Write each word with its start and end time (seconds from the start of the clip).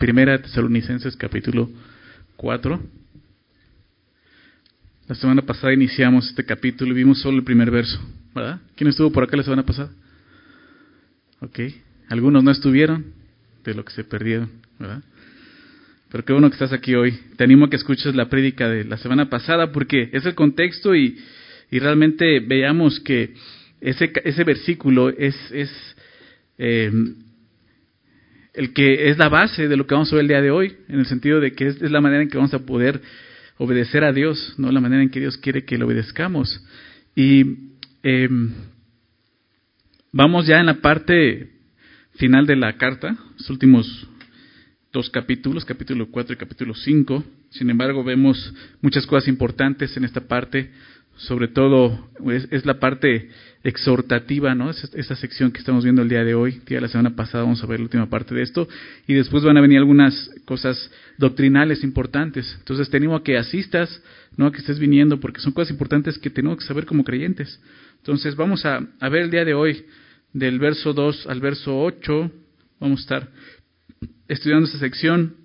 Primera 0.00 0.40
Tesalonicenses 0.40 1.14
capítulo 1.14 1.68
4. 2.36 2.80
La 5.08 5.14
semana 5.14 5.42
pasada 5.42 5.74
iniciamos 5.74 6.26
este 6.26 6.42
capítulo 6.42 6.92
y 6.92 6.94
vimos 6.94 7.20
solo 7.20 7.36
el 7.36 7.44
primer 7.44 7.70
verso, 7.70 8.00
¿verdad? 8.34 8.60
¿Quién 8.76 8.88
estuvo 8.88 9.12
por 9.12 9.24
acá 9.24 9.36
la 9.36 9.42
semana 9.42 9.66
pasada? 9.66 9.90
Ok, 11.40 11.60
algunos 12.08 12.42
no 12.42 12.50
estuvieron, 12.50 13.12
de 13.62 13.74
lo 13.74 13.84
que 13.84 13.92
se 13.92 14.02
perdieron, 14.02 14.48
¿verdad? 14.78 15.02
Pero 16.10 16.24
qué 16.24 16.32
bueno 16.32 16.48
que 16.48 16.54
estás 16.54 16.72
aquí 16.72 16.94
hoy. 16.94 17.20
Te 17.36 17.44
animo 17.44 17.66
a 17.66 17.68
que 17.68 17.76
escuches 17.76 18.14
la 18.14 18.30
prédica 18.30 18.70
de 18.70 18.84
la 18.84 18.96
semana 18.96 19.28
pasada 19.28 19.70
porque 19.70 20.08
es 20.14 20.24
el 20.24 20.34
contexto 20.34 20.94
y, 20.94 21.18
y 21.70 21.78
realmente 21.78 22.40
veamos 22.40 23.00
que 23.00 23.34
ese, 23.82 24.10
ese 24.24 24.44
versículo 24.44 25.10
es, 25.10 25.36
es 25.52 25.70
eh, 26.56 26.90
el 28.54 28.72
que 28.72 29.10
es 29.10 29.18
la 29.18 29.28
base 29.28 29.68
de 29.68 29.76
lo 29.76 29.86
que 29.86 29.94
vamos 29.94 30.12
a 30.12 30.16
ver 30.16 30.22
el 30.22 30.28
día 30.28 30.42
de 30.42 30.50
hoy, 30.50 30.76
en 30.88 30.98
el 30.98 31.06
sentido 31.06 31.40
de 31.40 31.52
que 31.52 31.66
es, 31.66 31.80
la 31.80 32.00
manera 32.00 32.22
en 32.22 32.28
que 32.28 32.36
vamos 32.36 32.54
a 32.54 32.64
poder 32.66 33.00
obedecer 33.58 34.04
a 34.04 34.12
Dios, 34.12 34.54
no 34.58 34.72
la 34.72 34.80
manera 34.80 35.02
en 35.02 35.10
que 35.10 35.20
Dios 35.20 35.36
quiere 35.36 35.64
que 35.64 35.78
lo 35.78 35.86
obedezcamos. 35.86 36.62
Y 37.14 37.44
em, 38.02 38.52
vamos 40.12 40.46
ya 40.46 40.58
en 40.60 40.66
la 40.66 40.80
parte 40.80 41.50
final 42.14 42.46
de 42.46 42.56
la 42.56 42.76
carta, 42.76 43.16
los 43.38 43.50
últimos 43.50 44.08
dos 44.92 45.08
capítulos, 45.10 45.64
capítulo 45.64 46.10
4 46.10 46.34
y 46.34 46.36
capítulo 46.36 46.74
5. 46.74 47.24
Sin 47.50 47.70
embargo, 47.70 48.02
vemos 48.02 48.52
muchas 48.80 49.06
cosas 49.06 49.28
importantes 49.28 49.96
en 49.96 50.04
esta 50.04 50.22
parte, 50.22 50.70
sobre 51.16 51.48
todo 51.48 52.08
es, 52.30 52.64
la 52.64 52.80
parte 52.80 53.28
exhortativa, 53.62 54.54
¿no? 54.54 54.70
Es 54.70 54.90
esa 54.94 55.14
sección 55.16 55.52
que 55.52 55.58
estamos 55.58 55.84
viendo 55.84 56.02
el 56.02 56.08
día 56.08 56.24
de 56.24 56.34
hoy. 56.34 56.60
Día 56.66 56.78
de 56.78 56.82
la 56.82 56.88
semana 56.88 57.14
pasada 57.14 57.44
vamos 57.44 57.62
a 57.62 57.66
ver 57.66 57.80
la 57.80 57.84
última 57.84 58.08
parte 58.08 58.34
de 58.34 58.42
esto. 58.42 58.68
Y 59.06 59.14
después 59.14 59.44
van 59.44 59.56
a 59.58 59.60
venir 59.60 59.78
algunas 59.78 60.30
cosas 60.44 60.90
doctrinales 61.18 61.84
importantes. 61.84 62.56
Entonces 62.58 62.88
te 62.88 62.96
animo 62.96 63.16
a 63.16 63.22
que 63.22 63.36
asistas, 63.36 64.02
no 64.36 64.46
a 64.46 64.52
que 64.52 64.58
estés 64.58 64.78
viniendo, 64.78 65.20
porque 65.20 65.40
son 65.40 65.52
cosas 65.52 65.70
importantes 65.70 66.18
que 66.18 66.30
tenemos 66.30 66.58
que 66.58 66.64
saber 66.64 66.86
como 66.86 67.04
creyentes. 67.04 67.60
Entonces 67.98 68.34
vamos 68.34 68.64
a, 68.64 68.86
a 68.98 69.08
ver 69.08 69.22
el 69.22 69.30
día 69.30 69.44
de 69.44 69.54
hoy, 69.54 69.84
del 70.32 70.58
verso 70.58 70.94
2 70.94 71.26
al 71.26 71.40
verso 71.40 71.78
8. 71.78 72.30
Vamos 72.80 73.00
a 73.00 73.02
estar 73.02 73.28
estudiando 74.28 74.66
esta 74.66 74.78
sección 74.78 75.40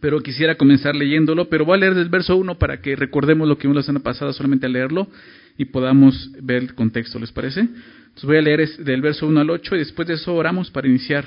pero 0.00 0.20
quisiera 0.20 0.54
comenzar 0.54 0.94
leyéndolo, 0.94 1.48
pero 1.48 1.64
voy 1.64 1.74
a 1.74 1.80
leer 1.80 1.94
del 1.96 2.08
verso 2.08 2.36
1 2.36 2.60
para 2.60 2.80
que 2.80 2.94
recordemos 2.94 3.48
lo 3.48 3.58
que 3.58 3.62
vimos 3.62 3.76
la 3.76 3.82
semana 3.82 4.04
pasada 4.04 4.32
solamente 4.32 4.66
al 4.66 4.72
leerlo 4.72 5.08
y 5.56 5.66
podamos 5.66 6.30
ver 6.42 6.62
el 6.62 6.74
contexto, 6.74 7.18
¿les 7.18 7.32
parece? 7.32 7.60
Entonces 7.60 8.24
voy 8.24 8.36
a 8.38 8.42
leer 8.42 8.68
del 8.78 9.00
verso 9.00 9.26
1 9.26 9.40
al 9.40 9.50
8 9.50 9.76
y 9.76 9.78
después 9.78 10.08
de 10.08 10.14
eso 10.14 10.34
oramos 10.34 10.70
para 10.70 10.88
iniciar. 10.88 11.24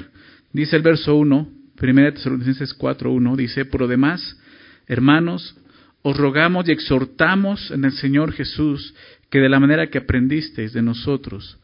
Dice 0.52 0.76
el 0.76 0.82
verso 0.82 1.16
1, 1.16 1.50
1 1.82 2.14
Tesalonicenses 2.14 2.74
4, 2.74 3.12
1, 3.12 3.36
dice, 3.36 3.66
por 3.66 3.82
lo 3.82 3.88
demás, 3.88 4.40
hermanos, 4.88 5.56
os 6.02 6.18
rogamos 6.18 6.68
y 6.68 6.72
exhortamos 6.72 7.72
en 7.72 7.86
el 7.86 7.92
Señor 7.94 8.34
Jesús 8.34 8.94
que 9.30 9.40
de 9.40 9.50
la 9.50 9.60
manera 9.60 9.90
que 9.90 10.00
aprendisteis 10.00 10.74
de 10.74 10.82
nosotros, 10.82 11.58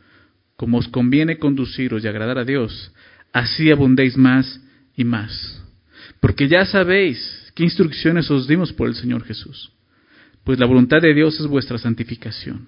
como 0.55 0.77
os 0.77 0.87
conviene 0.87 1.37
conduciros 1.37 2.03
y 2.03 2.07
agradar 2.07 2.37
a 2.37 2.45
Dios, 2.45 2.93
así 3.33 3.69
abundéis 3.71 4.17
más 4.17 4.61
y 4.95 5.03
más 5.03 5.59
porque 6.19 6.47
ya 6.47 6.65
sabéis 6.65 7.51
qué 7.55 7.63
instrucciones 7.63 8.29
os 8.31 8.47
dimos 8.47 8.73
por 8.73 8.87
el 8.87 8.95
Señor 8.95 9.23
Jesús. 9.23 9.71
Pues 10.43 10.59
la 10.59 10.65
voluntad 10.65 11.01
de 11.01 11.13
Dios 11.13 11.39
es 11.39 11.47
vuestra 11.47 11.77
santificación, 11.77 12.67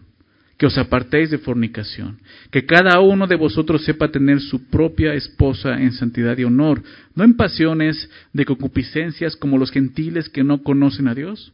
que 0.57 0.65
os 0.65 0.77
apartéis 0.77 1.31
de 1.31 1.39
fornicación, 1.39 2.19
que 2.51 2.65
cada 2.65 2.99
uno 2.99 3.27
de 3.27 3.35
vosotros 3.35 3.83
sepa 3.83 4.11
tener 4.11 4.39
su 4.39 4.69
propia 4.69 5.13
esposa 5.13 5.81
en 5.81 5.91
santidad 5.93 6.37
y 6.37 6.43
honor, 6.43 6.83
no 7.15 7.23
en 7.23 7.35
pasiones 7.35 8.09
de 8.33 8.45
concupiscencias 8.45 9.35
como 9.35 9.57
los 9.57 9.71
gentiles 9.71 10.29
que 10.29 10.43
no 10.43 10.61
conocen 10.61 11.07
a 11.07 11.15
Dios, 11.15 11.53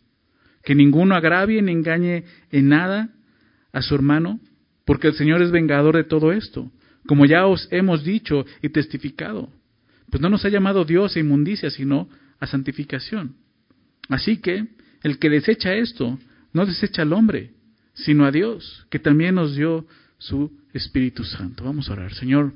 que 0.63 0.75
ninguno 0.75 1.15
agravie 1.15 1.61
ni 1.61 1.71
engañe 1.71 2.25
en 2.51 2.69
nada 2.69 3.09
a 3.71 3.81
su 3.81 3.95
hermano, 3.95 4.39
porque 4.85 5.07
el 5.07 5.13
Señor 5.13 5.41
es 5.41 5.51
vengador 5.51 5.95
de 5.95 6.03
todo 6.03 6.31
esto, 6.31 6.71
como 7.05 7.25
ya 7.25 7.45
os 7.45 7.67
hemos 7.71 8.03
dicho 8.03 8.45
y 8.61 8.69
testificado. 8.69 9.49
Pues 10.09 10.21
no 10.21 10.29
nos 10.29 10.45
ha 10.45 10.49
llamado 10.49 10.85
Dios 10.85 11.15
a 11.15 11.19
inmundicia, 11.19 11.69
sino 11.69 12.09
a 12.39 12.47
santificación. 12.47 13.35
Así 14.09 14.37
que 14.37 14.67
el 15.03 15.19
que 15.19 15.29
desecha 15.29 15.73
esto, 15.73 16.19
no 16.53 16.65
desecha 16.65 17.01
al 17.01 17.13
hombre, 17.13 17.53
sino 17.93 18.25
a 18.25 18.31
Dios, 18.31 18.85
que 18.89 18.99
también 18.99 19.35
nos 19.35 19.55
dio 19.55 19.87
su 20.17 20.51
Espíritu 20.73 21.23
Santo. 21.23 21.63
Vamos 21.63 21.89
a 21.89 21.93
orar. 21.93 22.13
Señor, 22.13 22.53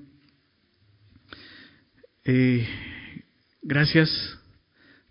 eh, 2.24 2.68
gracias, 3.62 4.10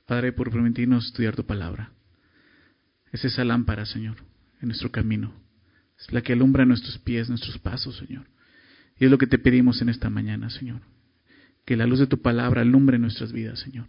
Padre, 0.06 0.32
por 0.32 0.50
permitirnos 0.50 1.06
estudiar 1.06 1.36
tu 1.36 1.44
palabra. 1.44 1.92
Es 3.12 3.24
esa 3.24 3.44
lámpara, 3.44 3.86
Señor, 3.86 4.16
en 4.60 4.68
nuestro 4.68 4.90
camino. 4.90 5.34
Es 5.98 6.12
la 6.12 6.22
que 6.22 6.32
alumbra 6.32 6.64
nuestros 6.64 6.98
pies, 6.98 7.28
nuestros 7.28 7.58
pasos, 7.58 7.96
Señor. 7.96 8.26
Y 8.98 9.04
es 9.04 9.10
lo 9.10 9.18
que 9.18 9.26
te 9.26 9.38
pedimos 9.38 9.82
en 9.82 9.88
esta 9.88 10.10
mañana, 10.10 10.50
Señor 10.50 10.80
que 11.64 11.76
la 11.76 11.86
luz 11.86 12.00
de 12.00 12.06
tu 12.06 12.20
palabra 12.20 12.62
alumbre 12.62 12.98
nuestras 12.98 13.32
vidas, 13.32 13.60
Señor. 13.60 13.86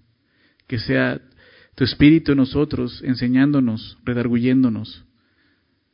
Que 0.68 0.78
sea 0.78 1.20
tu 1.76 1.84
Espíritu 1.84 2.32
en 2.32 2.40
nosotros, 2.40 3.02
enseñándonos, 3.04 3.98
redarguyéndonos, 4.04 5.06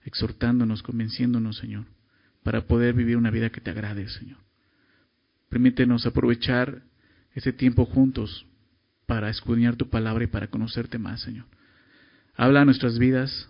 exhortándonos, 0.04 0.84
convenciéndonos, 0.84 1.58
Señor, 1.58 1.86
para 2.44 2.66
poder 2.66 2.94
vivir 2.94 3.18
una 3.18 3.32
vida 3.32 3.50
que 3.50 3.62
te 3.62 3.70
agrade, 3.70 4.08
Señor. 4.10 4.38
Permítenos 5.50 6.06
aprovechar 6.06 6.82
ese 7.34 7.54
tiempo 7.54 7.86
juntos 7.86 8.46
para 9.06 9.30
escudriñar 9.30 9.76
tu 9.76 9.90
palabra 9.90 10.24
y 10.24 10.28
para 10.28 10.48
conocerte 10.48 10.98
más, 10.98 11.22
Señor. 11.22 11.46
Habla 12.36 12.62
a 12.62 12.66
nuestras 12.66 13.00
vidas. 13.00 13.50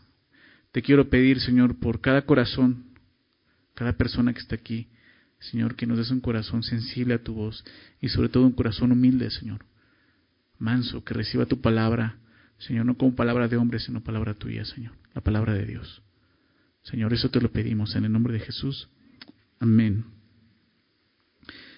Te 0.71 0.81
quiero 0.81 1.09
pedir, 1.09 1.39
Señor, 1.39 1.79
por 1.79 2.01
cada 2.01 2.23
corazón, 2.23 2.85
cada 3.73 3.93
persona 3.93 4.33
que 4.33 4.39
está 4.39 4.55
aquí, 4.55 4.87
Señor, 5.39 5.75
que 5.75 5.87
nos 5.87 5.97
des 5.97 6.11
un 6.11 6.19
corazón 6.19 6.63
sensible 6.63 7.13
a 7.15 7.23
tu 7.23 7.33
voz 7.33 7.63
y 8.01 8.09
sobre 8.09 8.29
todo 8.29 8.45
un 8.45 8.53
corazón 8.53 8.91
humilde, 8.91 9.29
Señor. 9.29 9.65
Manso, 10.59 11.03
que 11.03 11.13
reciba 11.13 11.45
tu 11.45 11.61
palabra, 11.61 12.17
Señor, 12.57 12.85
no 12.85 12.97
como 12.97 13.15
palabra 13.15 13.47
de 13.47 13.57
hombre, 13.57 13.79
sino 13.79 14.03
palabra 14.03 14.33
tuya, 14.33 14.65
Señor, 14.65 14.93
la 15.13 15.21
palabra 15.21 15.53
de 15.53 15.65
Dios. 15.65 16.01
Señor, 16.83 17.13
eso 17.13 17.29
te 17.29 17.41
lo 17.41 17.51
pedimos 17.51 17.95
en 17.95 18.05
el 18.05 18.11
nombre 18.11 18.33
de 18.33 18.39
Jesús. 18.39 18.89
Amén. 19.59 20.05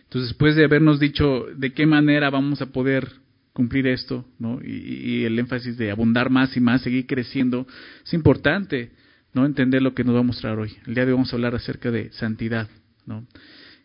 Entonces, 0.04 0.30
después 0.30 0.56
de 0.56 0.66
habernos 0.66 1.00
dicho 1.00 1.46
de 1.56 1.74
qué 1.74 1.86
manera 1.86 2.30
vamos 2.30 2.62
a 2.62 2.68
poder 2.68 3.08
cumplir 3.54 3.88
esto, 3.88 4.26
¿no? 4.40 4.60
y, 4.64 4.72
y 4.72 5.26
el 5.26 5.38
énfasis 5.38 5.78
de 5.78 5.92
abundar 5.92 6.30
más 6.30 6.56
y 6.56 6.60
más, 6.60 6.82
seguir 6.82 7.06
creciendo, 7.06 7.68
es 8.06 8.14
importante 8.14 8.92
no 9.34 9.46
entender 9.46 9.82
lo 9.82 9.94
que 9.94 10.04
nos 10.04 10.16
va 10.16 10.20
a 10.20 10.24
mostrar 10.24 10.58
hoy. 10.58 10.76
El 10.88 10.96
día 10.96 11.06
de 11.06 11.12
hoy 11.12 11.16
vamos 11.16 11.32
a 11.34 11.36
hablar 11.36 11.56
acerca 11.56 11.92
de 11.92 12.12
santidad. 12.14 12.70
¿no? 13.06 13.26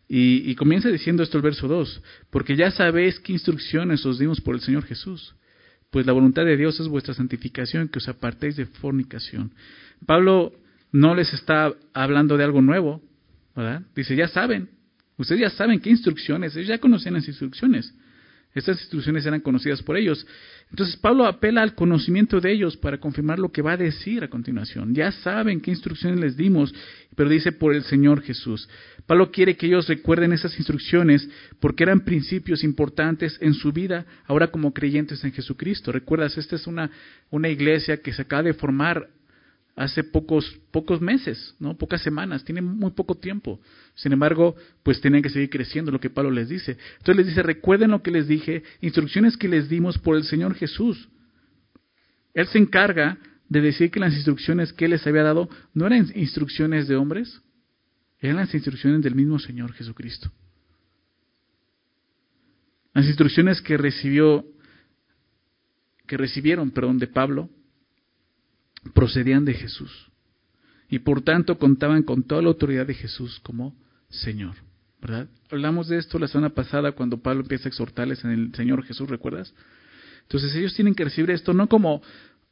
Y, 0.08 0.54
comienza 0.56 0.90
diciendo 0.90 1.22
esto 1.22 1.38
el 1.38 1.42
verso 1.42 1.66
2, 1.66 2.02
porque 2.30 2.56
ya 2.56 2.70
sabéis 2.70 3.18
qué 3.20 3.32
instrucciones 3.32 4.04
os 4.04 4.18
dimos 4.18 4.40
por 4.40 4.54
el 4.54 4.60
Señor 4.60 4.84
Jesús. 4.84 5.34
Pues 5.90 6.06
la 6.06 6.12
voluntad 6.12 6.44
de 6.44 6.56
Dios 6.56 6.78
es 6.78 6.88
vuestra 6.88 7.14
santificación, 7.14 7.88
que 7.88 7.98
os 7.98 8.08
apartéis 8.08 8.56
de 8.56 8.66
fornicación. 8.66 9.52
Pablo 10.04 10.52
no 10.92 11.14
les 11.14 11.32
está 11.32 11.72
hablando 11.94 12.36
de 12.36 12.44
algo 12.44 12.60
nuevo, 12.60 13.02
¿verdad? 13.56 13.82
Dice, 13.96 14.14
ya 14.14 14.28
saben, 14.28 14.68
ustedes 15.16 15.40
ya 15.40 15.50
saben 15.50 15.80
qué 15.80 15.90
instrucciones, 15.90 16.54
ellos 16.54 16.68
ya 16.68 16.78
conocían 16.78 17.14
las 17.14 17.26
instrucciones. 17.26 17.94
Estas 18.54 18.80
instrucciones 18.80 19.26
eran 19.26 19.40
conocidas 19.40 19.82
por 19.82 19.96
ellos. 19.96 20.24
Entonces 20.70 20.96
Pablo 20.96 21.26
apela 21.26 21.62
al 21.62 21.74
conocimiento 21.74 22.40
de 22.40 22.52
ellos 22.52 22.76
para 22.76 22.98
confirmar 22.98 23.38
lo 23.38 23.50
que 23.50 23.62
va 23.62 23.72
a 23.72 23.76
decir 23.76 24.22
a 24.22 24.28
continuación. 24.28 24.94
Ya 24.94 25.10
saben 25.10 25.60
qué 25.60 25.72
instrucciones 25.72 26.20
les 26.20 26.36
dimos, 26.36 26.72
pero 27.16 27.28
dice 27.28 27.50
por 27.50 27.74
el 27.74 27.82
Señor 27.82 28.22
Jesús. 28.22 28.68
Pablo 29.06 29.32
quiere 29.32 29.56
que 29.56 29.66
ellos 29.66 29.88
recuerden 29.88 30.32
esas 30.32 30.56
instrucciones 30.56 31.28
porque 31.58 31.82
eran 31.82 32.04
principios 32.04 32.62
importantes 32.62 33.36
en 33.40 33.54
su 33.54 33.72
vida 33.72 34.06
ahora 34.26 34.48
como 34.48 34.72
creyentes 34.72 35.24
en 35.24 35.32
Jesucristo. 35.32 35.90
Recuerdas, 35.90 36.38
esta 36.38 36.54
es 36.54 36.66
una, 36.68 36.90
una 37.30 37.48
iglesia 37.48 37.96
que 37.96 38.12
se 38.12 38.22
acaba 38.22 38.44
de 38.44 38.54
formar 38.54 39.08
hace 39.76 40.04
pocos, 40.04 40.60
pocos 40.70 41.00
meses, 41.00 41.54
¿no? 41.58 41.76
pocas 41.76 42.00
semanas, 42.02 42.44
tiene 42.44 42.62
muy 42.62 42.92
poco 42.92 43.16
tiempo. 43.16 43.60
Sin 43.94 44.12
embargo, 44.12 44.54
pues 44.82 45.00
tienen 45.00 45.22
que 45.22 45.30
seguir 45.30 45.50
creciendo, 45.50 45.90
lo 45.90 46.00
que 46.00 46.10
Pablo 46.10 46.30
les 46.30 46.48
dice. 46.48 46.76
Entonces 46.98 47.16
les 47.16 47.26
dice, 47.26 47.42
recuerden 47.42 47.90
lo 47.90 48.02
que 48.02 48.10
les 48.10 48.28
dije, 48.28 48.62
instrucciones 48.80 49.36
que 49.36 49.48
les 49.48 49.68
dimos 49.68 49.98
por 49.98 50.16
el 50.16 50.24
Señor 50.24 50.54
Jesús. 50.54 51.08
Él 52.34 52.46
se 52.46 52.58
encarga 52.58 53.18
de 53.48 53.60
decir 53.60 53.90
que 53.90 54.00
las 54.00 54.14
instrucciones 54.14 54.72
que 54.72 54.86
Él 54.86 54.92
les 54.92 55.06
había 55.06 55.22
dado 55.22 55.48
no 55.72 55.86
eran 55.86 56.06
instrucciones 56.14 56.88
de 56.88 56.96
hombres, 56.96 57.40
eran 58.20 58.36
las 58.36 58.54
instrucciones 58.54 59.02
del 59.02 59.14
mismo 59.14 59.38
Señor 59.38 59.72
Jesucristo. 59.72 60.30
Las 62.92 63.06
instrucciones 63.06 63.60
que 63.60 63.76
recibió, 63.76 64.46
que 66.06 66.16
recibieron, 66.16 66.70
perdón, 66.70 66.98
de 66.98 67.08
Pablo, 67.08 67.50
procedían 68.92 69.44
de 69.44 69.54
Jesús 69.54 70.10
y 70.88 70.98
por 71.00 71.22
tanto 71.22 71.58
contaban 71.58 72.02
con 72.02 72.22
toda 72.22 72.42
la 72.42 72.48
autoridad 72.48 72.86
de 72.86 72.94
Jesús 72.94 73.40
como 73.42 73.74
Señor. 74.08 74.54
¿verdad? 75.00 75.28
Hablamos 75.50 75.88
de 75.88 75.98
esto 75.98 76.18
la 76.18 76.28
semana 76.28 76.50
pasada 76.50 76.92
cuando 76.92 77.20
Pablo 77.20 77.42
empieza 77.42 77.68
a 77.68 77.68
exhortarles 77.68 78.24
en 78.24 78.30
el 78.30 78.54
Señor 78.54 78.84
Jesús, 78.84 79.08
¿recuerdas? 79.08 79.54
Entonces 80.22 80.54
ellos 80.54 80.74
tienen 80.74 80.94
que 80.94 81.04
recibir 81.04 81.30
esto 81.30 81.52
no 81.52 81.68
como 81.68 82.02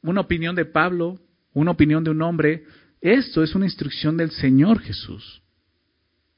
una 0.02 0.20
opinión 0.20 0.54
de 0.54 0.66
Pablo, 0.66 1.18
una 1.54 1.70
opinión 1.70 2.04
de 2.04 2.10
un 2.10 2.20
hombre, 2.20 2.64
esto 3.00 3.42
es 3.42 3.54
una 3.54 3.64
instrucción 3.64 4.16
del 4.16 4.30
Señor 4.32 4.80
Jesús. 4.80 5.42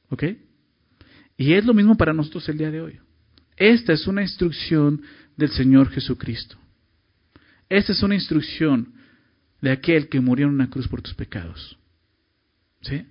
¿Ok? 0.08 0.25
Y 1.37 1.55
es 1.55 1.64
lo 1.64 1.75
mismo 1.75 1.97
para 1.97 2.12
nosotros 2.12 2.49
el 2.49 2.58
día 2.58 2.70
de 2.70 2.81
hoy. 2.81 3.00
Esta 3.56 3.93
es 3.93 4.06
una 4.06 4.23
instrucción 4.23 5.02
del 5.37 5.50
Señor 5.50 5.90
Jesucristo. 5.90 6.56
Esta 7.69 7.93
es 7.93 8.02
una 8.02 8.14
instrucción 8.14 8.94
de 9.64 9.70
aquel 9.70 10.11
que 10.11 10.20
murió 10.20 10.46
en 10.46 10.52
una 10.52 10.69
cruz 10.69 10.87
por 10.88 11.00
tus 11.00 11.14
pecados. 11.14 11.78
¿Sí? 12.82 13.06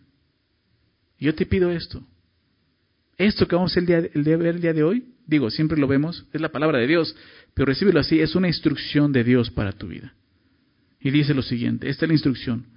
Yo 1.20 1.34
te 1.34 1.48
pido 1.48 1.72
esto. 1.72 2.06
Esto 3.18 3.48
que 3.48 3.56
vamos 3.56 3.76
a 3.76 3.82
ver 3.82 4.12
el 4.14 4.62
día 4.62 4.74
de 4.74 4.84
hoy, 4.84 5.04
digo, 5.26 5.50
siempre 5.50 5.80
lo 5.80 5.88
vemos, 5.88 6.28
es 6.32 6.40
la 6.40 6.52
palabra 6.52 6.78
de 6.78 6.86
Dios, 6.86 7.16
pero 7.56 7.66
recíbelo 7.66 8.00
así, 8.00 8.20
es 8.20 8.36
una 8.36 8.48
instrucción 8.48 9.12
de 9.12 9.24
Dios 9.24 9.50
para 9.50 9.72
tu 9.72 9.88
vida. 9.88 10.14
Y 11.00 11.10
dice 11.10 11.34
lo 11.34 11.42
siguiente, 11.42 11.90
esta 11.90 12.06
es 12.06 12.10
la 12.10 12.14
instrucción, 12.14 12.68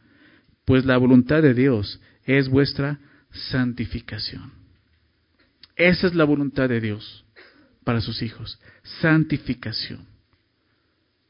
pues 0.64 0.86
la 0.86 0.96
voluntad 0.96 1.42
de 1.42 1.52
Dios 1.52 2.00
es 2.24 2.48
vuestra 2.48 2.98
santificación. 3.50 4.52
Esa 5.76 6.06
es 6.06 6.14
la 6.14 6.24
voluntad 6.24 6.70
de 6.70 6.80
Dios 6.80 7.26
para 7.84 8.00
sus 8.00 8.22
hijos, 8.22 8.58
santificación. 9.02 10.15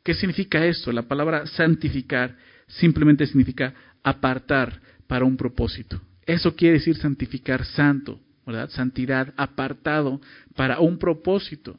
¿Qué 0.07 0.15
significa 0.15 0.65
esto? 0.65 0.93
La 0.93 1.03
palabra 1.03 1.49
santificar 1.49 2.37
simplemente 2.69 3.27
significa 3.27 3.75
apartar 4.05 4.81
para 5.09 5.25
un 5.25 5.37
propósito. 5.37 6.01
Eso 6.25 6.55
quiere 6.55 6.75
decir 6.75 6.95
santificar 6.95 7.65
santo, 7.65 8.21
¿verdad? 8.47 8.71
Santidad, 8.71 9.35
apartado 9.37 10.21
para 10.55 10.79
un 10.79 10.97
propósito. 10.97 11.77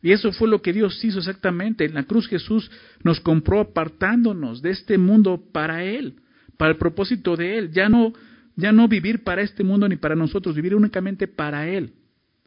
Y 0.00 0.12
eso 0.12 0.32
fue 0.32 0.48
lo 0.48 0.62
que 0.62 0.72
Dios 0.72 1.04
hizo 1.04 1.18
exactamente. 1.18 1.84
En 1.84 1.92
la 1.92 2.04
cruz 2.04 2.28
Jesús 2.28 2.70
nos 3.04 3.20
compró 3.20 3.60
apartándonos 3.60 4.62
de 4.62 4.70
este 4.70 4.96
mundo 4.96 5.44
para 5.52 5.84
Él, 5.84 6.14
para 6.56 6.70
el 6.70 6.78
propósito 6.78 7.36
de 7.36 7.58
Él. 7.58 7.72
Ya 7.72 7.90
no, 7.90 8.14
ya 8.56 8.72
no 8.72 8.88
vivir 8.88 9.22
para 9.22 9.42
este 9.42 9.64
mundo 9.64 9.86
ni 9.86 9.96
para 9.96 10.14
nosotros, 10.14 10.56
vivir 10.56 10.74
únicamente 10.74 11.28
para 11.28 11.68
Él. 11.68 11.92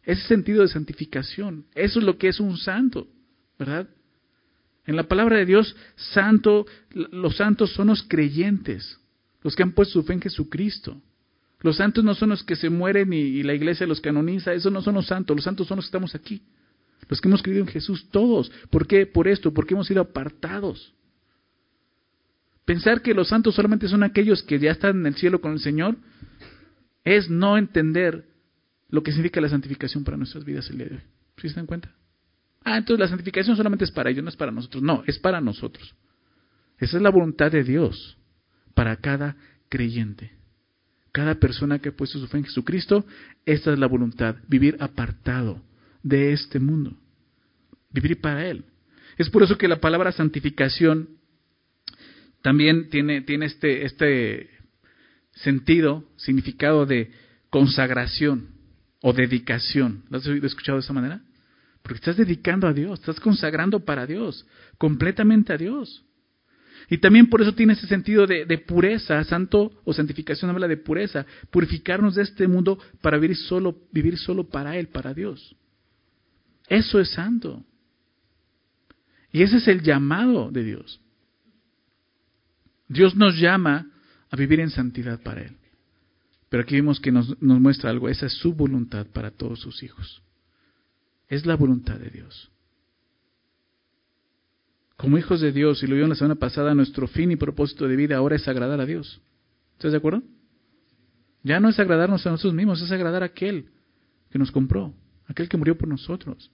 Ese 0.06 0.24
sentido 0.24 0.64
de 0.64 0.70
santificación. 0.70 1.66
Eso 1.76 2.00
es 2.00 2.06
lo 2.06 2.18
que 2.18 2.30
es 2.30 2.40
un 2.40 2.58
santo, 2.58 3.08
¿verdad? 3.60 3.88
En 4.86 4.96
la 4.96 5.04
palabra 5.04 5.38
de 5.38 5.46
Dios, 5.46 5.76
santo, 5.96 6.66
los 6.92 7.38
santos 7.38 7.72
son 7.74 7.88
los 7.88 8.04
creyentes, 8.04 9.00
los 9.42 9.56
que 9.56 9.64
han 9.64 9.72
puesto 9.72 9.94
su 9.94 10.04
fe 10.04 10.14
en 10.14 10.22
Jesucristo. 10.22 11.02
Los 11.62 11.78
santos 11.78 12.04
no 12.04 12.14
son 12.14 12.30
los 12.30 12.44
que 12.44 12.58
se 12.58 12.70
mueren 12.70 13.14
y, 13.14 13.42
la 13.44 13.54
iglesia 13.54 13.88
los 13.88 14.02
canoniza, 14.02 14.54
esos 14.54 14.72
no 14.72 14.82
son 14.82 14.96
los 14.96 15.08
santos, 15.08 15.36
los 15.36 15.46
santos 15.46 15.68
son 15.68 15.78
los 15.78 15.86
que 15.86 15.90
estamos 15.90 16.14
aquí, 16.14 16.42
los 17.08 17.22
que 17.22 17.30
hemos 17.30 17.42
creído 17.42 17.62
en 17.62 17.70
Jesús, 17.70 18.10
todos. 18.12 18.52
¿Por 18.70 18.86
qué? 18.86 19.06
Por 19.06 19.30
esto, 19.30 19.54
porque 19.54 19.74
hemos 19.74 19.88
sido 19.88 20.02
apartados. 20.02 20.94
Pensar 22.66 23.02
que 23.02 23.14
los 23.14 23.30
santos 23.30 23.56
solamente 23.56 23.88
son 23.88 24.04
aquellos 24.04 24.44
que 24.44 24.60
ya 24.60 24.72
están 24.72 25.00
en 25.00 25.06
el 25.06 25.16
cielo 25.16 25.40
con 25.40 25.54
el 25.54 25.60
Señor 25.60 25.96
es 27.06 27.30
no 27.30 27.58
entender 27.58 28.26
lo 28.90 29.02
que 29.04 29.12
significa 29.12 29.42
la 29.42 29.50
santificación 29.50 30.04
para 30.04 30.18
nuestras 30.18 30.44
vidas 30.44 30.70
el 30.70 30.78
día 30.78 30.88
de. 30.88 31.00
¿Sí 31.38 31.50
se 31.50 31.56
dan 31.56 31.66
cuenta? 31.66 31.94
Ah, 32.64 32.78
entonces 32.78 33.00
la 33.00 33.08
santificación 33.08 33.56
solamente 33.56 33.86
es 33.86 33.92
para 33.92 34.10
ellos, 34.10 34.24
no 34.24 34.30
es 34.30 34.36
para 34.36 34.52
nosotros. 34.52 34.84
No, 34.84 35.04
es 35.06 35.20
para 35.20 35.42
nosotros. 35.42 35.96
Esa 36.78 36.98
es 36.98 37.04
la 37.04 37.10
voluntad 37.10 37.52
de 37.52 37.64
Dios 37.64 38.18
para 38.74 38.96
cada 38.98 39.36
creyente. 39.70 40.32
Cada 41.12 41.36
persona 41.36 41.80
que 41.80 41.90
ha 41.90 41.96
puesto 41.96 42.20
su 42.20 42.28
fe 42.28 42.40
en 42.40 42.46
Jesucristo, 42.46 43.06
esta 43.46 43.72
es 43.72 43.80
la 43.80 43.88
voluntad, 43.88 44.36
vivir 44.48 44.78
apartado 44.80 45.62
de 46.02 46.34
este 46.34 46.60
mundo, 46.60 46.98
vivir 47.92 48.20
para 48.20 48.48
Él. 48.48 48.66
Es 49.18 49.30
por 49.30 49.44
eso 49.44 49.58
que 49.58 49.68
la 49.68 49.80
palabra 49.80 50.12
santificación 50.12 51.10
también 52.42 52.90
tiene, 52.90 53.22
tiene 53.22 53.46
este, 53.46 53.86
este 53.86 54.50
sentido, 55.32 56.04
significado 56.18 56.86
de 56.86 57.12
consagración 57.50 58.50
o 59.02 59.14
dedicación. 59.14 60.04
¿Lo 60.10 60.18
has 60.18 60.26
escuchado 60.26 60.78
de 60.78 60.84
esa 60.84 60.94
manera? 60.94 61.22
Porque 61.84 61.98
estás 61.98 62.18
dedicando 62.18 62.66
a 62.66 62.74
Dios, 62.74 63.00
estás 63.00 63.20
consagrando 63.20 63.82
para 63.82 64.08
Dios, 64.08 64.48
completamente 64.78 65.52
a 65.54 65.58
Dios. 65.58 66.04
Y 66.90 66.98
también 66.98 67.30
por 67.30 67.42
eso 67.42 67.54
tiene 67.54 67.74
ese 67.74 67.88
sentido 67.88 68.26
de, 68.26 68.58
pureza, 68.58 69.24
santo 69.26 69.72
o 69.84 69.94
santificación 69.94 70.50
habla 70.50 70.68
de 70.68 70.78
pureza, 70.78 71.26
purificarnos 71.52 72.16
de 72.16 72.24
este 72.24 72.48
mundo 72.48 72.80
para 73.02 73.18
vivir 73.18 73.38
solo, 73.38 73.78
vivir 73.92 74.18
solo 74.18 74.48
para 74.50 74.78
Él, 74.78 74.88
para 74.88 75.14
Dios. 75.14 75.56
Eso 76.68 77.00
es 77.00 77.10
santo. 77.12 77.64
Y 79.32 79.44
ese 79.44 79.58
es 79.58 79.68
el 79.68 79.82
llamado 79.82 80.52
de 80.52 80.64
Dios. 80.64 81.02
Dios 82.88 83.16
nos 83.16 83.38
llama 83.40 83.92
a 84.30 84.36
vivir 84.36 84.60
en 84.60 84.70
santidad 84.70 85.22
para 85.22 85.42
Él. 85.42 85.58
Pero 86.50 86.64
aquí 86.64 86.76
vemos 86.76 87.00
que 87.00 87.12
nos, 87.12 87.42
nos 87.42 87.60
muestra 87.60 87.90
algo, 87.90 88.08
esa 88.08 88.28
es 88.28 88.34
su 88.34 88.54
voluntad 88.54 89.08
para 89.08 89.32
todos 89.32 89.60
sus 89.60 89.84
hijos. 89.84 90.22
Es 91.34 91.48
la 91.48 91.56
voluntad 91.56 92.00
de 92.00 92.12
Dios. 92.12 92.52
Como 94.98 95.18
hijos 95.18 95.42
de 95.42 95.52
Dios, 95.52 95.82
y 95.82 95.88
lo 95.88 95.96
vieron 95.96 96.12
la 96.12 96.16
semana 96.16 96.36
pasada, 96.36 96.76
nuestro 96.76 97.08
fin 97.08 97.32
y 97.32 97.36
propósito 97.36 97.88
de 97.88 97.96
vida 97.96 98.18
ahora 98.18 98.36
es 98.36 98.48
agradar 98.48 98.80
a 98.80 98.86
Dios. 98.86 99.20
¿Estás 99.72 99.94
de 99.94 99.98
acuerdo? 99.98 100.22
Ya 101.42 101.60
no 101.60 101.70
es 101.70 101.80
agradarnos 101.80 102.28
a 102.28 102.30
nosotros 102.30 102.54
mismos, 102.54 102.84
es 102.84 102.92
agradar 102.92 103.24
a 103.24 103.28
aquel 103.28 103.72
que 104.30 104.38
nos 104.38 104.52
compró, 104.52 104.94
aquel 105.26 105.50
que 105.50 105.58
murió 105.58 105.76
por 105.76 105.88
nosotros. 105.88 106.52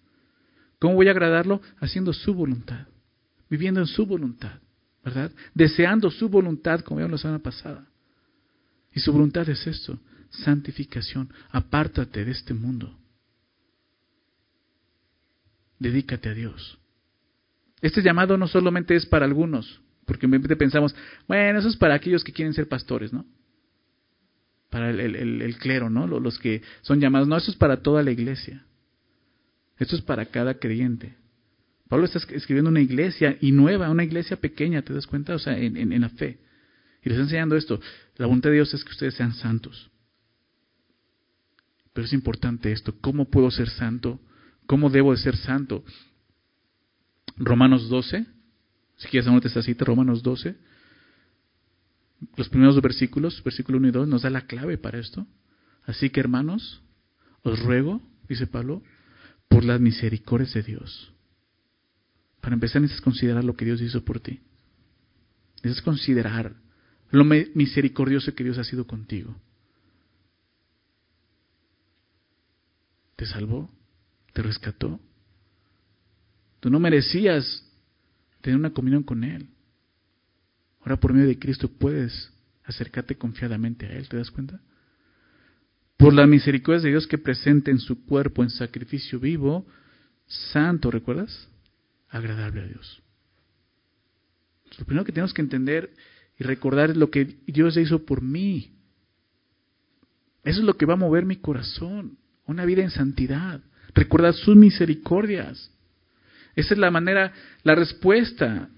¿Cómo 0.80 0.96
voy 0.96 1.10
a 1.10 1.12
agradarlo? 1.12 1.62
Haciendo 1.82 2.14
su 2.14 2.34
voluntad, 2.34 2.88
viviendo 3.50 3.82
en 3.82 3.86
su 3.86 4.06
voluntad, 4.06 4.62
¿verdad? 5.04 5.34
Deseando 5.54 6.10
su 6.10 6.30
voluntad, 6.30 6.80
como 6.86 7.00
vimos 7.00 7.12
la 7.12 7.18
semana 7.18 7.40
pasada. 7.40 7.86
Y 8.94 9.02
su 9.02 9.12
voluntad 9.12 9.48
es 9.50 9.68
esto, 9.68 10.00
santificación. 10.30 11.34
Apártate 11.52 12.24
de 12.24 12.32
este 12.32 12.54
mundo. 12.54 12.99
Dedícate 15.80 16.30
a 16.30 16.34
Dios. 16.34 16.78
Este 17.82 18.02
llamado 18.02 18.38
no 18.38 18.48
solamente 18.48 18.96
es 18.96 19.06
para 19.06 19.26
algunos, 19.26 19.82
porque 20.06 20.28
pensamos, 20.28 20.94
bueno, 21.28 21.60
eso 21.60 21.70
es 21.70 21.78
para 21.78 21.96
aquellos 21.96 22.24
que 22.24 22.34
quieren 22.34 22.54
ser 22.54 22.68
pastores, 22.68 23.14
¿no? 23.14 23.26
Para 24.70 24.92
el, 24.92 25.58
clero, 25.58 25.90
¿no? 25.90 26.06
Los 26.06 26.38
que 26.38 26.62
son 26.82 27.00
llamados. 27.00 27.28
No, 27.28 27.38
eso 27.38 27.50
es 27.50 27.58
para 27.58 27.82
toda 27.82 28.04
la 28.04 28.12
iglesia. 28.12 28.66
Esto 29.78 29.96
es 29.96 30.02
para 30.02 30.26
cada 30.26 30.56
creyente. 30.56 31.16
Pablo 31.88 32.06
está 32.06 32.20
escribiendo 32.20 32.70
una 32.70 32.82
iglesia 32.82 33.38
y 33.42 33.52
nueva, 33.52 33.90
una 33.90 34.04
iglesia 34.04 34.38
pequeña, 34.38 34.84
¿te 34.84 34.94
das 34.94 35.08
cuenta? 35.08 35.34
O 35.34 35.40
sea, 35.40 35.58
en, 35.58 35.76
en 35.76 36.02
la 36.02 36.10
fe. 36.10 36.38
Y 37.02 37.10
les 37.10 37.18
está 37.18 37.24
enseñando 37.24 37.56
esto. 37.56 37.80
La 38.18 38.28
voluntad 38.28 38.50
de 38.50 38.58
Dios 38.58 38.74
es 38.74 38.84
que 38.84 38.92
ustedes 38.92 39.16
sean 39.16 39.34
santos. 39.34 39.90
Pero 41.94 42.06
es 42.06 42.14
importante 42.14 42.72
esto. 42.72 42.94
¿Cómo 43.02 43.30
puedo 43.30 43.50
ser 43.50 43.70
santo? 43.70 44.20
¿Cómo 44.70 44.92
debo 44.92 45.14
de 45.14 45.18
ser 45.18 45.36
santo? 45.36 45.84
Romanos 47.38 47.90
12, 47.90 48.24
si 48.98 49.08
quieres 49.08 49.28
anota 49.28 49.48
esta 49.48 49.64
cita, 49.64 49.84
Romanos 49.84 50.22
12, 50.22 50.56
los 52.36 52.50
primeros 52.50 52.80
versículos, 52.80 53.44
versículo 53.44 53.80
1 53.80 53.88
y 53.88 53.92
2, 53.92 54.08
nos 54.08 54.22
da 54.22 54.30
la 54.30 54.46
clave 54.46 54.78
para 54.78 55.00
esto. 55.00 55.26
Así 55.86 56.12
que 56.12 56.20
hermanos, 56.20 56.84
os 57.42 57.60
ruego, 57.64 58.00
dice 58.28 58.46
Pablo, 58.46 58.84
por 59.48 59.66
las 59.66 59.82
misericordias 59.82 60.54
de 60.54 60.62
Dios. 60.62 61.14
Para 62.40 62.54
empezar 62.54 62.80
necesitas 62.80 63.04
considerar 63.04 63.44
lo 63.44 63.56
que 63.56 63.66
Dios 63.66 63.82
hizo 63.82 64.06
por 64.06 64.20
ti. 64.20 64.40
Necesitas 65.64 65.82
considerar 65.82 66.54
lo 67.10 67.26
misericordioso 67.26 68.36
que 68.36 68.44
Dios 68.44 68.60
ha 68.60 68.64
sido 68.64 68.86
contigo. 68.86 69.36
Te 73.16 73.26
salvó, 73.26 73.68
te 74.40 74.44
rescató, 74.44 74.98
Tú 76.62 76.70
no 76.70 76.80
merecías 76.80 77.66
tener 78.42 78.58
una 78.58 78.72
comunión 78.72 79.04
con 79.04 79.26
Él. 79.26 79.50
Ahora 80.80 80.98
por 80.98 81.14
medio 81.14 81.28
de 81.28 81.40
Cristo 81.40 81.70
puedes 81.70 82.32
acercarte 82.64 83.18
confiadamente 83.18 83.86
a 83.86 83.92
Él, 83.92 84.08
¿te 84.08 84.16
das 84.16 84.32
cuenta? 84.32 84.62
Por 85.98 86.14
la 86.14 86.26
misericordia 86.26 86.82
de 86.82 86.90
Dios 86.90 87.08
que 87.08 87.18
presente 87.18 87.70
en 87.72 87.80
su 87.80 88.06
cuerpo 88.06 88.42
en 88.44 88.50
sacrificio 88.50 89.20
vivo, 89.20 89.66
santo, 90.26 90.90
¿recuerdas? 90.90 91.50
Agradable 92.10 92.62
a 92.62 92.68
Dios. 92.68 93.02
Lo 94.78 94.86
primero 94.86 95.06
que 95.06 95.12
tenemos 95.12 95.34
que 95.34 95.42
entender 95.42 95.94
y 96.38 96.46
recordar 96.46 96.92
es 96.92 96.98
lo 96.98 97.12
que 97.12 97.40
Dios 97.46 97.76
hizo 97.76 98.06
por 98.06 98.22
mí. 98.22 98.72
Eso 100.46 100.60
es 100.60 100.66
lo 100.66 100.78
que 100.78 100.86
va 100.86 100.94
a 100.94 100.98
mover 100.98 101.26
mi 101.26 101.38
corazón, 101.38 102.18
una 102.46 102.64
vida 102.64 102.84
en 102.84 102.92
santidad. 102.92 103.62
Recordar 103.94 104.34
sus 104.34 104.56
misericordias. 104.56 105.72
Esa 106.56 106.74
es 106.74 106.80
la 106.80 106.92
manera, 106.92 107.34
la 107.64 107.76
respuesta 107.76 108.70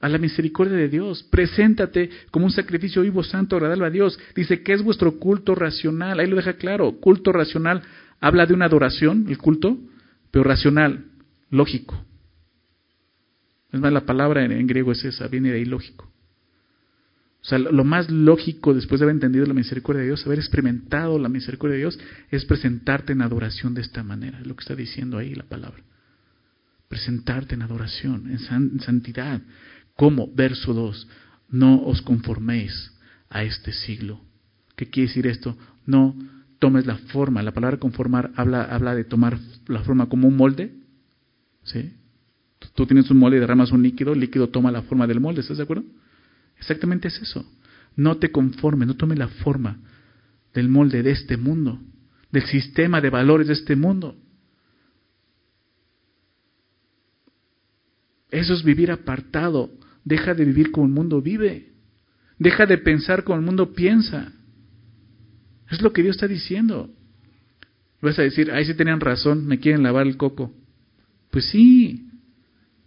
a 0.00 0.08
la 0.08 0.18
misericordia 0.18 0.76
de 0.76 0.88
Dios. 0.88 1.22
Preséntate 1.22 2.10
como 2.30 2.46
un 2.46 2.52
sacrificio 2.52 3.02
vivo, 3.02 3.22
santo, 3.22 3.56
agradable 3.56 3.86
a 3.86 3.90
Dios. 3.90 4.18
Dice 4.34 4.62
que 4.62 4.72
es 4.72 4.82
vuestro 4.82 5.18
culto 5.18 5.54
racional. 5.54 6.20
Ahí 6.20 6.26
lo 6.26 6.36
deja 6.36 6.54
claro. 6.54 6.92
Culto 7.00 7.32
racional 7.32 7.82
habla 8.20 8.46
de 8.46 8.54
una 8.54 8.66
adoración, 8.66 9.26
el 9.28 9.38
culto, 9.38 9.78
pero 10.30 10.44
racional, 10.44 11.04
lógico. 11.50 12.04
Es 13.72 13.80
más, 13.80 13.92
la 13.92 14.02
palabra 14.02 14.44
en, 14.44 14.66
griego 14.66 14.92
es 14.92 15.04
esa, 15.04 15.28
viene 15.28 15.50
de 15.50 15.56
ahí 15.56 15.64
lógico. 15.64 16.11
O 17.42 17.44
sea, 17.44 17.58
lo 17.58 17.82
más 17.82 18.08
lógico 18.08 18.72
después 18.72 19.00
de 19.00 19.04
haber 19.04 19.16
entendido 19.16 19.44
la 19.46 19.54
misericordia 19.54 20.02
de 20.02 20.06
Dios, 20.06 20.24
haber 20.26 20.38
experimentado 20.38 21.18
la 21.18 21.28
misericordia 21.28 21.74
de 21.74 21.80
Dios, 21.80 21.98
es 22.30 22.44
presentarte 22.44 23.12
en 23.14 23.20
adoración 23.20 23.74
de 23.74 23.80
esta 23.80 24.04
manera. 24.04 24.38
Es 24.38 24.46
lo 24.46 24.54
que 24.54 24.60
está 24.60 24.76
diciendo 24.76 25.18
ahí 25.18 25.34
la 25.34 25.42
palabra. 25.42 25.82
Presentarte 26.88 27.56
en 27.56 27.62
adoración, 27.62 28.30
en, 28.30 28.80
santidad. 28.80 29.42
¿Cómo? 29.96 30.32
Verso 30.32 30.72
2. 30.72 31.08
No 31.50 31.82
os 31.82 32.00
conforméis 32.00 32.92
a 33.28 33.42
este 33.42 33.72
siglo. 33.72 34.20
¿Qué 34.76 34.86
quiere 34.86 35.08
decir 35.08 35.26
esto? 35.26 35.58
No 35.84 36.14
tomes 36.60 36.86
la 36.86 36.96
forma. 36.96 37.42
La 37.42 37.52
palabra 37.52 37.78
conformar 37.78 38.30
habla, 38.36 38.62
habla 38.62 38.94
de 38.94 39.02
tomar 39.02 39.36
la 39.66 39.82
forma 39.82 40.08
como 40.08 40.28
un 40.28 40.36
molde. 40.36 40.74
¿Sí? 41.64 41.92
Tú 42.76 42.86
tienes 42.86 43.10
un 43.10 43.16
molde 43.16 43.38
y 43.38 43.40
derramas 43.40 43.72
un 43.72 43.82
líquido, 43.82 44.12
el 44.12 44.20
líquido 44.20 44.50
toma 44.50 44.70
la 44.70 44.82
forma 44.82 45.08
del 45.08 45.18
molde, 45.18 45.40
¿estás 45.40 45.56
de 45.56 45.64
acuerdo? 45.64 45.84
Exactamente 46.58 47.08
es 47.08 47.20
eso. 47.20 47.44
No 47.96 48.16
te 48.16 48.30
conformes, 48.30 48.88
no 48.88 48.96
tome 48.96 49.16
la 49.16 49.28
forma 49.28 49.78
del 50.54 50.68
molde 50.68 51.02
de 51.02 51.10
este 51.10 51.36
mundo, 51.36 51.80
del 52.30 52.44
sistema 52.44 53.00
de 53.00 53.10
valores 53.10 53.48
de 53.48 53.54
este 53.54 53.76
mundo. 53.76 54.16
Eso 58.30 58.54
es 58.54 58.64
vivir 58.64 58.90
apartado. 58.90 59.70
Deja 60.04 60.34
de 60.34 60.44
vivir 60.44 60.70
como 60.70 60.86
el 60.86 60.92
mundo 60.92 61.20
vive. 61.20 61.72
Deja 62.38 62.66
de 62.66 62.78
pensar 62.78 63.24
como 63.24 63.38
el 63.38 63.44
mundo 63.44 63.72
piensa. 63.72 64.32
Es 65.70 65.82
lo 65.82 65.92
que 65.92 66.02
Dios 66.02 66.16
está 66.16 66.26
diciendo. 66.26 66.90
Vas 68.00 68.18
a 68.18 68.22
decir, 68.22 68.50
ahí 68.50 68.64
sí 68.64 68.74
tenían 68.74 69.00
razón, 69.00 69.46
me 69.46 69.60
quieren 69.60 69.82
lavar 69.82 70.06
el 70.06 70.16
coco. 70.16 70.52
Pues 71.30 71.46
sí, 71.50 72.08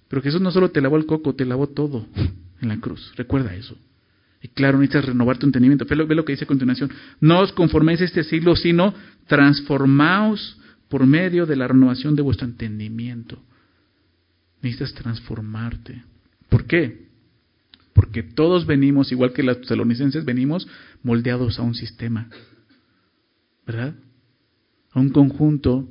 pero 0.07 0.21
Jesús 0.21 0.41
no 0.41 0.51
solo 0.51 0.71
te 0.71 0.81
lavó 0.81 0.97
el 0.97 1.05
coco, 1.05 1.35
te 1.35 1.45
lavó 1.45 1.67
todo 1.67 2.07
en 2.61 2.69
la 2.69 2.79
cruz. 2.79 3.13
Recuerda 3.15 3.55
eso. 3.55 3.77
Y 4.41 4.49
claro, 4.49 4.77
necesitas 4.77 5.05
renovar 5.05 5.37
tu 5.37 5.45
entendimiento. 5.45 5.85
Ve 5.85 6.15
lo, 6.15 6.25
que 6.25 6.33
dice 6.33 6.43
a 6.43 6.47
continuación. 6.47 6.91
No 7.19 7.39
os 7.39 7.51
conforméis 7.51 8.01
a 8.01 8.05
este 8.05 8.23
siglo, 8.23 8.55
sino 8.55 8.93
transformaos 9.27 10.59
por 10.87 11.05
medio 11.05 11.45
de 11.45 11.55
la 11.55 11.67
renovación 11.67 12.15
de 12.15 12.21
vuestro 12.21 12.45
entendimiento. 12.47 13.41
Necesitas 14.61 14.93
transformarte. 14.93 16.03
¿Por 16.49 16.65
qué? 16.65 17.07
Porque 17.93 18.21
todos 18.23 18.65
venimos, 18.67 19.11
igual 19.11 19.33
que 19.33 19.41
los 19.41 19.61
tesalonicenses, 19.61 20.25
venimos 20.25 20.67
moldeados 21.01 21.57
a 21.57 21.63
un 21.63 21.73
sistema. 21.73 22.29
¿Verdad? 23.65 23.95
A 24.91 24.99
un 24.99 25.09
conjunto 25.09 25.87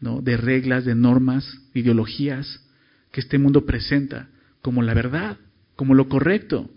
de 0.00 0.36
reglas, 0.36 0.84
de 0.84 0.94
normas, 0.94 1.60
ideologías 1.74 2.66
que 3.12 3.20
este 3.20 3.38
mundo 3.38 3.66
presenta 3.66 4.28
como 4.62 4.82
la 4.82 4.94
verdad, 4.94 5.36
como 5.76 5.94
lo 5.94 6.08
correcto. 6.08 6.70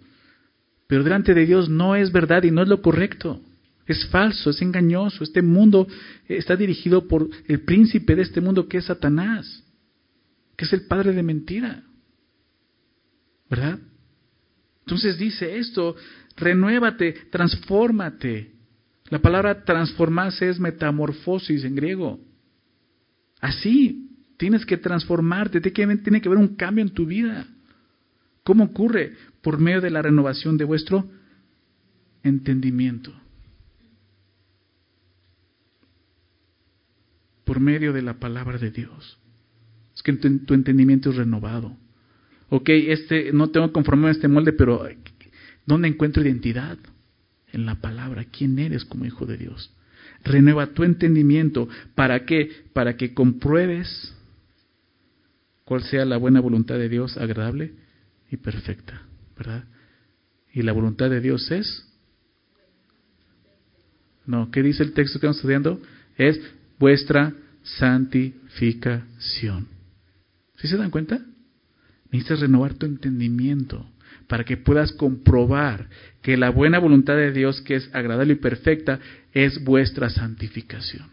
Pero 0.87 1.03
delante 1.03 1.33
de 1.33 1.45
Dios 1.45 1.69
no 1.69 1.95
es 1.95 2.11
verdad 2.11 2.43
y 2.43 2.51
no 2.51 2.61
es 2.61 2.67
lo 2.67 2.81
correcto. 2.81 3.41
Es 3.87 4.05
falso, 4.07 4.49
es 4.49 4.61
engañoso. 4.61 5.23
Este 5.23 5.41
mundo 5.41 5.87
está 6.27 6.55
dirigido 6.55 7.07
por 7.07 7.29
el 7.47 7.61
príncipe 7.61 8.15
de 8.15 8.23
este 8.23 8.41
mundo 8.41 8.67
que 8.67 8.77
es 8.77 8.85
Satanás, 8.85 9.63
que 10.55 10.65
es 10.65 10.73
el 10.73 10.87
padre 10.87 11.13
de 11.13 11.23
mentira. 11.23 11.83
¿Verdad? 13.49 13.79
Entonces 14.81 15.17
dice 15.17 15.57
esto, 15.57 15.95
renuévate, 16.35 17.13
transfórmate. 17.31 18.51
La 19.09 19.19
palabra 19.19 19.63
transformarse 19.63 20.49
es 20.49 20.59
metamorfosis 20.59 21.63
en 21.63 21.75
griego. 21.75 22.19
Así, 23.39 24.05
Tienes 24.37 24.65
que 24.65 24.77
transformarte, 24.77 25.61
tiene 25.61 26.21
que 26.21 26.27
haber 26.27 26.39
un 26.39 26.55
cambio 26.55 26.83
en 26.83 26.89
tu 26.89 27.05
vida. 27.05 27.47
¿Cómo 28.45 28.65
ocurre? 28.65 29.13
Por 29.41 29.59
medio 29.59 29.81
de 29.81 29.89
la 29.89 30.03
renovación 30.03 30.55
de 30.55 30.65
vuestro 30.65 31.09
entendimiento. 32.23 33.11
Por 37.43 37.59
medio 37.59 37.91
de 37.91 38.03
la 38.03 38.19
palabra 38.19 38.59
de 38.59 38.69
Dios. 38.69 39.17
Es 39.95 40.03
que 40.03 40.13
tu 40.13 40.53
entendimiento 40.53 41.09
es 41.09 41.15
renovado. 41.15 41.75
Ok, 42.49 42.69
este, 42.69 43.33
no 43.33 43.49
tengo 43.49 43.67
que 43.67 43.73
conformarme 43.73 44.09
a 44.09 44.11
este 44.11 44.27
molde, 44.27 44.53
pero 44.53 44.87
¿dónde 45.65 45.87
encuentro 45.87 46.21
identidad? 46.21 46.77
En 47.51 47.65
la 47.65 47.81
palabra. 47.81 48.25
¿Quién 48.25 48.59
eres 48.59 48.85
como 48.85 49.05
hijo 49.05 49.25
de 49.25 49.37
Dios? 49.37 49.73
Renueva 50.23 50.67
tu 50.67 50.83
entendimiento. 50.83 51.67
¿Para 51.95 52.25
qué? 52.25 52.51
Para 52.73 52.95
que 52.95 53.15
compruebes 53.15 54.13
cuál 55.63 55.81
sea 55.81 56.05
la 56.05 56.17
buena 56.17 56.41
voluntad 56.41 56.75
de 56.75 56.89
Dios, 56.89 57.17
agradable 57.17 57.84
y 58.31 58.37
perfecta, 58.37 59.01
¿verdad? 59.37 59.65
Y 60.53 60.61
la 60.61 60.71
voluntad 60.71 61.09
de 61.09 61.21
Dios 61.21 61.51
es... 61.51 61.85
No, 64.25 64.49
¿qué 64.51 64.63
dice 64.63 64.83
el 64.83 64.93
texto 64.93 65.19
que 65.19 65.27
estamos 65.27 65.37
estudiando? 65.37 65.81
Es 66.17 66.39
vuestra 66.79 67.33
santificación. 67.63 69.67
¿Sí 70.57 70.67
se 70.67 70.77
dan 70.77 70.89
cuenta? 70.89 71.19
Necesitas 72.11 72.39
renovar 72.39 72.75
tu 72.75 72.85
entendimiento 72.85 73.85
para 74.27 74.43
que 74.43 74.57
puedas 74.57 74.91
comprobar 74.93 75.89
que 76.21 76.37
la 76.37 76.49
buena 76.49 76.79
voluntad 76.79 77.15
de 77.15 77.31
Dios, 77.31 77.61
que 77.61 77.75
es 77.75 77.89
agradable 77.93 78.33
y 78.33 78.37
perfecta, 78.37 78.99
es 79.33 79.63
vuestra 79.63 80.09
santificación. 80.09 81.09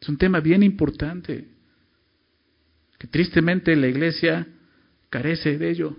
Es 0.00 0.08
un 0.08 0.18
tema 0.18 0.40
bien 0.40 0.62
importante, 0.62 1.48
que 2.98 3.06
tristemente 3.06 3.76
la 3.76 3.88
iglesia 3.88 4.46
carece 5.10 5.58
de 5.58 5.70
ello. 5.70 5.96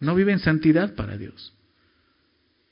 No 0.00 0.14
vive 0.14 0.32
en 0.32 0.38
santidad 0.38 0.94
para 0.94 1.16
Dios. 1.16 1.54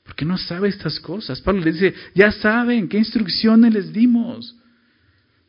Porque 0.03 0.25
no 0.25 0.37
sabe 0.37 0.69
estas 0.69 0.99
cosas. 0.99 1.41
Pablo 1.41 1.61
le 1.61 1.71
dice, 1.71 1.93
ya 2.13 2.31
saben 2.31 2.89
qué 2.89 2.97
instrucciones 2.97 3.73
les 3.73 3.93
dimos. 3.93 4.55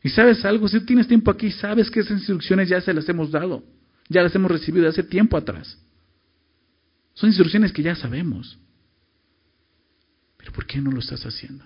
Y 0.03 0.09
sabes 0.09 0.43
algo, 0.45 0.67
si 0.67 0.79
tienes 0.81 1.07
tiempo 1.07 1.31
aquí, 1.31 1.51
sabes 1.51 1.89
que 1.89 2.01
esas 2.01 2.17
instrucciones 2.19 2.69
ya 2.69 2.81
se 2.81 2.93
las 2.93 3.07
hemos 3.09 3.31
dado. 3.31 3.63
Ya 4.09 4.21
las 4.21 4.35
hemos 4.35 4.51
recibido 4.51 4.87
hace 4.87 5.03
tiempo 5.03 5.37
atrás. 5.37 5.77
Son 7.13 7.29
instrucciones 7.29 7.71
que 7.71 7.83
ya 7.83 7.95
sabemos. 7.95 8.57
Pero 10.37 10.51
¿por 10.51 10.65
qué 10.65 10.79
no 10.79 10.91
lo 10.91 10.99
estás 10.99 11.25
haciendo? 11.25 11.65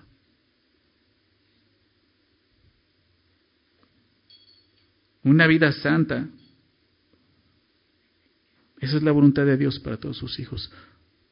Una 5.22 5.46
vida 5.46 5.72
santa. 5.72 6.28
Esa 8.80 8.96
es 8.96 9.02
la 9.02 9.12
voluntad 9.12 9.44
de 9.44 9.56
Dios 9.56 9.80
para 9.80 9.96
todos 9.96 10.16
sus 10.16 10.38
hijos. 10.38 10.70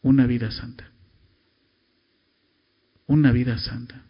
Una 0.03 0.27
vida 0.27 0.51
santa. 0.51 0.91
Una 3.07 3.33
vida 3.33 3.59
santa. 3.59 4.03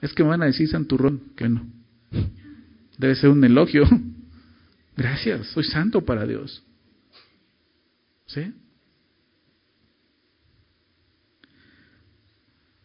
Es 0.00 0.14
que 0.14 0.22
me 0.22 0.30
van 0.30 0.42
a 0.42 0.46
decir 0.46 0.68
santurrón, 0.68 1.32
que 1.36 1.48
no. 1.48 1.66
Debe 2.96 3.14
ser 3.14 3.30
un 3.30 3.44
elogio. 3.44 3.84
Gracias, 4.96 5.46
soy 5.48 5.64
santo 5.64 6.04
para 6.04 6.26
Dios. 6.26 6.62
¿Sí? 8.26 8.54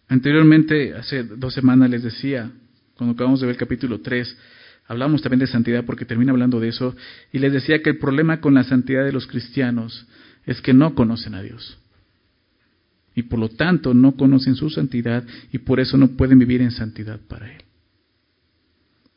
Anteriormente, 0.07 0.93
hace 0.93 1.23
dos 1.23 1.53
semanas 1.53 1.89
les 1.89 2.03
decía 2.03 2.51
cuando 2.97 3.13
acabamos 3.13 3.39
de 3.39 3.47
ver 3.47 3.55
el 3.55 3.59
capítulo 3.59 4.01
3, 4.01 4.37
hablamos 4.87 5.21
también 5.21 5.39
de 5.39 5.47
santidad 5.47 5.83
porque 5.85 6.05
termina 6.05 6.31
hablando 6.31 6.59
de 6.59 6.69
eso, 6.69 6.95
y 7.31 7.39
les 7.39 7.51
decía 7.51 7.81
que 7.81 7.91
el 7.91 7.97
problema 7.97 8.39
con 8.39 8.53
la 8.53 8.63
santidad 8.63 9.03
de 9.03 9.11
los 9.11 9.27
cristianos 9.27 10.07
es 10.45 10.61
que 10.61 10.73
no 10.73 10.95
conocen 10.95 11.35
a 11.35 11.41
Dios. 11.41 11.77
Y 13.15 13.23
por 13.23 13.39
lo 13.39 13.49
tanto 13.49 13.93
no 13.93 14.15
conocen 14.15 14.55
su 14.55 14.69
santidad 14.69 15.23
y 15.51 15.59
por 15.59 15.79
eso 15.79 15.97
no 15.97 16.09
pueden 16.09 16.37
vivir 16.37 16.61
en 16.61 16.71
santidad 16.71 17.19
para 17.27 17.51
Él. 17.53 17.63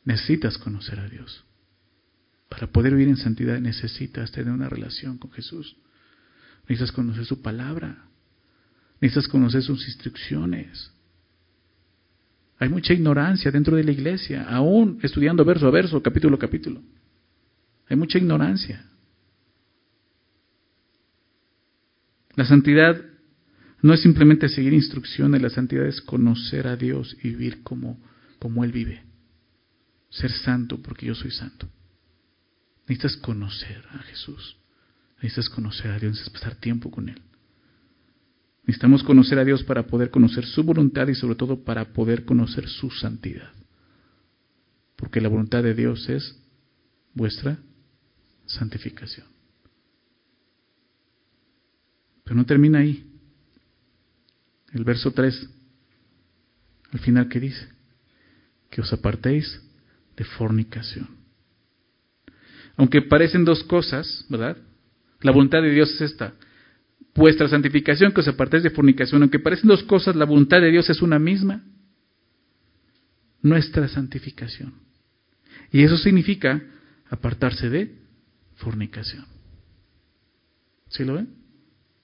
Necesitas 0.05 0.57
conocer 0.57 1.01
a 1.01 1.09
Dios. 1.09 1.45
Para 2.49 2.69
poder 2.69 2.93
vivir 2.95 3.09
en 3.09 3.17
santidad 3.17 3.61
necesitas 3.61 4.31
tener 4.33 4.53
una 4.53 4.69
relación 4.69 5.19
con 5.19 5.31
Jesús. 5.33 5.77
Necesitas 6.63 6.93
conocer 6.93 7.27
su 7.27 7.43
palabra. 7.43 8.05
Necesitas 9.01 9.29
conocer 9.29 9.63
sus 9.63 9.87
instrucciones. 9.87 10.93
Hay 12.59 12.69
mucha 12.69 12.93
ignorancia 12.93 13.51
dentro 13.51 13.77
de 13.77 13.85
la 13.85 13.93
iglesia, 13.93 14.43
aún 14.49 14.99
estudiando 15.03 15.45
verso 15.45 15.69
a 15.69 15.71
verso, 15.71 16.03
capítulo 16.03 16.37
a 16.37 16.39
capítulo. 16.39 16.83
Hay 17.89 17.97
mucha 17.97 18.19
ignorancia. 18.19 18.85
La 22.35 22.45
santidad 22.45 23.01
no 23.81 23.95
es 23.95 24.03
simplemente 24.03 24.49
seguir 24.49 24.73
instrucciones, 24.73 25.41
la 25.41 25.51
santidad 25.51 25.87
es 25.87 26.01
conocer 26.01 26.67
a 26.67 26.77
Dios 26.77 27.17
y 27.23 27.31
vivir 27.31 27.63
como, 27.63 28.01
como 28.39 28.65
Él 28.65 28.73
vive. 28.73 29.03
ser 30.11 30.33
santo 30.33 30.81
porque 30.83 31.07
yo 31.07 31.15
soy 31.15 31.31
santo. 31.31 31.69
Necesitas 32.89 33.17
conocer 33.19 33.85
a 33.93 33.99
Jesús. 33.99 34.57
Necesitas 35.23 35.49
conocer 35.51 35.91
a 35.91 35.99
Dios, 35.99 36.13
necesitas 36.13 36.41
pasar 36.41 36.55
tiempo 36.57 36.91
con 36.91 37.09
Él. 37.09 37.21
Necesitamos 38.69 39.03
conocer 39.03 39.39
a 39.39 39.47
Dios 39.47 39.65
para 39.65 39.87
poder 39.87 40.11
conocer 40.11 40.45
su 40.45 40.63
voluntad 40.63 41.09
y 41.09 41.15
sobre 41.15 41.37
todo 41.37 41.65
para 41.65 41.87
poder 41.95 42.27
conocer 42.27 42.69
su 42.69 42.91
santidad. 42.91 43.51
Porque 44.95 45.23
la 45.23 45.31
voluntad 45.31 45.63
de 45.63 45.73
Dios 45.73 46.07
es 46.11 46.39
vuestra 47.15 47.57
santificación. 48.45 49.27
Pero 52.25 52.37
no 52.37 52.45
termina 52.45 52.81
ahí. 52.81 53.11
El 54.75 54.85
verso 54.85 55.13
3, 55.13 55.49
al 56.93 56.99
final, 56.99 57.31
¿qué 57.31 57.41
dice? 57.41 57.69
Que 58.69 58.83
os 58.83 58.93
apartéis 58.93 59.63
de 60.15 60.25
fornicación. 60.25 61.09
Aunque 62.77 63.01
parecen 63.01 63.47
dos 63.47 63.65
cosas, 63.65 64.27
¿verdad? 64.29 64.59
La 65.23 65.33
voluntad 65.33 65.63
de 65.63 65.71
Dios 65.71 65.91
es 65.95 66.03
esta. 66.03 66.35
Vuestra 67.15 67.49
santificación, 67.49 68.13
que 68.13 68.21
os 68.21 68.29
apartéis 68.29 68.63
de 68.63 68.71
fornicación. 68.71 69.23
Aunque 69.23 69.39
parecen 69.39 69.69
dos 69.69 69.83
cosas, 69.83 70.15
la 70.15 70.25
voluntad 70.25 70.61
de 70.61 70.71
Dios 70.71 70.89
es 70.89 71.03
una 71.03 71.19
misma. 71.19 71.65
Nuestra 73.43 73.89
santificación. 73.89 74.75
Y 75.73 75.83
eso 75.83 75.97
significa 75.97 76.63
apartarse 77.11 77.69
de 77.69 77.95
fornicación. 78.57 79.25
¿Sí 80.89 81.05
lo 81.05 81.15
ven? 81.15 81.29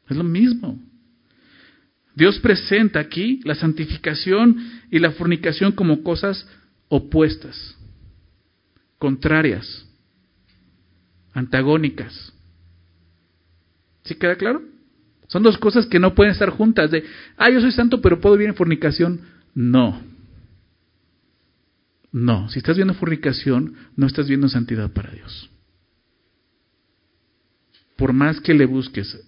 Es 0.09 0.17
lo 0.17 0.25
mismo. 0.25 0.79
Dios 2.15 2.39
presenta 2.39 3.01
aquí 3.01 3.41
la 3.45 3.55
santificación 3.55 4.57
y 4.91 4.99
la 4.99 5.13
fornicación 5.13 5.73
como 5.73 6.03
cosas 6.03 6.47
opuestas, 6.89 7.77
contrarias, 8.99 9.87
antagónicas. 11.33 12.33
¿Sí 14.05 14.15
queda 14.15 14.37
claro? 14.37 14.63
Son 15.35 15.43
dos 15.43 15.59
cosas 15.59 15.87
que 15.87 15.99
no 15.99 16.15
pueden 16.15 16.33
estar 16.33 16.51
juntas. 16.51 16.93
De, 16.93 17.03
ah, 17.37 17.51
yo 17.51 17.61
soy 17.61 17.73
santo, 17.73 18.01
pero 18.01 18.21
puedo 18.21 18.37
vivir 18.37 18.51
en 18.51 18.55
fornicación. 18.55 19.23
No. 19.53 20.01
No. 22.13 22.49
Si 22.51 22.61
estás 22.61 22.77
viendo 22.77 22.95
fornicación, 22.95 23.75
no 23.97 24.07
estás 24.07 24.29
viendo 24.29 24.49
santidad 24.49 24.93
para 24.93 25.11
Dios. 25.11 25.51
Por 27.97 28.13
más 28.13 28.41
que 28.41 28.55
le 28.55 28.65
busques, 28.65 29.21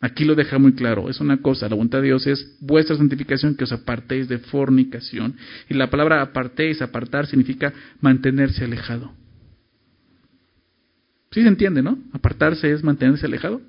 Aquí 0.00 0.24
lo 0.24 0.34
deja 0.34 0.58
muy 0.58 0.74
claro, 0.74 1.08
es 1.08 1.20
una 1.20 1.38
cosa, 1.38 1.68
la 1.68 1.74
voluntad 1.74 1.98
de 1.98 2.06
Dios 2.06 2.24
es 2.28 2.56
vuestra 2.60 2.96
santificación, 2.96 3.56
que 3.56 3.64
os 3.64 3.72
apartéis 3.72 4.28
de 4.28 4.38
fornicación. 4.38 5.34
Y 5.68 5.74
la 5.74 5.90
palabra 5.90 6.22
apartéis, 6.22 6.82
apartar, 6.82 7.26
significa 7.26 7.72
mantenerse 8.00 8.64
alejado. 8.64 9.12
¿Sí 11.32 11.42
se 11.42 11.48
entiende, 11.48 11.82
no? 11.82 11.98
Apartarse 12.12 12.72
es 12.72 12.84
mantenerse 12.84 13.26
alejado. 13.26 13.60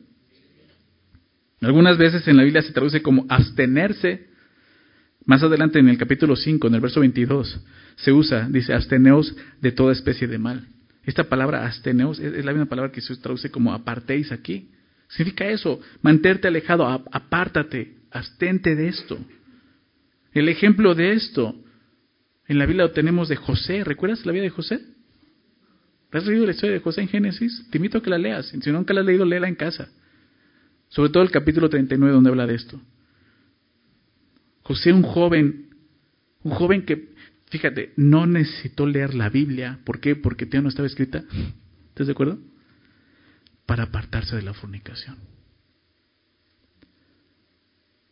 Algunas 1.61 1.97
veces 1.97 2.27
en 2.27 2.37
la 2.37 2.43
Biblia 2.43 2.61
se 2.61 2.71
traduce 2.71 3.01
como 3.01 3.25
abstenerse. 3.29 4.27
Más 5.25 5.43
adelante 5.43 5.79
en 5.79 5.89
el 5.89 5.97
capítulo 5.97 6.35
5, 6.35 6.67
en 6.67 6.75
el 6.75 6.81
verso 6.81 7.01
22, 7.01 7.59
se 7.97 8.11
usa, 8.11 8.47
dice, 8.49 8.73
absteneos 8.73 9.35
de 9.61 9.71
toda 9.71 9.91
especie 9.91 10.27
de 10.27 10.37
mal. 10.37 10.65
Esta 11.03 11.25
palabra 11.25 11.65
absteneos 11.65 12.19
es 12.19 12.45
la 12.45 12.51
misma 12.51 12.67
palabra 12.67 12.91
que 12.91 13.01
se 13.01 13.15
traduce 13.17 13.51
como 13.51 13.73
apartéis 13.73 14.31
aquí. 14.31 14.69
Significa 15.09 15.47
eso, 15.47 15.79
mantente 16.01 16.47
alejado, 16.47 16.87
apártate, 16.87 17.95
abstente 18.11 18.75
de 18.75 18.87
esto. 18.87 19.17
El 20.33 20.49
ejemplo 20.49 20.95
de 20.95 21.13
esto, 21.13 21.55
en 22.47 22.57
la 22.57 22.65
Biblia 22.65 22.85
lo 22.85 22.91
tenemos 22.91 23.27
de 23.27 23.35
José. 23.35 23.83
¿Recuerdas 23.83 24.25
la 24.25 24.31
vida 24.31 24.43
de 24.43 24.49
José? 24.49 24.79
¿Has 26.11 26.25
leído 26.25 26.45
la 26.45 26.51
historia 26.51 26.75
de 26.75 26.81
José 26.81 27.01
en 27.01 27.07
Génesis? 27.07 27.67
Te 27.69 27.77
invito 27.77 27.99
a 27.99 28.03
que 28.03 28.09
la 28.09 28.17
leas. 28.17 28.47
Si 28.47 28.71
nunca 28.71 28.93
la 28.93 29.01
has 29.01 29.05
leído, 29.05 29.25
léela 29.25 29.47
en 29.47 29.55
casa. 29.55 29.89
Sobre 30.89 31.11
todo 31.11 31.23
el 31.23 31.31
capítulo 31.31 31.69
39 31.69 32.13
donde 32.13 32.29
habla 32.29 32.47
de 32.47 32.55
esto. 32.55 32.81
José, 34.63 34.93
un 34.93 35.03
joven, 35.03 35.69
un 36.43 36.51
joven 36.51 36.85
que, 36.85 37.13
fíjate, 37.49 37.93
no 37.95 38.25
necesitó 38.25 38.85
leer 38.85 39.15
la 39.15 39.29
Biblia. 39.29 39.79
¿Por 39.83 39.99
qué? 39.99 40.15
Porque 40.15 40.47
ya 40.47 40.61
no 40.61 40.69
estaba 40.69 40.87
escrita. 40.87 41.23
¿Estás 41.89 42.07
de 42.07 42.13
acuerdo? 42.13 42.39
para 43.69 43.83
apartarse 43.83 44.35
de 44.35 44.41
la 44.41 44.55
fornicación. 44.55 45.15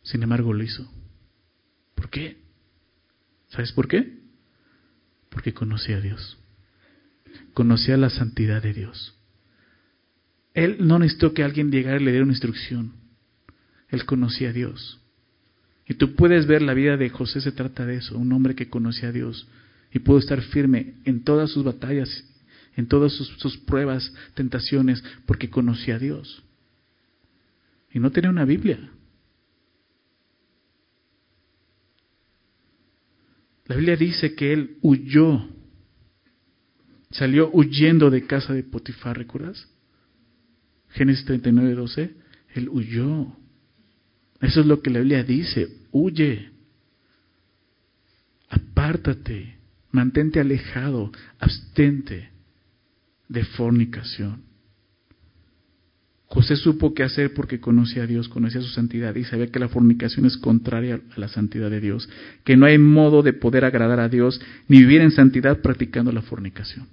Sin 0.04 0.22
embargo, 0.22 0.52
lo 0.52 0.62
hizo. 0.62 0.88
¿Por 1.96 2.10
qué? 2.10 2.40
¿Sabes 3.48 3.72
por 3.72 3.88
qué? 3.88 4.20
Porque 5.28 5.52
conocía 5.52 5.96
a 5.96 6.00
Dios. 6.00 6.38
Conocía 7.54 7.96
la 7.96 8.08
santidad 8.08 8.62
de 8.62 8.72
Dios. 8.72 9.17
Él 10.58 10.76
no 10.80 10.98
necesitó 10.98 11.32
que 11.32 11.44
alguien 11.44 11.70
llegara 11.70 12.00
y 12.00 12.04
le 12.04 12.10
diera 12.10 12.24
una 12.24 12.32
instrucción. 12.32 12.92
Él 13.88 14.04
conocía 14.04 14.50
a 14.50 14.52
Dios. 14.52 15.00
Y 15.86 15.94
tú 15.94 16.14
puedes 16.14 16.46
ver 16.46 16.62
la 16.62 16.74
vida 16.74 16.96
de 16.96 17.08
José 17.08 17.40
se 17.40 17.52
trata 17.52 17.86
de 17.86 17.96
eso, 17.96 18.18
un 18.18 18.32
hombre 18.32 18.54
que 18.54 18.68
conocía 18.68 19.08
a 19.08 19.12
Dios 19.12 19.46
y 19.92 20.00
pudo 20.00 20.18
estar 20.18 20.42
firme 20.42 20.94
en 21.04 21.24
todas 21.24 21.50
sus 21.50 21.64
batallas 21.64 22.24
en 22.78 22.86
todas 22.86 23.12
sus, 23.12 23.58
pruebas, 23.58 24.14
tentaciones, 24.34 25.02
porque 25.26 25.50
conocía 25.50 25.96
a 25.96 25.98
Dios. 25.98 26.44
Y 27.92 27.98
no 27.98 28.12
tenía 28.12 28.30
una 28.30 28.44
Biblia. 28.44 28.78
La 33.66 33.74
Biblia 33.74 33.96
dice 33.96 34.36
que 34.36 34.52
él 34.52 34.76
huyó, 34.80 35.48
salió 37.10 37.50
huyendo 37.52 38.10
de 38.10 38.24
casa 38.24 38.52
de 38.52 38.62
Potifar, 38.62 39.18
¿recuerdas? 39.18 39.66
Génesis 40.90 41.24
39, 41.24 41.74
12, 41.74 42.14
él 42.54 42.68
huyó. 42.68 43.36
Eso 44.40 44.60
es 44.60 44.66
lo 44.66 44.82
que 44.82 44.90
la 44.90 45.00
Biblia 45.00 45.24
dice, 45.24 45.68
huye, 45.90 46.50
apártate, 48.48 49.58
mantente 49.90 50.40
alejado, 50.40 51.12
abstente 51.38 52.30
de 53.28 53.44
fornicación. 53.44 54.48
José 56.26 56.56
supo 56.56 56.92
qué 56.92 57.04
hacer 57.04 57.32
porque 57.32 57.58
conocía 57.58 58.02
a 58.02 58.06
Dios, 58.06 58.28
conocía 58.28 58.60
su 58.60 58.68
santidad 58.68 59.14
y 59.14 59.24
sabía 59.24 59.50
que 59.50 59.58
la 59.58 59.68
fornicación 59.68 60.26
es 60.26 60.36
contraria 60.36 61.00
a 61.16 61.20
la 61.20 61.28
santidad 61.28 61.70
de 61.70 61.80
Dios, 61.80 62.08
que 62.44 62.56
no 62.56 62.66
hay 62.66 62.76
modo 62.76 63.22
de 63.22 63.32
poder 63.32 63.64
agradar 63.64 63.98
a 63.98 64.10
Dios 64.10 64.38
ni 64.68 64.80
vivir 64.80 65.00
en 65.00 65.10
santidad 65.10 65.62
practicando 65.62 66.12
la 66.12 66.20
fornicación. 66.20 66.86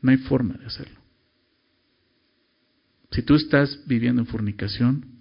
No 0.00 0.12
hay 0.12 0.18
forma 0.18 0.54
de 0.54 0.66
hacerlo. 0.66 1.05
Si 3.10 3.22
tú 3.22 3.34
estás 3.34 3.80
viviendo 3.86 4.22
en 4.22 4.26
fornicación, 4.26 5.16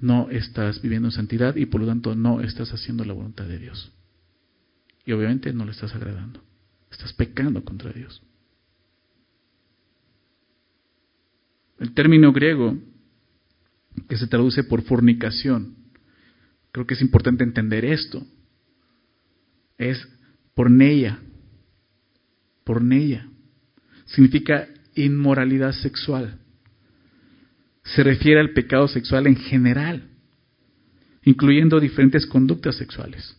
no 0.00 0.28
estás 0.30 0.82
viviendo 0.82 1.08
en 1.08 1.12
santidad 1.12 1.56
y 1.56 1.66
por 1.66 1.80
lo 1.80 1.86
tanto 1.86 2.14
no 2.14 2.40
estás 2.40 2.72
haciendo 2.72 3.04
la 3.04 3.12
voluntad 3.12 3.46
de 3.46 3.58
Dios. 3.58 3.92
Y 5.04 5.12
obviamente 5.12 5.52
no 5.52 5.64
le 5.64 5.70
estás 5.70 5.94
agradando. 5.94 6.42
Estás 6.90 7.12
pecando 7.12 7.64
contra 7.64 7.92
Dios. 7.92 8.22
El 11.78 11.92
término 11.92 12.32
griego 12.32 12.78
que 14.08 14.16
se 14.16 14.26
traduce 14.26 14.64
por 14.64 14.82
fornicación, 14.82 15.76
creo 16.72 16.86
que 16.86 16.94
es 16.94 17.00
importante 17.00 17.44
entender 17.44 17.84
esto, 17.84 18.26
es 19.78 20.06
porneia, 20.54 21.20
porneia, 22.64 23.28
significa 24.06 24.68
inmoralidad 24.94 25.72
sexual. 25.72 26.40
Se 27.94 28.02
refiere 28.02 28.40
al 28.40 28.50
pecado 28.50 28.88
sexual 28.88 29.26
en 29.26 29.36
general, 29.36 30.08
incluyendo 31.22 31.80
diferentes 31.80 32.26
conductas 32.26 32.76
sexuales. 32.76 33.36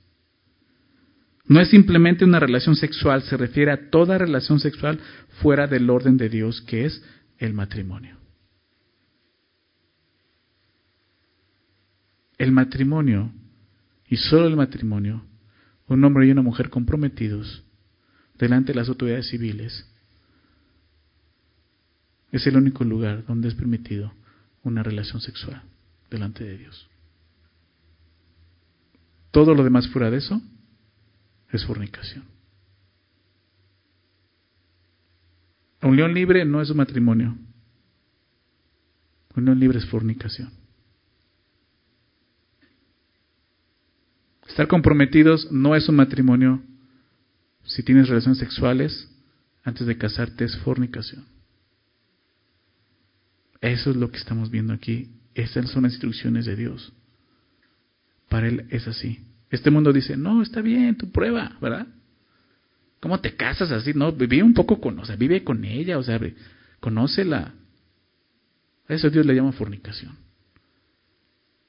No 1.46 1.62
es 1.62 1.70
simplemente 1.70 2.26
una 2.26 2.40
relación 2.40 2.76
sexual, 2.76 3.24
se 3.24 3.38
refiere 3.38 3.72
a 3.72 3.90
toda 3.90 4.18
relación 4.18 4.60
sexual 4.60 5.00
fuera 5.42 5.68
del 5.68 5.90
orden 5.90 6.18
de 6.18 6.30
Dios, 6.30 6.62
que 6.62 6.86
es 6.86 7.04
el 7.38 7.54
matrimonio. 7.54 8.18
el 12.38 12.52
matrimonio, 12.52 13.32
y 14.08 14.18
solo 14.18 14.48
el 14.48 14.56
matrimonio, 14.56 15.24
un 15.88 16.04
hombre 16.04 16.28
y 16.28 16.32
una 16.32 16.42
mujer 16.42 16.70
comprometidos 16.70 17.64
delante 18.38 18.72
de 18.72 18.80
las 18.80 18.90
autoridades 18.90 19.30
civiles, 19.30 19.86
es 22.32 22.46
el 22.46 22.58
único 22.58 22.84
lugar 22.84 23.26
donde 23.26 23.48
es 23.48 23.56
permitido 23.56 24.14
una 24.68 24.84
relación 24.84 25.22
sexual 25.22 25.62
delante 26.10 26.44
de 26.44 26.58
Dios. 26.58 26.88
Todo 29.32 29.54
lo 29.54 29.64
demás 29.64 29.88
fuera 29.90 30.10
de 30.10 30.18
eso 30.18 30.42
es 31.52 31.66
fornicación. 31.66 32.26
Unión 35.82 36.14
libre 36.14 36.44
no 36.44 36.62
es 36.62 36.70
un 36.70 36.78
matrimonio. 36.78 37.38
Unión 39.36 39.60
libre 39.60 39.78
es 39.78 39.86
fornicación. 39.86 40.52
Estar 44.48 44.68
comprometidos 44.68 45.52
no 45.52 45.76
es 45.76 45.88
un 45.88 45.98
matrimonio, 45.98 46.64
si 47.64 47.84
tienes 47.84 48.10
relaciones 48.10 48.40
sexuales 48.40 49.08
antes 49.64 49.86
de 49.86 49.98
casarte 49.98 50.46
es 50.46 50.58
fornicación. 50.58 51.37
Eso 53.62 53.92
es 53.92 53.96
lo 53.96 54.12
que 54.12 54.18
estamos 54.18 54.50
viendo 54.50 54.74
aquí. 54.74 55.10
Esas 55.36 55.70
son 55.70 55.84
las 55.84 55.94
instrucciones 55.94 56.46
de 56.46 56.56
Dios. 56.56 56.94
Para 58.30 58.48
Él 58.48 58.68
es 58.70 58.88
así. 58.88 59.20
Este 59.50 59.72
mundo 59.72 59.94
dice, 59.94 60.18
no, 60.18 60.42
está 60.42 60.62
bien, 60.62 60.98
tu 60.98 61.12
prueba, 61.12 61.58
¿verdad? 61.62 61.88
¿Cómo 63.00 63.20
te 63.20 63.36
casas 63.36 63.72
así? 63.72 63.94
No, 63.94 64.12
vive 64.12 64.44
un 64.44 64.54
poco 64.54 64.82
con, 64.82 65.00
o 65.00 65.06
sea, 65.06 65.16
vive 65.16 65.44
con 65.44 65.64
ella, 65.64 65.98
o 65.98 66.04
sea, 66.04 66.20
conócela. 66.80 67.54
A 68.88 68.94
eso 68.94 69.10
Dios 69.10 69.26
le 69.26 69.36
llama 69.36 69.52
fornicación. 69.52 70.18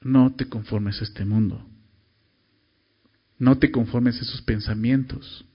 No 0.01 0.33
te 0.33 0.47
conformes 0.47 0.99
a 1.01 1.03
este 1.03 1.25
mundo. 1.25 1.65
No 3.37 3.57
te 3.57 3.71
conformes 3.71 4.19
a 4.21 4.25
sus 4.25 4.41
pensamientos. 4.41 5.45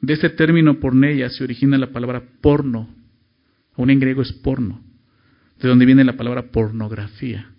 De 0.00 0.14
este 0.14 0.30
término 0.30 0.80
porneia 0.80 1.28
se 1.30 1.44
origina 1.44 1.76
la 1.78 1.92
palabra 1.92 2.22
porno. 2.40 2.88
Aún 3.76 3.90
en 3.90 4.00
griego 4.00 4.22
es 4.22 4.32
porno, 4.32 4.82
de 5.60 5.68
donde 5.68 5.86
viene 5.86 6.04
la 6.04 6.16
palabra 6.16 6.50
pornografía. 6.50 7.50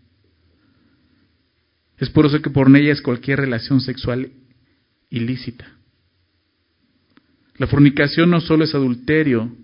Es 1.97 2.09
por 2.09 2.25
eso 2.25 2.41
que 2.41 2.49
porneia 2.49 2.91
es 2.91 3.01
cualquier 3.01 3.39
relación 3.39 3.79
sexual 3.79 4.31
ilícita. 5.09 5.67
La 7.57 7.67
fornicación 7.67 8.31
no 8.31 8.41
solo 8.41 8.63
es 8.63 8.73
adulterio, 8.73 9.55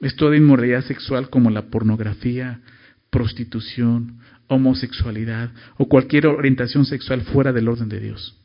es 0.00 0.14
toda 0.16 0.36
inmoralidad 0.36 0.84
sexual 0.84 1.30
como 1.30 1.48
la 1.48 1.70
pornografía, 1.70 2.60
prostitución, 3.08 4.18
homosexualidad 4.48 5.50
o 5.78 5.88
cualquier 5.88 6.26
orientación 6.26 6.84
sexual 6.84 7.22
fuera 7.22 7.52
del 7.52 7.68
orden 7.68 7.88
de 7.88 8.00
Dios. 8.00 8.38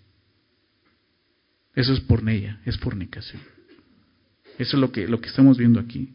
Eso 1.75 1.93
es 1.93 1.99
porneia, 2.01 2.61
es 2.65 2.77
fornicación. 2.77 3.41
Eso 4.57 4.75
es 4.75 4.81
lo 4.81 4.91
que, 4.91 5.07
lo 5.07 5.21
que 5.21 5.29
estamos 5.29 5.57
viendo 5.57 5.79
aquí. 5.79 6.13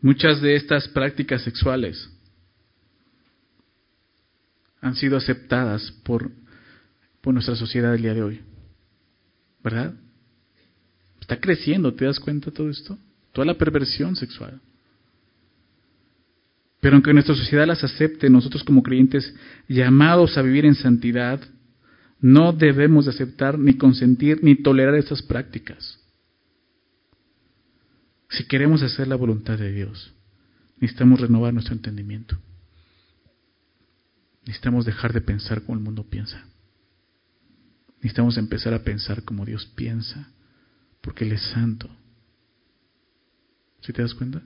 Muchas 0.00 0.40
de 0.40 0.56
estas 0.56 0.88
prácticas 0.88 1.42
sexuales 1.42 2.10
han 4.80 4.96
sido 4.96 5.16
aceptadas 5.16 5.92
por, 6.04 6.32
por 7.20 7.32
nuestra 7.32 7.54
sociedad 7.54 7.94
el 7.94 8.02
día 8.02 8.14
de 8.14 8.22
hoy. 8.22 8.40
¿Verdad? 9.62 9.94
Está 11.20 11.40
creciendo, 11.40 11.94
¿te 11.94 12.04
das 12.04 12.18
cuenta 12.18 12.46
de 12.50 12.56
todo 12.56 12.68
esto? 12.68 12.98
Toda 13.32 13.46
la 13.46 13.54
perversión 13.54 14.16
sexual. 14.16 14.60
Pero 16.82 16.96
aunque 16.96 17.12
nuestra 17.12 17.36
sociedad 17.36 17.64
las 17.64 17.84
acepte, 17.84 18.28
nosotros 18.28 18.64
como 18.64 18.82
creyentes 18.82 19.32
llamados 19.68 20.36
a 20.36 20.42
vivir 20.42 20.66
en 20.66 20.74
santidad, 20.74 21.40
no 22.20 22.52
debemos 22.52 23.06
aceptar 23.06 23.56
ni 23.56 23.74
consentir 23.74 24.42
ni 24.42 24.56
tolerar 24.56 24.96
estas 24.96 25.22
prácticas. 25.22 26.00
Si 28.30 28.48
queremos 28.48 28.82
hacer 28.82 29.06
la 29.06 29.14
voluntad 29.14 29.58
de 29.58 29.70
Dios, 29.70 30.12
necesitamos 30.80 31.20
renovar 31.20 31.54
nuestro 31.54 31.72
entendimiento. 31.72 32.36
Necesitamos 34.44 34.84
dejar 34.84 35.12
de 35.12 35.20
pensar 35.20 35.62
como 35.62 35.78
el 35.78 35.84
mundo 35.84 36.02
piensa. 36.02 36.44
Necesitamos 37.98 38.36
empezar 38.38 38.74
a 38.74 38.82
pensar 38.82 39.22
como 39.22 39.46
Dios 39.46 39.66
piensa, 39.76 40.32
porque 41.00 41.24
Él 41.26 41.30
es 41.30 41.42
santo. 41.42 41.88
¿Sí 43.82 43.92
te 43.92 44.02
das 44.02 44.14
cuenta? 44.14 44.42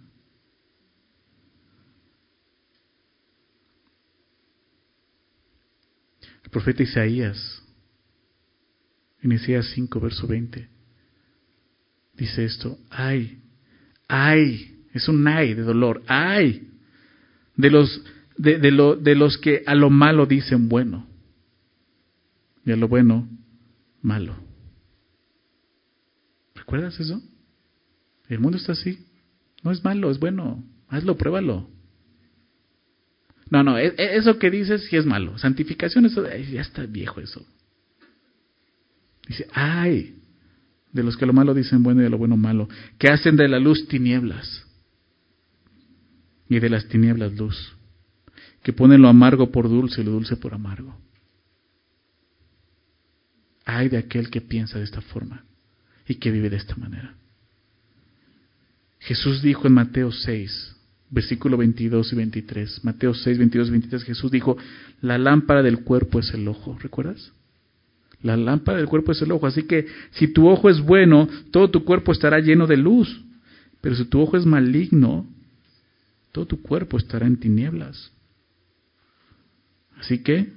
El 6.46 6.46
profeta 6.57 6.83
Isaías, 6.83 7.62
en 9.21 9.33
Isaías 9.33 9.71
5, 9.75 10.01
verso 10.01 10.27
20, 10.27 10.66
dice 12.14 12.45
esto, 12.47 12.79
ay, 12.88 13.42
ay, 14.09 14.87
es 14.95 15.07
un 15.07 15.29
ay 15.29 15.53
de 15.53 15.61
dolor, 15.61 16.03
ay, 16.07 16.66
de 17.57 17.71
los, 17.71 18.03
de, 18.38 18.57
de, 18.57 18.71
lo, 18.71 18.97
de 18.97 19.14
los 19.16 19.37
que 19.37 19.64
a 19.66 19.75
lo 19.75 19.90
malo 19.90 20.25
dicen 20.25 20.71
bueno 20.71 21.07
y 22.64 22.73
a 22.73 22.77
lo 22.77 22.88
bueno 22.88 23.29
malo. 24.01 24.35
¿Recuerdas 26.55 26.99
eso? 26.99 27.21
El 28.31 28.38
mundo 28.38 28.57
está 28.57 28.73
así. 28.73 29.07
No 29.62 29.73
es 29.73 29.85
malo, 29.85 30.11
es 30.11 30.19
bueno. 30.19 30.64
Hazlo, 30.88 31.19
pruébalo. 31.19 31.69
No, 33.50 33.62
no, 33.62 33.78
e, 33.78 33.94
e, 33.96 34.16
eso 34.16 34.38
que 34.38 34.50
dices 34.50 34.87
sí 34.88 34.96
es 34.96 35.06
malo. 35.06 35.38
Santificación, 35.38 36.06
eso 36.06 36.24
ya 36.24 36.61
está 36.61 36.85
viejo 36.87 37.20
eso. 37.20 37.46
Dice, 39.26 39.46
ay, 39.52 40.16
de 40.92 41.02
los 41.02 41.16
que 41.16 41.26
lo 41.26 41.32
malo 41.32 41.54
dicen 41.54 41.82
bueno 41.82 42.00
y 42.00 42.04
de 42.04 42.11
lo 42.11 42.18
bueno 42.18 42.37
malo, 42.37 42.68
que 42.98 43.09
hacen 43.09 43.37
de 43.37 43.48
la 43.48 43.59
luz 43.59 43.87
tinieblas 43.88 44.64
y 46.48 46.59
de 46.59 46.70
las 46.70 46.88
tinieblas 46.88 47.32
luz, 47.35 47.76
que 48.62 48.72
ponen 48.72 49.02
lo 49.02 49.09
amargo 49.09 49.50
por 49.50 49.68
dulce 49.68 50.00
y 50.00 50.04
lo 50.04 50.12
dulce 50.12 50.37
por 50.37 50.54
amargo. 50.54 50.96
Ay 53.64 53.88
de 53.88 53.98
aquel 53.98 54.30
que 54.30 54.40
piensa 54.40 54.78
de 54.78 54.85
esta 54.85 55.00
forma 55.00 55.44
y 56.06 56.16
que 56.16 56.30
vive 56.30 56.50
de 56.50 56.56
esta 56.56 56.76
manera. 56.76 57.14
Jesús 59.00 59.42
dijo 59.42 59.66
en 59.66 59.74
Mateo 59.74 60.11
6, 60.11 60.76
versículo 61.11 61.57
22 61.57 62.12
y 62.12 62.16
23. 62.16 62.85
Mateo 62.85 63.14
6, 63.14 63.38
22 63.38 63.69
y 63.69 63.71
23, 63.71 64.05
Jesús 64.05 64.31
dijo, 64.31 64.57
la 65.01 65.19
lámpara 65.19 65.62
del 65.62 65.81
cuerpo 65.81 66.19
es 66.19 66.33
el 66.35 66.47
ojo, 66.49 66.77
¿recuerdas? 66.81 67.33
La 68.23 68.37
lámpara 68.37 68.79
del 68.79 68.88
cuerpo 68.88 69.12
es 69.12 69.23
el 69.23 69.33
ojo, 69.33 69.47
así 69.47 69.64
que 69.64 69.87
si 70.12 70.29
tu 70.29 70.49
ojo 70.49 70.69
es 70.69 70.81
bueno, 70.81 71.29
todo 71.51 71.71
tu 71.71 71.85
cuerpo 71.85 72.12
estará 72.12 72.40
lleno 72.40 72.66
de 72.66 72.77
luz, 72.77 73.23
pero 73.81 73.95
si 73.95 74.05
tu 74.07 74.21
ojo 74.21 74.37
es 74.37 74.47
maligno, 74.47 75.27
todo 76.33 76.47
tu 76.47 76.62
cuerpo 76.62 76.97
estará 76.97 77.27
en 77.27 77.38
tinieblas. 77.38 78.11
Así 79.99 80.23
que, 80.23 80.53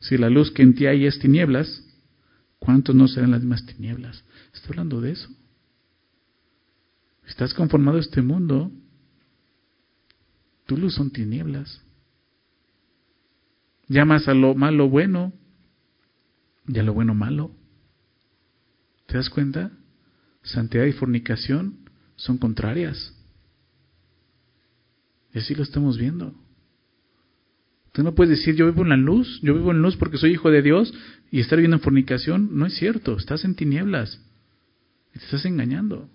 si 0.00 0.16
la 0.16 0.30
luz 0.30 0.50
que 0.50 0.62
en 0.62 0.74
ti 0.74 0.86
hay 0.86 1.06
es 1.06 1.18
tinieblas, 1.18 1.84
¿cuántos 2.58 2.94
no 2.94 3.08
serán 3.08 3.32
las 3.32 3.40
mismas 3.40 3.66
tinieblas? 3.66 4.24
Estoy 4.54 4.70
hablando 4.70 5.00
de 5.00 5.12
eso. 5.12 5.28
Estás 7.26 7.54
conformado 7.54 7.98
a 7.98 8.00
este 8.00 8.22
mundo, 8.22 8.70
tu 10.66 10.76
luz 10.76 10.94
son 10.94 11.10
tinieblas. 11.10 11.82
Llamas 13.88 14.26
a 14.28 14.34
lo 14.34 14.54
malo 14.54 14.88
bueno 14.88 15.32
y 16.66 16.78
a 16.78 16.82
lo 16.82 16.92
bueno 16.92 17.14
malo. 17.14 17.52
¿Te 19.06 19.16
das 19.16 19.30
cuenta? 19.30 19.70
Santidad 20.42 20.84
y 20.84 20.92
fornicación 20.92 21.88
son 22.16 22.38
contrarias. 22.38 23.14
Y 25.32 25.38
así 25.38 25.54
lo 25.54 25.62
estamos 25.62 25.98
viendo. 25.98 26.34
Tú 27.92 28.02
no 28.02 28.14
puedes 28.14 28.38
decir 28.38 28.56
yo 28.56 28.66
vivo 28.66 28.82
en 28.82 28.90
la 28.90 28.96
luz, 28.96 29.40
yo 29.42 29.54
vivo 29.54 29.70
en 29.70 29.80
luz 29.80 29.96
porque 29.96 30.18
soy 30.18 30.32
hijo 30.32 30.50
de 30.50 30.62
Dios 30.62 30.92
y 31.30 31.40
estar 31.40 31.56
viviendo 31.56 31.76
en 31.76 31.82
fornicación. 31.82 32.58
No 32.58 32.66
es 32.66 32.74
cierto, 32.74 33.16
estás 33.16 33.44
en 33.44 33.54
tinieblas. 33.54 34.20
Te 35.12 35.20
estás 35.20 35.44
engañando. 35.44 36.10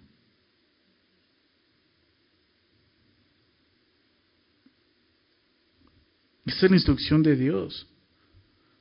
Esa 6.52 6.66
es 6.66 6.72
la 6.72 6.78
instrucción 6.78 7.24
de 7.24 7.36
Dios. 7.36 7.88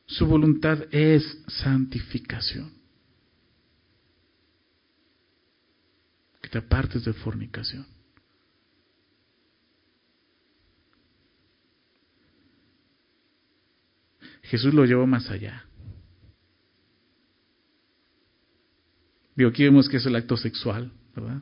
Su 0.06 0.26
voluntad 0.26 0.92
es 0.92 1.38
santificación. 1.46 2.72
Que 6.42 6.48
te 6.48 6.58
apartes 6.58 7.04
de 7.04 7.12
fornicación. 7.12 7.86
Jesús 14.42 14.74
lo 14.74 14.84
llevó 14.84 15.06
más 15.06 15.30
allá. 15.30 15.64
Digo, 19.36 19.50
aquí 19.50 19.62
vemos 19.62 19.88
que 19.88 19.98
es 19.98 20.06
el 20.06 20.16
acto 20.16 20.36
sexual, 20.36 20.92
¿verdad? 21.14 21.40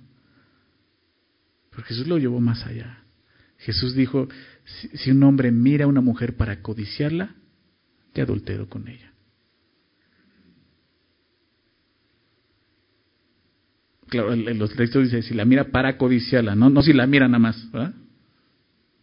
Pero 1.71 1.83
Jesús 1.85 2.07
lo 2.07 2.19
llevó 2.19 2.39
más 2.39 2.67
allá. 2.67 3.03
Jesús 3.57 3.95
dijo, 3.95 4.29
si, 4.95 5.11
un 5.11 5.23
hombre 5.23 5.51
mira 5.51 5.85
a 5.85 5.89
una 5.89 6.01
mujer 6.01 6.37
para 6.37 6.63
codiciarla, 6.63 7.35
ya 8.15 8.23
adultero 8.25 8.69
con 8.69 8.89
ella. 8.89 9.13
Claro, 14.09 14.33
en 14.33 14.59
los 14.59 14.75
textos 14.75 15.05
dice, 15.05 15.23
si 15.23 15.35
la 15.35 15.45
mira 15.45 15.65
para 15.65 15.99
codiciarla, 15.99 16.55
no, 16.55 16.71
no 16.71 16.83
si 16.83 16.95
la 16.95 17.07
mira 17.07 17.29
nada 17.29 17.39
más. 17.39 17.69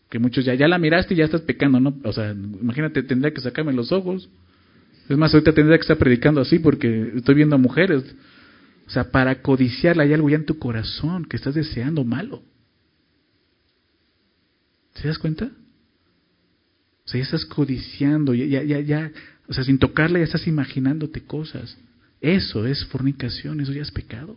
Que 0.10 0.18
muchos 0.18 0.46
ya, 0.46 0.56
ya 0.56 0.68
la 0.68 0.80
miraste 0.80 1.14
y 1.14 1.18
ya 1.18 1.26
estás 1.26 1.42
pecando, 1.42 1.80
¿no? 1.80 1.96
O 2.04 2.12
sea, 2.12 2.32
imagínate, 2.32 3.04
tendría 3.04 3.32
que 3.32 3.42
sacarme 3.42 3.74
los 3.74 3.92
ojos. 3.92 4.30
Es 5.08 5.18
más, 5.18 5.32
ahorita 5.34 5.54
tendría 5.54 5.78
que 5.78 5.84
estar 5.84 5.98
predicando 5.98 6.42
así 6.42 6.58
porque 6.58 7.12
estoy 7.16 7.36
viendo 7.36 7.56
a 7.56 7.60
mujeres. 7.60 8.16
O 8.88 8.90
sea, 8.90 9.12
para 9.12 9.42
codiciarla 9.42 10.04
hay 10.04 10.14
algo 10.14 10.30
ya 10.30 10.38
en 10.38 10.46
tu 10.46 10.58
corazón 10.58 11.26
que 11.26 11.38
estás 11.38 11.54
deseando 11.54 12.04
malo. 12.04 12.42
¿Se 14.96 15.08
das 15.08 15.18
cuenta? 15.20 15.52
O 17.06 17.08
sea, 17.08 17.20
ya 17.20 17.26
estás 17.26 17.46
codiciando, 17.46 18.34
ya, 18.34 18.64
ya, 18.64 18.80
ya, 18.80 19.12
o 19.48 19.54
sea, 19.54 19.64
sin 19.64 19.78
tocarle 19.78 20.20
ya 20.20 20.26
estás 20.26 20.48
imaginándote 20.48 21.24
cosas. 21.24 21.78
Eso 22.22 22.66
es 22.66 22.86
fornicación, 22.86 23.60
eso 23.60 23.72
ya 23.74 23.84
es 23.84 23.92
pecado. 23.92 24.36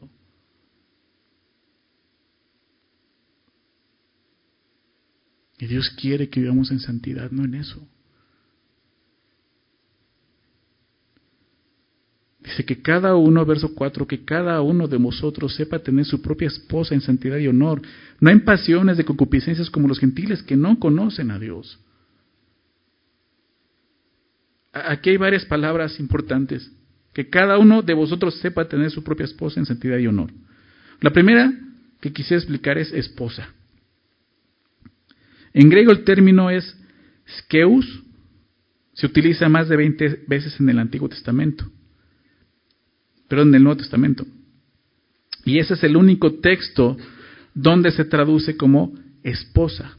Y 5.58 5.66
Dios 5.66 5.90
quiere 5.90 6.28
que 6.28 6.40
vivamos 6.40 6.70
en 6.70 6.80
santidad, 6.80 7.30
no 7.30 7.44
en 7.44 7.54
eso. 7.54 7.86
Que 12.64 12.82
cada 12.82 13.14
uno, 13.14 13.44
verso 13.46 13.74
4, 13.74 14.06
que 14.06 14.24
cada 14.24 14.60
uno 14.62 14.88
de 14.88 14.96
vosotros 14.96 15.54
sepa 15.54 15.78
tener 15.78 16.04
su 16.04 16.20
propia 16.20 16.48
esposa 16.48 16.94
en 16.94 17.00
santidad 17.00 17.38
y 17.38 17.46
honor, 17.46 17.82
no 18.20 18.30
en 18.30 18.44
pasiones 18.44 18.96
de 18.96 19.04
concupiscencias 19.04 19.70
como 19.70 19.88
los 19.88 20.00
gentiles 20.00 20.42
que 20.42 20.56
no 20.56 20.78
conocen 20.78 21.30
a 21.30 21.38
Dios. 21.38 21.78
Aquí 24.72 25.10
hay 25.10 25.16
varias 25.16 25.44
palabras 25.44 25.98
importantes. 26.00 26.70
Que 27.12 27.28
cada 27.28 27.58
uno 27.58 27.82
de 27.82 27.94
vosotros 27.94 28.38
sepa 28.38 28.68
tener 28.68 28.90
su 28.90 29.02
propia 29.02 29.24
esposa 29.24 29.58
en 29.58 29.66
santidad 29.66 29.98
y 29.98 30.06
honor. 30.06 30.30
La 31.00 31.10
primera 31.10 31.52
que 32.00 32.12
quisiera 32.12 32.40
explicar 32.40 32.78
es 32.78 32.92
esposa. 32.92 33.48
En 35.52 35.68
griego 35.68 35.90
el 35.90 36.04
término 36.04 36.50
es 36.50 36.76
skeus, 37.38 38.04
se 38.92 39.06
utiliza 39.06 39.48
más 39.48 39.68
de 39.68 39.76
20 39.76 40.24
veces 40.26 40.58
en 40.60 40.68
el 40.68 40.78
Antiguo 40.78 41.08
Testamento, 41.08 41.70
pero 43.28 43.42
en 43.42 43.54
el 43.54 43.62
Nuevo 43.62 43.78
Testamento. 43.78 44.26
Y 45.44 45.58
ese 45.58 45.74
es 45.74 45.84
el 45.84 45.96
único 45.96 46.40
texto 46.40 46.96
donde 47.54 47.90
se 47.90 48.04
traduce 48.04 48.56
como 48.56 48.94
esposa. 49.22 49.96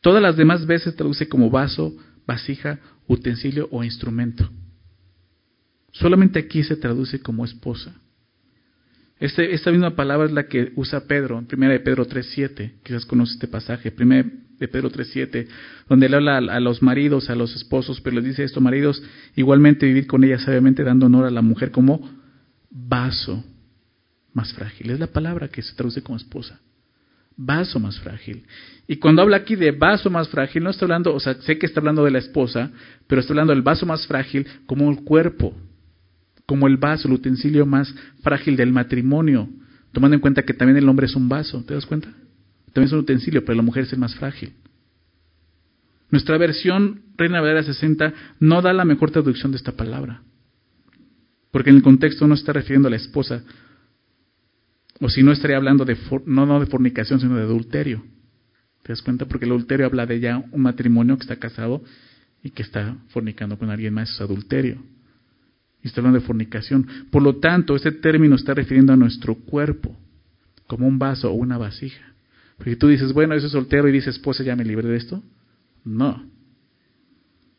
Todas 0.00 0.22
las 0.22 0.36
demás 0.36 0.66
veces 0.66 0.96
traduce 0.96 1.28
como 1.28 1.50
vaso, 1.50 1.94
vasija, 2.26 2.78
utensilio 3.06 3.68
o 3.70 3.84
instrumento. 3.84 4.48
Solamente 5.92 6.38
aquí 6.38 6.62
se 6.62 6.76
traduce 6.76 7.20
como 7.20 7.44
esposa. 7.44 7.94
Este, 9.20 9.54
esta 9.54 9.70
misma 9.70 9.94
palabra 9.94 10.26
es 10.26 10.32
la 10.32 10.48
que 10.48 10.72
usa 10.74 11.06
Pedro, 11.06 11.38
en 11.38 11.46
1 11.50 11.68
de 11.68 11.80
Pedro 11.80 12.06
3.7, 12.06 12.72
quizás 12.82 13.06
conoce 13.06 13.34
este 13.34 13.46
pasaje, 13.46 13.94
1 13.96 14.24
de 14.62 14.68
Pedro 14.68 14.90
3.7, 14.90 15.46
donde 15.88 16.06
él 16.06 16.14
habla 16.14 16.38
a, 16.38 16.60
los 16.60 16.82
maridos, 16.82 17.30
a 17.30 17.34
los 17.34 17.54
esposos, 17.54 18.00
pero 18.00 18.16
les 18.16 18.24
dice 18.24 18.44
esto, 18.44 18.60
maridos, 18.60 19.02
igualmente 19.36 19.86
vivir 19.86 20.06
con 20.06 20.24
ella 20.24 20.38
sabiamente, 20.38 20.84
dando 20.84 21.06
honor 21.06 21.26
a 21.26 21.30
la 21.30 21.42
mujer 21.42 21.70
como 21.70 22.10
vaso 22.70 23.44
más 24.32 24.52
frágil. 24.54 24.90
Es 24.90 25.00
la 25.00 25.08
palabra 25.08 25.48
que 25.48 25.62
se 25.62 25.74
traduce 25.74 26.02
como 26.02 26.16
esposa. 26.16 26.60
Vaso 27.36 27.80
más 27.80 27.98
frágil. 28.00 28.44
Y 28.86 28.96
cuando 28.96 29.22
habla 29.22 29.38
aquí 29.38 29.56
de 29.56 29.72
vaso 29.72 30.10
más 30.10 30.28
frágil, 30.28 30.62
no 30.62 30.70
está 30.70 30.84
hablando, 30.84 31.14
o 31.14 31.20
sea, 31.20 31.34
sé 31.34 31.58
que 31.58 31.66
está 31.66 31.80
hablando 31.80 32.04
de 32.04 32.10
la 32.10 32.18
esposa, 32.18 32.70
pero 33.06 33.20
está 33.20 33.32
hablando 33.32 33.52
del 33.52 33.62
vaso 33.62 33.86
más 33.86 34.06
frágil 34.06 34.46
como 34.66 34.90
el 34.90 35.02
cuerpo 35.02 35.54
como 36.46 36.66
el 36.66 36.76
vaso, 36.76 37.08
el 37.08 37.14
utensilio 37.14 37.66
más 37.66 37.94
frágil 38.22 38.56
del 38.56 38.72
matrimonio, 38.72 39.48
tomando 39.92 40.14
en 40.14 40.20
cuenta 40.20 40.42
que 40.42 40.54
también 40.54 40.76
el 40.76 40.88
hombre 40.88 41.06
es 41.06 41.16
un 41.16 41.28
vaso, 41.28 41.64
¿te 41.64 41.74
das 41.74 41.86
cuenta? 41.86 42.12
También 42.72 42.86
es 42.86 42.92
un 42.92 43.00
utensilio, 43.00 43.44
pero 43.44 43.56
la 43.56 43.62
mujer 43.62 43.84
es 43.84 43.92
el 43.92 43.98
más 43.98 44.14
frágil. 44.14 44.54
Nuestra 46.10 46.36
versión 46.38 47.02
Reina 47.16 47.40
Valera 47.40 47.62
60 47.62 48.12
no 48.40 48.60
da 48.62 48.72
la 48.72 48.84
mejor 48.84 49.10
traducción 49.10 49.52
de 49.52 49.56
esta 49.56 49.72
palabra, 49.72 50.22
porque 51.50 51.70
en 51.70 51.76
el 51.76 51.82
contexto 51.82 52.26
no 52.26 52.34
está 52.34 52.52
refiriendo 52.52 52.88
a 52.88 52.90
la 52.90 52.96
esposa, 52.96 53.42
o 55.00 55.08
si 55.08 55.22
no 55.22 55.32
estaría 55.32 55.56
hablando 55.56 55.84
de 55.84 55.96
no, 56.26 56.60
de 56.60 56.66
fornicación, 56.66 57.18
sino 57.18 57.36
de 57.36 57.42
adulterio. 57.42 58.04
¿Te 58.82 58.92
das 58.92 59.02
cuenta? 59.02 59.26
Porque 59.26 59.46
el 59.46 59.52
adulterio 59.52 59.86
habla 59.86 60.06
de 60.06 60.20
ya 60.20 60.44
un 60.50 60.62
matrimonio 60.62 61.16
que 61.16 61.22
está 61.22 61.36
casado 61.36 61.82
y 62.42 62.50
que 62.50 62.62
está 62.62 62.96
fornicando 63.08 63.58
con 63.58 63.70
alguien 63.70 63.94
más, 63.94 64.10
es 64.10 64.20
adulterio. 64.20 64.82
Y 65.82 65.88
está 65.88 66.00
hablando 66.00 66.20
de 66.20 66.26
fornicación. 66.26 66.86
Por 67.10 67.22
lo 67.22 67.36
tanto, 67.36 67.74
este 67.74 67.90
término 67.90 68.36
está 68.36 68.54
refiriendo 68.54 68.92
a 68.92 68.96
nuestro 68.96 69.34
cuerpo, 69.34 69.96
como 70.66 70.86
un 70.86 70.98
vaso 70.98 71.30
o 71.30 71.34
una 71.34 71.58
vasija. 71.58 72.11
Porque 72.62 72.76
tú 72.76 72.86
dices, 72.86 73.12
bueno, 73.12 73.34
eso 73.34 73.46
es 73.46 73.52
soltero 73.52 73.88
y 73.88 73.92
dices, 73.92 74.14
esposa, 74.14 74.44
ya 74.44 74.54
me 74.54 74.64
libré 74.64 74.86
de 74.86 74.96
esto. 74.96 75.20
No. 75.84 76.30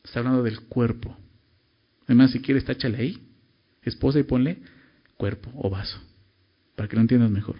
Está 0.01 0.19
hablando 0.19 0.43
del 0.43 0.61
cuerpo. 0.61 1.17
Además, 2.05 2.31
si 2.31 2.39
quieres, 2.39 2.63
táchale 2.63 2.97
ahí, 2.97 3.21
esposa, 3.81 4.19
y 4.19 4.23
ponle 4.23 4.59
cuerpo 5.17 5.51
o 5.55 5.69
vaso, 5.69 6.01
para 6.77 6.87
que 6.87 6.95
lo 6.95 7.01
entiendas 7.01 7.29
mejor. 7.31 7.57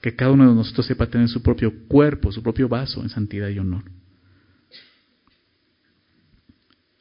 Que 0.00 0.16
cada 0.16 0.32
uno 0.32 0.48
de 0.48 0.56
nosotros 0.56 0.86
sepa 0.86 1.06
tener 1.06 1.28
su 1.28 1.40
propio 1.40 1.72
cuerpo, 1.86 2.32
su 2.32 2.42
propio 2.42 2.68
vaso 2.68 3.00
en 3.00 3.10
santidad 3.10 3.48
y 3.50 3.60
honor. 3.60 3.84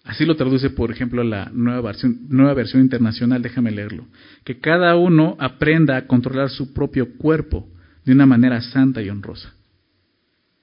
Así 0.04 0.26
lo 0.26 0.36
traduce, 0.36 0.69
por 0.69 0.91
ejemplo, 0.91 1.24
la 1.24 1.50
nueva 1.52 1.82
versión, 1.82 2.28
nueva 2.30 2.54
versión 2.54 2.84
internacional, 2.84 3.41
déjame 3.41 3.72
leerlo. 3.72 4.06
Que 4.43 4.60
cada 4.60 4.96
uno 4.96 5.36
aprenda 5.39 5.98
a 5.98 6.06
controlar 6.06 6.52
su 6.52 6.72
propio 6.72 7.17
cuerpo 7.17 7.73
de 8.06 8.12
una 8.12 8.26
manera 8.26 8.62
santa 8.62 9.02
y 9.02 9.10
honrosa. 9.10 9.54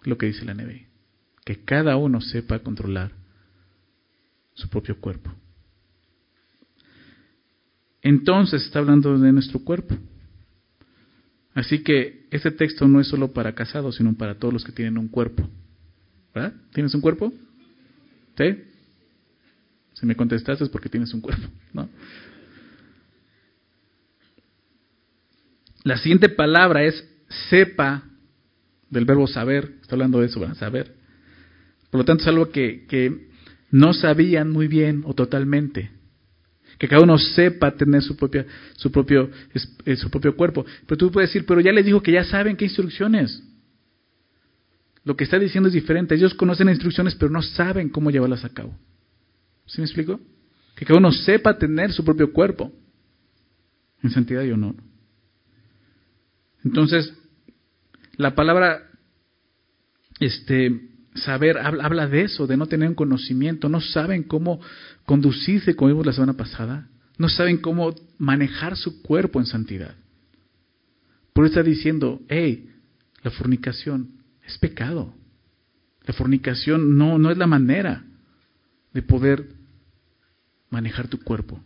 Lo 0.02 0.16
que 0.18 0.26
dice 0.26 0.44
la 0.44 0.54
NBI. 0.54 0.86
Que 1.44 1.64
cada 1.64 1.96
uno 1.96 2.20
sepa 2.20 2.58
controlar 2.60 3.12
su 4.54 4.68
propio 4.68 5.00
cuerpo. 5.00 5.32
Entonces 8.02 8.64
está 8.64 8.78
hablando 8.78 9.18
de 9.18 9.32
nuestro 9.32 9.60
cuerpo. 9.60 9.96
Así 11.54 11.82
que 11.82 12.26
este 12.30 12.50
texto 12.50 12.86
no 12.86 13.00
es 13.00 13.08
solo 13.08 13.32
para 13.32 13.54
casados, 13.54 13.96
sino 13.96 14.14
para 14.14 14.36
todos 14.36 14.54
los 14.54 14.64
que 14.64 14.72
tienen 14.72 14.98
un 14.98 15.08
cuerpo. 15.08 15.48
¿Verdad? 16.34 16.54
¿Tienes 16.72 16.94
un 16.94 17.00
cuerpo? 17.00 17.32
¿Sí? 18.38 18.64
Si 19.94 20.06
me 20.06 20.16
contestaste 20.16 20.64
es 20.64 20.70
porque 20.70 20.88
tienes 20.88 21.12
un 21.12 21.20
cuerpo, 21.20 21.46
¿no? 21.72 21.88
La 25.82 25.98
siguiente 25.98 26.28
palabra 26.28 26.84
es 26.84 27.06
sepa, 27.48 28.04
del 28.90 29.04
verbo 29.04 29.26
saber, 29.26 29.76
está 29.80 29.94
hablando 29.94 30.20
de 30.20 30.26
eso. 30.26 30.54
Saber. 30.54 30.94
Por 31.90 32.00
lo 32.00 32.04
tanto, 32.04 32.22
es 32.22 32.28
algo 32.28 32.50
que, 32.50 32.86
que 32.86 33.28
no 33.70 33.92
sabían 33.94 34.50
muy 34.50 34.68
bien 34.68 35.02
o 35.06 35.14
totalmente. 35.14 35.90
Que 36.78 36.88
cada 36.88 37.02
uno 37.02 37.18
sepa 37.18 37.72
tener 37.72 38.02
su, 38.02 38.16
propia, 38.16 38.46
su, 38.76 38.90
propio, 38.90 39.30
eh, 39.84 39.96
su 39.96 40.10
propio 40.10 40.34
cuerpo. 40.34 40.64
Pero 40.86 40.96
tú 40.96 41.10
puedes 41.10 41.30
decir, 41.30 41.46
pero 41.46 41.60
ya 41.60 41.72
les 41.72 41.84
dijo 41.84 42.02
que 42.02 42.12
ya 42.12 42.24
saben 42.24 42.56
qué 42.56 42.64
instrucciones. 42.64 43.42
Lo 45.04 45.16
que 45.16 45.24
está 45.24 45.38
diciendo 45.38 45.68
es 45.68 45.74
diferente. 45.74 46.14
Ellos 46.14 46.34
conocen 46.34 46.66
las 46.66 46.74
instrucciones, 46.74 47.14
pero 47.14 47.30
no 47.30 47.42
saben 47.42 47.90
cómo 47.90 48.10
llevarlas 48.10 48.44
a 48.44 48.48
cabo. 48.48 48.76
¿Sí 49.66 49.80
me 49.80 49.84
explico? 49.84 50.20
Que 50.74 50.84
cada 50.84 50.98
uno 50.98 51.12
sepa 51.12 51.58
tener 51.58 51.92
su 51.92 52.04
propio 52.04 52.32
cuerpo 52.32 52.72
en 54.02 54.10
santidad 54.10 54.42
y 54.42 54.50
honor. 54.50 54.74
Entonces, 56.64 57.12
la 58.20 58.34
palabra 58.34 58.82
este, 60.20 60.90
saber 61.14 61.56
habla, 61.56 62.06
de 62.06 62.22
eso, 62.22 62.46
de 62.46 62.58
no 62.58 62.66
tener 62.66 62.88
un 62.90 62.94
conocimiento. 62.94 63.70
No 63.70 63.80
saben 63.80 64.24
cómo 64.24 64.60
conducirse, 65.06 65.74
como 65.74 65.88
vimos 65.88 66.04
la 66.04 66.12
semana 66.12 66.34
pasada. 66.34 66.86
No 67.16 67.30
saben 67.30 67.56
cómo 67.56 67.94
manejar 68.18 68.76
su 68.76 69.00
cuerpo 69.00 69.40
en 69.40 69.46
santidad. 69.46 69.94
Por 71.32 71.46
eso 71.46 71.52
está 71.60 71.62
diciendo, 71.62 72.20
hey, 72.28 72.70
la 73.22 73.30
fornicación 73.30 74.10
es 74.46 74.58
pecado. 74.58 75.14
La 76.04 76.12
fornicación 76.12 76.98
no, 76.98 77.18
no 77.18 77.30
es 77.30 77.38
la 77.38 77.46
manera 77.46 78.04
de 78.92 79.00
poder 79.00 79.48
manejar 80.68 81.08
tu 81.08 81.18
cuerpo. 81.20 81.62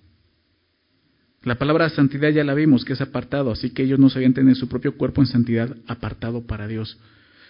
La 1.44 1.56
palabra 1.56 1.90
santidad 1.90 2.30
ya 2.30 2.42
la 2.42 2.54
vimos, 2.54 2.84
que 2.84 2.94
es 2.94 3.00
apartado, 3.02 3.52
así 3.52 3.70
que 3.70 3.82
ellos 3.82 3.98
no 3.98 4.08
sabían 4.08 4.32
tener 4.32 4.56
su 4.56 4.66
propio 4.66 4.96
cuerpo 4.96 5.20
en 5.20 5.26
santidad 5.26 5.76
apartado 5.86 6.46
para 6.46 6.66
Dios. 6.66 6.98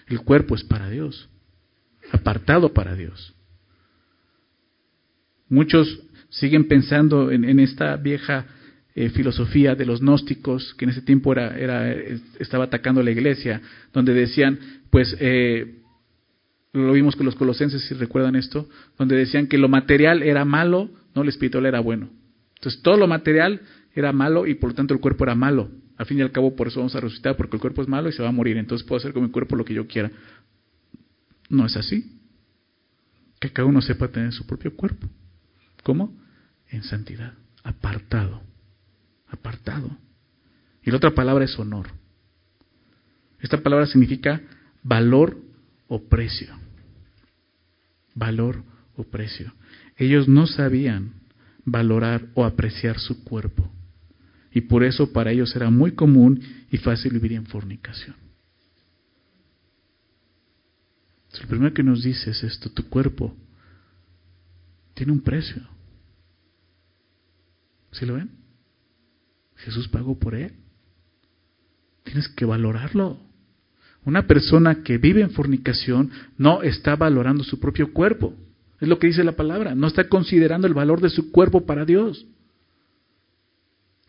El 0.08 0.20
cuerpo 0.20 0.56
es 0.56 0.64
para 0.64 0.90
Dios, 0.90 1.28
apartado 2.10 2.74
para 2.74 2.96
Dios. 2.96 3.34
Muchos 5.48 6.00
siguen 6.28 6.66
pensando 6.66 7.30
en, 7.30 7.60
esta 7.60 7.96
vieja 7.96 8.46
eh, 8.96 9.10
filosofía 9.10 9.76
de 9.76 9.86
los 9.86 10.00
gnósticos, 10.00 10.74
que 10.74 10.86
en 10.86 10.90
ese 10.90 11.02
tiempo 11.02 11.30
era, 11.30 11.56
era, 11.56 11.92
estaba 12.40 12.64
atacando 12.64 13.00
la 13.00 13.12
iglesia, 13.12 13.60
donde 13.92 14.12
decían, 14.12 14.58
pues, 14.90 15.16
eh, 15.20 15.82
lo 16.72 16.92
vimos 16.92 17.14
con 17.14 17.26
los 17.26 17.36
colosenses, 17.36 17.84
si 17.84 17.94
recuerdan 17.94 18.34
esto, 18.34 18.68
donde 18.98 19.16
decían 19.16 19.46
que 19.46 19.58
lo 19.58 19.68
material 19.68 20.24
era 20.24 20.44
malo, 20.44 20.90
no, 21.14 21.22
el 21.22 21.28
espiritual 21.28 21.66
era 21.66 21.78
bueno. 21.78 22.10
Entonces 22.56 22.82
todo 22.82 22.96
lo 22.96 23.06
material 23.06 23.60
era 23.94 24.12
malo 24.12 24.46
y 24.46 24.54
por 24.54 24.70
lo 24.70 24.74
tanto 24.74 24.94
el 24.94 25.00
cuerpo 25.00 25.24
era 25.24 25.34
malo. 25.34 25.70
Al 25.96 26.06
fin 26.06 26.18
y 26.18 26.22
al 26.22 26.32
cabo 26.32 26.56
por 26.56 26.66
eso 26.66 26.80
vamos 26.80 26.94
a 26.96 27.00
resucitar, 27.00 27.36
porque 27.36 27.56
el 27.56 27.60
cuerpo 27.60 27.82
es 27.82 27.88
malo 27.88 28.08
y 28.08 28.12
se 28.12 28.22
va 28.22 28.28
a 28.28 28.32
morir. 28.32 28.56
Entonces 28.56 28.86
puedo 28.86 28.98
hacer 28.98 29.12
con 29.12 29.22
mi 29.22 29.30
cuerpo 29.30 29.56
lo 29.56 29.64
que 29.64 29.74
yo 29.74 29.86
quiera. 29.86 30.10
No 31.48 31.66
es 31.66 31.76
así. 31.76 32.18
Que 33.40 33.50
cada 33.50 33.68
uno 33.68 33.80
sepa 33.80 34.08
tener 34.08 34.32
su 34.32 34.46
propio 34.46 34.74
cuerpo. 34.74 35.08
¿Cómo? 35.82 36.16
En 36.68 36.82
santidad, 36.82 37.34
apartado. 37.62 38.42
Apartado. 39.28 39.96
Y 40.82 40.90
la 40.90 40.96
otra 40.96 41.12
palabra 41.12 41.44
es 41.44 41.56
honor. 41.58 41.88
Esta 43.40 43.62
palabra 43.62 43.86
significa 43.86 44.40
valor 44.82 45.38
o 45.86 46.08
precio. 46.08 46.54
Valor 48.14 48.62
o 48.96 49.04
precio. 49.04 49.52
Ellos 49.96 50.28
no 50.28 50.46
sabían 50.46 51.12
valorar 51.64 52.26
o 52.34 52.44
apreciar 52.44 52.98
su 52.98 53.22
cuerpo. 53.24 53.70
Y 54.54 54.62
por 54.62 54.84
eso 54.84 55.12
para 55.12 55.32
ellos 55.32 55.54
era 55.56 55.68
muy 55.68 55.92
común 55.92 56.40
y 56.70 56.78
fácil 56.78 57.12
vivir 57.12 57.32
en 57.32 57.44
fornicación. 57.44 58.14
El 61.40 61.48
primero 61.48 61.74
que 61.74 61.82
nos 61.82 62.04
dice 62.04 62.30
es 62.30 62.44
esto, 62.44 62.70
tu 62.70 62.88
cuerpo 62.88 63.34
tiene 64.94 65.10
un 65.10 65.20
precio. 65.20 65.60
¿Sí 67.90 68.06
lo 68.06 68.14
ven? 68.14 68.30
Jesús 69.56 69.88
pagó 69.88 70.16
por 70.16 70.36
él. 70.36 70.52
Tienes 72.04 72.28
que 72.28 72.44
valorarlo. 72.44 73.18
Una 74.04 74.28
persona 74.28 74.84
que 74.84 74.98
vive 74.98 75.22
en 75.22 75.30
fornicación 75.30 76.12
no 76.38 76.62
está 76.62 76.94
valorando 76.94 77.42
su 77.42 77.58
propio 77.58 77.92
cuerpo. 77.92 78.34
Es 78.80 78.86
lo 78.86 79.00
que 79.00 79.08
dice 79.08 79.24
la 79.24 79.32
palabra. 79.32 79.74
No 79.74 79.88
está 79.88 80.08
considerando 80.08 80.68
el 80.68 80.74
valor 80.74 81.00
de 81.00 81.10
su 81.10 81.32
cuerpo 81.32 81.66
para 81.66 81.84
Dios. 81.84 82.24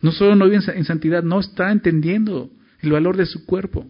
No 0.00 0.12
solo 0.12 0.36
no 0.36 0.44
vive 0.44 0.60
en 0.74 0.84
santidad, 0.84 1.22
no 1.22 1.40
está 1.40 1.72
entendiendo 1.72 2.50
el 2.80 2.92
valor 2.92 3.16
de 3.16 3.26
su 3.26 3.44
cuerpo. 3.46 3.86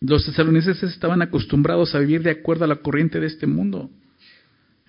Los 0.00 0.24
tesalonicenses 0.24 0.92
estaban 0.92 1.22
acostumbrados 1.22 1.94
a 1.94 2.00
vivir 2.00 2.22
de 2.22 2.30
acuerdo 2.30 2.64
a 2.64 2.68
la 2.68 2.76
corriente 2.76 3.20
de 3.20 3.26
este 3.26 3.46
mundo. 3.46 3.90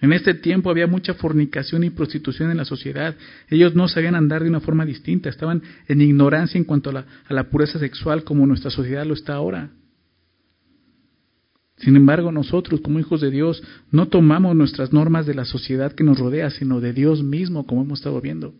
En 0.01 0.11
este 0.11 0.33
tiempo 0.33 0.69
había 0.69 0.87
mucha 0.87 1.13
fornicación 1.13 1.83
y 1.83 1.89
prostitución 1.89 2.51
en 2.51 2.57
la 2.57 2.65
sociedad. 2.65 3.15
Ellos 3.49 3.73
no 3.75 3.87
sabían 3.87 4.15
andar 4.15 4.43
de 4.43 4.49
una 4.49 4.59
forma 4.59 4.85
distinta, 4.85 5.29
estaban 5.29 5.61
en 5.87 6.01
ignorancia 6.01 6.57
en 6.57 6.65
cuanto 6.65 6.89
a 6.89 7.05
la, 7.29 7.43
pureza 7.49 7.79
sexual 7.79 8.23
como 8.23 8.45
nuestra 8.45 8.69
sociedad 8.69 9.05
lo 9.05 9.13
está 9.13 9.35
ahora. 9.35 9.69
Sin 11.77 11.95
embargo, 11.95 12.31
nosotros 12.31 12.81
como 12.81 12.99
hijos 12.99 13.21
de 13.21 13.31
Dios 13.31 13.63
no 13.91 14.07
tomamos 14.07 14.55
nuestras 14.55 14.93
normas 14.93 15.25
de 15.25 15.33
la 15.33 15.45
sociedad 15.45 15.93
que 15.93 16.03
nos 16.03 16.19
rodea, 16.19 16.49
sino 16.49 16.79
de 16.79 16.93
Dios 16.93 17.23
mismo, 17.23 17.65
como 17.65 17.81
hemos 17.81 17.99
estado 17.99 18.21
viendo. 18.21 18.53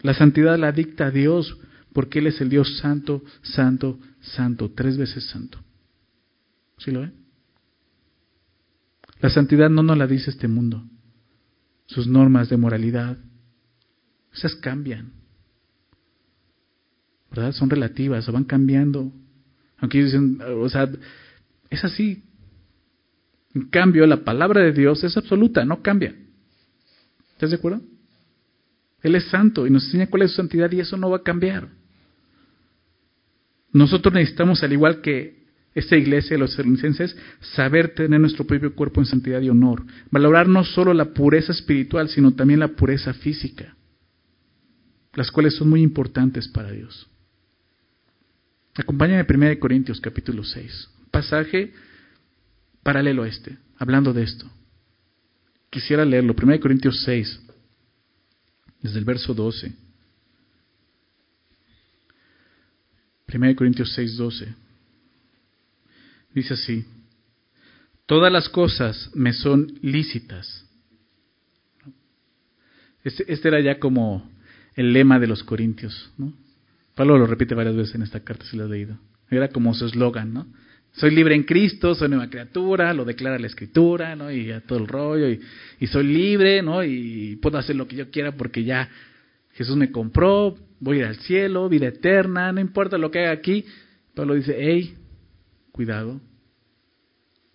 La 0.00 0.14
santidad 0.14 0.58
la 0.58 0.72
dicta 0.72 1.10
Dios 1.10 1.58
porque 1.92 2.20
Él 2.20 2.28
es 2.28 2.40
el 2.40 2.48
Dios 2.48 2.78
santo, 2.78 3.22
santo, 3.42 3.98
santo, 4.20 4.70
tres 4.70 4.96
veces 4.96 5.24
santo. 5.24 5.58
¿Sí 6.78 6.92
lo 6.92 7.00
ven? 7.00 7.14
La 9.20 9.30
santidad 9.30 9.68
no 9.68 9.82
nos 9.82 9.98
la 9.98 10.06
dice 10.06 10.30
este 10.30 10.46
mundo. 10.46 10.84
Sus 11.86 12.06
normas 12.06 12.48
de 12.48 12.56
moralidad, 12.56 13.18
esas 14.32 14.54
cambian. 14.54 15.12
¿Verdad? 17.30 17.52
Son 17.52 17.68
relativas, 17.68 18.28
o 18.28 18.32
van 18.32 18.44
cambiando. 18.44 19.12
Aunque 19.78 20.04
dicen, 20.04 20.40
o 20.40 20.68
sea, 20.68 20.88
es 21.70 21.84
así. 21.84 22.24
En 23.54 23.68
cambio, 23.68 24.06
la 24.06 24.24
palabra 24.24 24.62
de 24.62 24.72
Dios 24.72 25.02
es 25.04 25.16
absoluta, 25.16 25.64
no 25.64 25.82
cambia. 25.82 26.14
¿Estás 27.32 27.50
de 27.50 27.56
acuerdo? 27.56 27.80
Él 29.02 29.14
es 29.14 29.24
santo 29.24 29.66
y 29.66 29.70
nos 29.70 29.84
enseña 29.84 30.08
cuál 30.08 30.22
es 30.22 30.30
su 30.30 30.36
santidad 30.36 30.70
y 30.72 30.80
eso 30.80 30.96
no 30.96 31.10
va 31.10 31.18
a 31.18 31.22
cambiar. 31.22 31.68
Nosotros 33.72 34.12
necesitamos, 34.14 34.62
al 34.62 34.72
igual 34.72 35.00
que 35.00 35.38
esta 35.74 35.96
iglesia 35.96 36.30
de 36.30 36.38
los 36.38 36.50
tesalonicenses, 36.50 37.16
saber 37.54 37.94
tener 37.94 38.18
nuestro 38.20 38.46
propio 38.46 38.74
cuerpo 38.74 39.00
en 39.00 39.06
santidad 39.06 39.40
y 39.40 39.50
honor. 39.50 39.84
Valorar 40.10 40.48
no 40.48 40.64
solo 40.64 40.92
la 40.92 41.12
pureza 41.12 41.52
espiritual, 41.52 42.08
sino 42.08 42.34
también 42.34 42.60
la 42.60 42.68
pureza 42.68 43.14
física, 43.14 43.76
las 45.14 45.30
cuales 45.30 45.54
son 45.54 45.68
muy 45.68 45.82
importantes 45.82 46.48
para 46.48 46.72
Dios. 46.72 47.08
Acompáñame 48.74 49.20
a 49.20 49.26
1 49.28 49.60
Corintios 49.60 50.00
capítulo 50.00 50.42
6, 50.42 50.90
pasaje 51.10 51.72
paralelo 52.82 53.24
a 53.24 53.28
este, 53.28 53.58
hablando 53.78 54.12
de 54.12 54.22
esto. 54.22 54.50
Quisiera 55.70 56.04
leerlo, 56.04 56.34
1 56.40 56.60
Corintios 56.60 57.02
6, 57.04 57.40
desde 58.80 58.98
el 58.98 59.04
verso 59.04 59.34
12. 59.34 59.72
1 63.32 63.56
Corintios 63.56 63.92
6, 63.94 64.16
12. 64.16 64.54
Dice 66.34 66.54
así, 66.54 66.84
todas 68.06 68.32
las 68.32 68.48
cosas 68.48 69.10
me 69.14 69.32
son 69.32 69.78
lícitas. 69.82 70.64
Este, 73.04 73.30
este, 73.32 73.48
era 73.48 73.60
ya 73.60 73.78
como 73.78 74.30
el 74.74 74.92
lema 74.92 75.18
de 75.18 75.26
los 75.26 75.42
corintios. 75.42 76.10
¿no? 76.16 76.32
Pablo 76.94 77.18
lo 77.18 77.26
repite 77.26 77.54
varias 77.54 77.76
veces 77.76 77.94
en 77.94 78.02
esta 78.02 78.20
carta, 78.20 78.44
si 78.46 78.56
lo 78.56 78.64
has 78.64 78.70
leído. 78.70 78.98
Era 79.30 79.48
como 79.48 79.74
su 79.74 79.86
eslogan, 79.86 80.32
¿no? 80.32 80.46
Soy 80.98 81.12
libre 81.12 81.36
en 81.36 81.44
Cristo, 81.44 81.94
soy 81.94 82.08
nueva 82.08 82.28
criatura, 82.28 82.92
lo 82.92 83.04
declara 83.04 83.38
la 83.38 83.46
Escritura, 83.46 84.16
¿no? 84.16 84.32
Y 84.32 84.46
ya 84.46 84.60
todo 84.60 84.80
el 84.80 84.88
rollo, 84.88 85.30
y, 85.30 85.40
y 85.78 85.86
soy 85.86 86.04
libre, 86.04 86.60
¿no? 86.60 86.82
Y 86.82 87.36
puedo 87.40 87.56
hacer 87.56 87.76
lo 87.76 87.86
que 87.86 87.94
yo 87.94 88.10
quiera 88.10 88.32
porque 88.32 88.64
ya 88.64 88.88
Jesús 89.52 89.76
me 89.76 89.92
compró, 89.92 90.56
voy 90.80 90.96
a 90.96 91.00
ir 91.00 91.06
al 91.06 91.16
cielo, 91.16 91.68
vida 91.68 91.86
eterna, 91.86 92.52
no 92.52 92.60
importa 92.60 92.98
lo 92.98 93.12
que 93.12 93.20
haga 93.20 93.30
aquí. 93.30 93.64
Pablo 94.14 94.34
dice, 94.34 94.56
hey, 94.58 94.96
cuidado. 95.70 96.20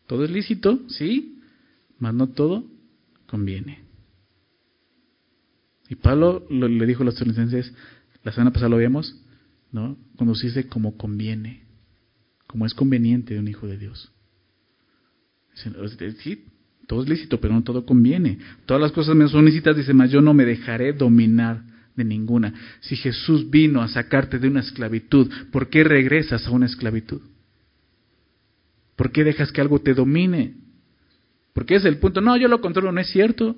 Todo 0.08 0.24
es 0.24 0.32
lícito, 0.32 0.80
sí, 0.88 1.42
mas 2.00 2.14
no 2.14 2.30
todo 2.30 2.66
conviene. 3.28 3.84
Y 5.90 5.96
Pablo 5.96 6.46
le 6.50 6.86
dijo 6.86 7.04
a 7.04 7.06
los 7.06 7.16
tesalonicenses, 7.16 7.74
la 8.24 8.32
semana 8.32 8.52
pasada 8.52 8.70
lo 8.70 8.78
vimos, 8.78 9.22
¿no? 9.72 9.98
Conducirse 10.16 10.68
como 10.68 10.98
conviene, 10.98 11.63
como 12.54 12.68
es 12.68 12.76
conveniente 12.76 13.34
de 13.34 13.40
un 13.40 13.48
hijo 13.48 13.66
de 13.66 13.80
Dios. 13.80 14.12
Sí, 15.56 15.72
todo 16.86 17.02
es 17.02 17.10
lícito, 17.10 17.42
pero 17.42 17.52
no 17.52 17.64
todo 17.64 17.84
conviene. 17.84 18.38
Todas 18.68 18.80
las 18.80 18.92
cosas 18.92 19.16
me 19.16 19.28
son 19.28 19.46
lícitas, 19.46 19.76
dice, 19.76 19.92
mas 19.92 20.12
yo 20.12 20.22
no 20.22 20.36
me 20.36 20.46
dejaré 20.46 20.94
dominar 20.94 21.64
de 21.96 22.04
ninguna. 22.04 22.54
Si 22.82 22.96
Jesús 22.96 23.50
vino 23.50 23.82
a 23.82 23.88
sacarte 23.88 24.38
de 24.38 24.50
una 24.50 24.60
esclavitud, 24.60 25.32
¿por 25.52 25.70
qué 25.70 25.84
regresas 25.84 26.46
a 26.46 26.52
una 26.52 26.68
esclavitud? 26.68 27.24
¿Por 28.96 29.12
qué 29.12 29.24
dejas 29.24 29.52
que 29.52 29.60
algo 29.60 29.80
te 29.80 29.96
domine? 29.96 30.54
Porque 31.54 31.74
es 31.74 31.86
el 31.86 31.98
punto, 31.98 32.22
no, 32.22 32.38
yo 32.38 32.48
lo 32.48 32.62
controlo, 32.62 32.92
no 32.92 33.02
es 33.02 33.10
cierto. 33.10 33.56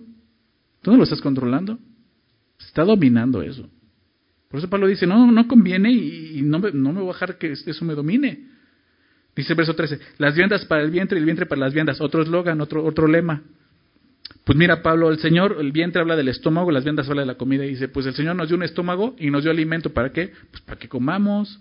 Tú 0.81 0.91
no 0.91 0.95
lo 0.95 1.03
estás 1.03 1.19
controlando. 1.19 1.79
Se 2.59 2.67
está 2.67 2.85
dominando 2.85 3.41
eso. 3.41 3.69
Por 4.47 4.59
eso 4.59 4.69
Pablo 4.69 4.87
dice, 4.87 5.05
no, 5.05 5.29
no 5.29 5.47
conviene 5.49 5.91
y, 5.91 6.41
no, 6.43 6.59
me, 6.59 6.71
no 6.71 6.93
me 6.93 7.01
voy 7.01 7.09
a 7.09 7.13
dejar 7.13 7.37
que 7.37 7.51
eso 7.51 7.83
me 7.83 7.93
domine. 7.93 8.54
Dice 9.35 9.53
el 9.53 9.57
verso 9.57 9.75
13, 9.75 9.99
las 10.17 10.35
viandas 10.35 10.65
para 10.65 10.81
el 10.81 10.91
vientre 10.91 11.17
y 11.17 11.19
el 11.19 11.25
vientre 11.25 11.45
para 11.45 11.59
las 11.59 11.73
viandas. 11.73 11.99
Otro 11.99 12.21
eslogan, 12.21 12.61
otro, 12.61 12.85
otro 12.85 13.07
lema. 13.07 13.43
Pues 14.45 14.57
mira, 14.57 14.81
Pablo, 14.81 15.09
el 15.09 15.19
Señor, 15.19 15.57
el 15.59 15.71
vientre 15.71 16.01
habla 16.01 16.15
del 16.15 16.29
estómago, 16.29 16.71
las 16.71 16.83
viandas 16.83 17.09
habla 17.09 17.23
de 17.23 17.27
la 17.27 17.35
comida. 17.35 17.65
Y 17.65 17.69
dice, 17.69 17.87
pues 17.87 18.05
el 18.05 18.13
Señor 18.13 18.35
nos 18.35 18.47
dio 18.47 18.55
un 18.55 18.63
estómago 18.63 19.15
y 19.19 19.29
nos 19.31 19.43
dio 19.43 19.51
alimento. 19.51 19.91
¿Para 19.91 20.11
qué? 20.11 20.31
Pues 20.51 20.61
para 20.61 20.79
que 20.79 20.87
comamos. 20.87 21.59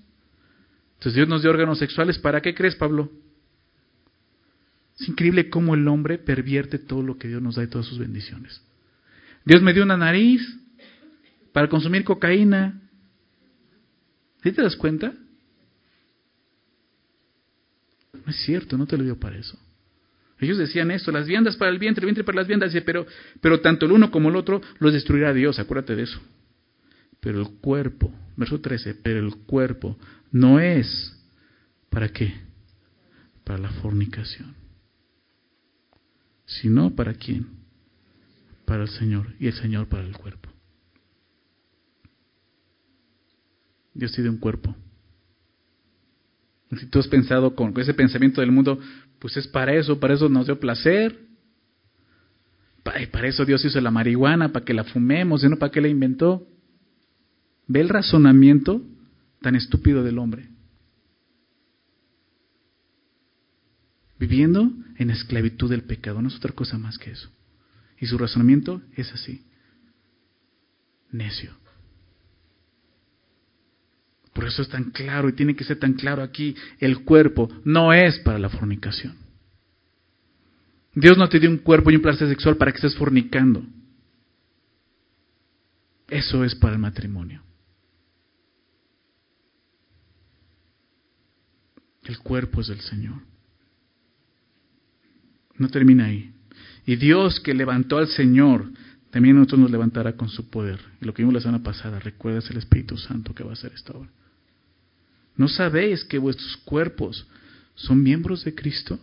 Entonces 0.95 1.15
Dios 1.15 1.29
nos 1.29 1.43
dio 1.43 1.51
órganos 1.51 1.79
sexuales. 1.79 2.19
¿Para 2.19 2.41
qué 2.41 2.55
crees, 2.55 2.77
Pablo? 2.77 3.11
Es 5.01 5.09
increíble 5.09 5.51
cómo 5.51 5.75
el 5.75 5.89
hombre 5.89 6.19
pervierte 6.19 6.79
todo 6.79 7.03
lo 7.03 7.19
que 7.19 7.27
Dios 7.27 7.43
nos 7.43 7.57
da 7.57 7.65
y 7.65 7.67
todas 7.67 7.87
sus 7.87 7.99
bendiciones. 7.99 8.63
Dios 9.45 9.63
me 9.63 9.73
dio 9.73 9.83
una 9.83 9.97
nariz 9.97 10.41
para 11.53 11.69
consumir 11.69 12.05
cocaína. 12.05 12.81
¿Sí 14.43 14.53
te 14.53 14.63
das 14.63 14.77
cuenta? 14.77 15.15
No 18.25 18.31
es 18.31 18.37
cierto, 18.45 18.77
no 18.77 18.87
te 18.87 18.97
lo 18.97 19.05
dio 19.05 19.19
para 19.19 19.37
eso. 19.37 19.59
Ellos 20.39 20.59
decían 20.59 20.91
esto, 20.91 21.13
las 21.13 21.27
viandas 21.27 21.57
para 21.57 21.71
el 21.71 21.79
vientre, 21.79 22.03
el 22.03 22.07
vientre 22.07 22.25
para 22.25 22.37
las 22.37 22.47
viandas, 22.47 22.75
pero, 22.85 23.07
pero 23.41 23.61
tanto 23.61 23.87
el 23.87 23.93
uno 23.93 24.11
como 24.11 24.29
el 24.29 24.37
otro 24.37 24.61
los 24.79 24.93
destruirá 24.93 25.33
Dios, 25.33 25.59
acuérdate 25.59 25.97
de 25.97 26.03
eso. 26.03 26.21
Pero 27.21 27.41
el 27.41 27.49
cuerpo, 27.61 28.13
verso 28.37 28.61
13, 28.61 28.97
pero 28.97 29.21
el 29.21 29.35
cuerpo 29.47 29.97
no 30.33 30.59
es, 30.61 31.17
¿para 31.89 32.09
qué? 32.09 32.35
Para 33.45 33.59
la 33.59 33.71
fornicación 33.71 34.65
sino 36.47 36.95
para 36.95 37.15
quién? 37.15 37.47
Para 38.65 38.83
el 38.83 38.89
Señor 38.89 39.35
y 39.39 39.47
el 39.47 39.55
Señor 39.55 39.89
para 39.89 40.05
el 40.05 40.17
cuerpo. 40.17 40.51
Dios 43.93 44.13
tiene 44.13 44.31
un 44.31 44.39
cuerpo. 44.39 44.75
Si 46.79 46.87
tú 46.87 46.99
has 46.99 47.09
pensado 47.09 47.55
con 47.55 47.79
ese 47.79 47.95
pensamiento 47.95 48.41
del 48.41 48.53
mundo, 48.53 48.79
pues 49.19 49.37
es 49.37 49.47
para 49.49 49.75
eso, 49.75 49.99
para 50.01 50.15
eso 50.15 50.29
nos 50.29 50.47
dio 50.47 50.59
placer. 50.59 51.19
Para, 52.83 53.27
eso 53.27 53.45
Dios 53.45 53.65
hizo 53.65 53.81
la 53.81 53.91
marihuana, 53.91 54.53
para 54.53 54.65
que 54.65 54.75
la 54.75 54.85
fumemos, 54.85 55.43
no 55.45 55.57
para 55.57 55.73
que 55.73 55.81
la 55.81 55.89
inventó. 55.89 56.47
Ve 57.67 57.81
el 57.81 57.89
razonamiento 57.89 58.83
tan 59.41 59.57
estúpido 59.57 60.03
del 60.03 60.19
hombre. 60.19 60.49
Viviendo 64.19 64.71
en 64.97 65.11
esclavitud 65.11 65.71
del 65.71 65.83
pecado, 65.83 66.23
no 66.23 66.29
es 66.29 66.37
otra 66.37 66.53
cosa 66.53 66.79
más 66.79 66.99
que 66.99 67.11
eso. 67.11 67.31
Y 67.99 68.07
su 68.07 68.19
razonamiento 68.19 68.83
es 68.97 69.13
así, 69.13 69.47
necio. 71.11 71.64
Por 74.35 74.45
eso 74.45 74.63
es 74.63 74.69
tan 74.69 74.91
claro 74.91 75.29
y 75.29 75.33
tiene 75.33 75.55
que 75.55 75.65
ser 75.65 75.79
tan 75.79 75.95
claro 75.95 76.23
aquí. 76.23 76.57
El 76.81 77.05
cuerpo 77.05 77.49
no 77.65 77.93
es 77.93 78.19
para 78.19 78.39
la 78.39 78.49
fornicación. 78.49 79.15
Dios 80.93 81.17
no 81.17 81.29
te 81.29 81.39
dio 81.39 81.49
un 81.49 81.59
cuerpo 81.59 81.91
y 81.91 81.97
un 81.97 82.03
placer 82.03 82.29
sexual 82.29 82.57
para 82.57 82.73
que 82.73 82.77
estés 82.77 82.97
fornicando. 82.97 83.65
Eso 86.09 86.45
es 86.45 86.55
para 86.55 86.75
el 86.75 86.81
matrimonio. 86.81 87.43
El 92.05 92.19
cuerpo 92.19 92.61
es 92.61 92.67
del 92.67 92.81
Señor. 92.81 93.23
No 95.57 95.69
termina 95.69 96.07
ahí. 96.07 96.33
Y 96.87 96.97
Dios 96.97 97.41
que 97.41 97.55
levantó 97.55 97.99
al 97.99 98.09
Señor, 98.09 98.71
también 99.11 99.37
nosotros 99.37 99.61
nos 99.61 99.71
levantará 99.71 100.17
con 100.17 100.29
su 100.29 100.51
poder. 100.51 100.81
Y 101.01 101.05
lo 101.05 101.15
que 101.15 101.23
vimos 101.23 101.35
la 101.35 101.41
semana 101.41 101.63
pasada, 101.63 102.01
recuerdas 102.01 102.51
el 102.51 102.59
Espíritu 102.59 102.97
Santo 102.99 103.33
que 103.33 103.45
va 103.45 103.51
a 103.51 103.55
hacer 103.55 103.73
esta 103.73 103.93
obra. 103.93 104.11
¿No 105.37 105.49
sabéis 105.49 106.05
que 106.05 106.19
vuestros 106.19 106.57
cuerpos 106.59 107.27
son 107.75 108.03
miembros 108.03 108.45
de 108.45 108.55
Cristo? 108.55 108.99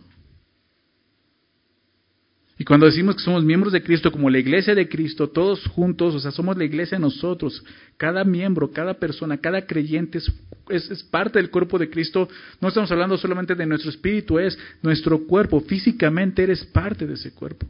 Y 2.58 2.64
cuando 2.64 2.86
decimos 2.86 3.16
que 3.16 3.22
somos 3.22 3.42
miembros 3.42 3.72
de 3.72 3.82
Cristo, 3.82 4.12
como 4.12 4.30
la 4.30 4.38
iglesia 4.38 4.72
de 4.74 4.88
Cristo, 4.88 5.28
todos 5.28 5.66
juntos, 5.66 6.14
o 6.14 6.20
sea, 6.20 6.30
somos 6.30 6.56
la 6.56 6.64
iglesia 6.64 6.96
nosotros, 6.98 7.64
cada 7.96 8.22
miembro, 8.22 8.70
cada 8.70 8.94
persona, 8.94 9.38
cada 9.38 9.66
creyente 9.66 10.18
es, 10.68 11.02
parte 11.10 11.40
del 11.40 11.50
cuerpo 11.50 11.76
de 11.76 11.90
Cristo, 11.90 12.28
no 12.60 12.68
estamos 12.68 12.92
hablando 12.92 13.18
solamente 13.18 13.56
de 13.56 13.66
nuestro 13.66 13.90
espíritu, 13.90 14.38
es 14.38 14.56
nuestro 14.80 15.26
cuerpo, 15.26 15.60
físicamente 15.62 16.44
eres 16.44 16.64
parte 16.66 17.04
de 17.04 17.14
ese 17.14 17.32
cuerpo. 17.32 17.66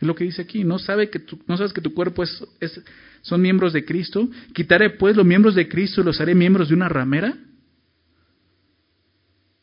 Es 0.00 0.06
lo 0.06 0.14
que 0.14 0.24
dice 0.24 0.42
aquí, 0.42 0.62
¿no, 0.62 0.78
sabe 0.78 1.10
que 1.10 1.22
no 1.48 1.56
sabes 1.56 1.72
que 1.72 1.80
tu 1.80 1.92
cuerpo 1.92 2.22
es, 2.22 2.44
es, 2.60 2.80
son 3.22 3.40
miembros 3.40 3.72
de 3.72 3.84
Cristo? 3.84 4.28
¿Quitaré 4.52 4.90
pues 4.90 5.16
los 5.16 5.26
miembros 5.26 5.54
de 5.54 5.68
Cristo 5.68 6.02
y 6.02 6.04
los 6.04 6.20
haré 6.20 6.36
miembros 6.36 6.68
de 6.68 6.74
una 6.74 6.88
ramera? 6.88 7.36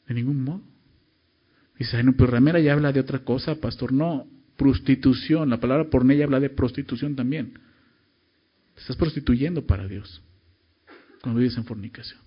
De 0.08 0.14
ningún 0.14 0.43
modo. 0.43 0.62
Dice, 1.78 1.97
ay, 1.97 2.04
no, 2.04 2.14
pero 2.14 2.32
ramera 2.32 2.60
ya 2.60 2.74
habla 2.74 2.91
de 2.91 2.99
otra 2.99 3.20
cosa, 3.20 3.56
pastor. 3.56 3.93
No, 3.93 4.28
prostitución. 4.58 5.49
La 5.49 5.60
palabra 5.60 5.89
pornella 5.89 6.26
habla 6.26 6.39
de 6.39 6.49
prostitución 6.49 7.16
también. 7.16 7.54
Te 8.76 8.82
estás 8.82 8.95
prostituyendo 8.97 9.66
para 9.66 9.88
Dios 9.88 10.22
cuando 11.22 11.39
vives 11.39 11.58
en 11.58 11.66
fornicación. 11.66 12.20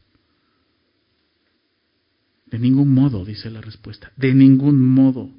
De 2.46 2.58
ningún 2.58 2.94
modo, 2.94 3.24
dice 3.24 3.50
la 3.50 3.60
respuesta. 3.60 4.12
De 4.16 4.32
ningún 4.32 4.80
modo. 4.80 5.30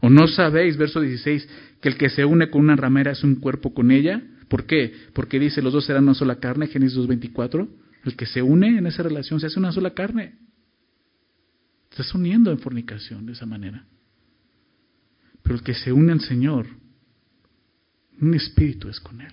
¿O 0.00 0.08
no 0.08 0.26
sabéis, 0.28 0.76
verso 0.76 1.00
16, 1.00 1.48
que 1.80 1.88
el 1.88 1.96
que 1.96 2.08
se 2.08 2.24
une 2.24 2.50
con 2.50 2.62
una 2.62 2.76
ramera 2.76 3.12
es 3.12 3.22
un 3.22 3.36
cuerpo 3.36 3.74
con 3.74 3.90
ella? 3.90 4.22
¿Por 4.48 4.64
qué? 4.64 4.94
Porque 5.12 5.38
dice, 5.38 5.60
los 5.60 5.72
dos 5.72 5.84
serán 5.84 6.04
una 6.04 6.14
sola 6.14 6.36
carne, 6.36 6.68
Génesis 6.68 6.98
2.24. 6.98 7.68
El 8.04 8.16
que 8.16 8.26
se 8.26 8.40
une 8.40 8.78
en 8.78 8.86
esa 8.86 9.02
relación 9.02 9.40
se 9.40 9.46
hace 9.46 9.58
una 9.58 9.72
sola 9.72 9.90
carne. 9.90 10.36
Estás 11.90 12.14
uniendo 12.14 12.50
en 12.50 12.58
fornicación 12.58 13.26
de 13.26 13.32
esa 13.32 13.46
manera. 13.46 13.86
Pero 15.42 15.56
el 15.56 15.62
que 15.62 15.74
se 15.74 15.92
une 15.92 16.12
al 16.12 16.20
Señor, 16.20 16.66
un 18.20 18.34
espíritu 18.34 18.88
es 18.88 19.00
con 19.00 19.20
Él. 19.20 19.32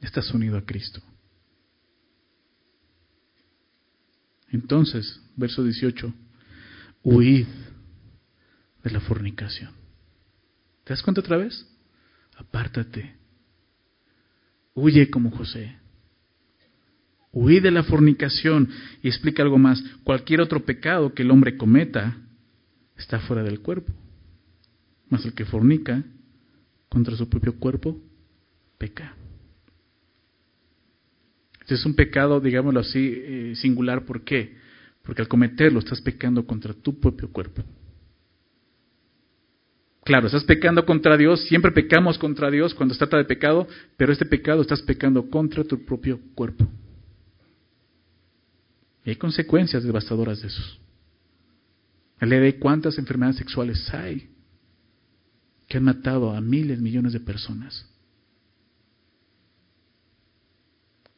Estás 0.00 0.32
unido 0.32 0.56
a 0.56 0.64
Cristo. 0.64 1.02
Entonces, 4.50 5.20
verso 5.36 5.64
18, 5.64 6.14
huid 7.02 7.46
de 8.84 8.90
la 8.90 9.00
fornicación. 9.00 9.72
¿Te 10.84 10.92
das 10.92 11.02
cuenta 11.02 11.20
otra 11.20 11.36
vez? 11.36 11.66
Apártate. 12.36 13.16
Huye 14.74 15.10
como 15.10 15.30
José. 15.30 15.76
Huid 17.38 17.64
de 17.64 17.70
la 17.70 17.82
fornicación 17.82 18.70
y 19.02 19.08
explica 19.08 19.42
algo 19.42 19.58
más. 19.58 19.84
Cualquier 20.04 20.40
otro 20.40 20.64
pecado 20.64 21.12
que 21.12 21.22
el 21.22 21.30
hombre 21.30 21.58
cometa 21.58 22.16
está 22.96 23.20
fuera 23.20 23.42
del 23.42 23.60
cuerpo. 23.60 23.92
Mas 25.10 25.22
el 25.26 25.34
que 25.34 25.44
fornica 25.44 26.02
contra 26.88 27.14
su 27.14 27.28
propio 27.28 27.58
cuerpo, 27.58 28.00
peca. 28.78 29.14
Este 31.60 31.74
es 31.74 31.84
un 31.84 31.94
pecado, 31.94 32.40
digámoslo 32.40 32.80
así, 32.80 33.12
eh, 33.14 33.52
singular. 33.56 34.06
¿Por 34.06 34.24
qué? 34.24 34.56
Porque 35.02 35.20
al 35.20 35.28
cometerlo 35.28 35.80
estás 35.80 36.00
pecando 36.00 36.46
contra 36.46 36.72
tu 36.72 36.98
propio 36.98 37.30
cuerpo. 37.30 37.62
Claro, 40.04 40.28
estás 40.28 40.44
pecando 40.44 40.86
contra 40.86 41.18
Dios, 41.18 41.46
siempre 41.48 41.70
pecamos 41.70 42.16
contra 42.16 42.50
Dios 42.50 42.72
cuando 42.72 42.94
se 42.94 43.00
trata 43.00 43.18
de 43.18 43.24
pecado, 43.24 43.68
pero 43.98 44.10
este 44.10 44.24
pecado 44.24 44.62
estás 44.62 44.80
pecando 44.80 45.28
contra 45.28 45.64
tu 45.64 45.84
propio 45.84 46.18
cuerpo. 46.34 46.66
Y 49.06 49.10
hay 49.10 49.16
consecuencias 49.16 49.84
devastadoras 49.84 50.40
de 50.40 50.48
eso. 50.48 50.62
Le 52.20 52.40
de 52.40 52.58
cuántas 52.58 52.98
enfermedades 52.98 53.36
sexuales 53.36 53.88
hay 53.94 54.28
que 55.68 55.78
han 55.78 55.84
matado 55.84 56.32
a 56.32 56.40
miles, 56.40 56.80
millones 56.80 57.12
de 57.12 57.20
personas. 57.20 57.88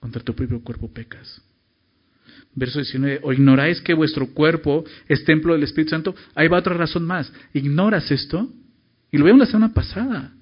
Contra 0.00 0.22
tu 0.22 0.34
propio 0.34 0.62
cuerpo 0.62 0.92
pecas. 0.92 1.40
Verso 2.54 2.78
19, 2.78 3.20
o 3.22 3.32
ignoráis 3.32 3.80
que 3.80 3.94
vuestro 3.94 4.34
cuerpo 4.34 4.84
es 5.08 5.24
templo 5.24 5.54
del 5.54 5.62
Espíritu 5.62 5.90
Santo. 5.90 6.14
Ahí 6.34 6.46
va 6.46 6.58
otra 6.58 6.74
razón 6.74 7.06
más. 7.06 7.32
¿Ignoras 7.54 8.10
esto? 8.10 8.52
Y 9.10 9.16
lo 9.16 9.24
vemos 9.24 9.40
la 9.40 9.46
semana 9.46 9.72
pasada. 9.72 10.34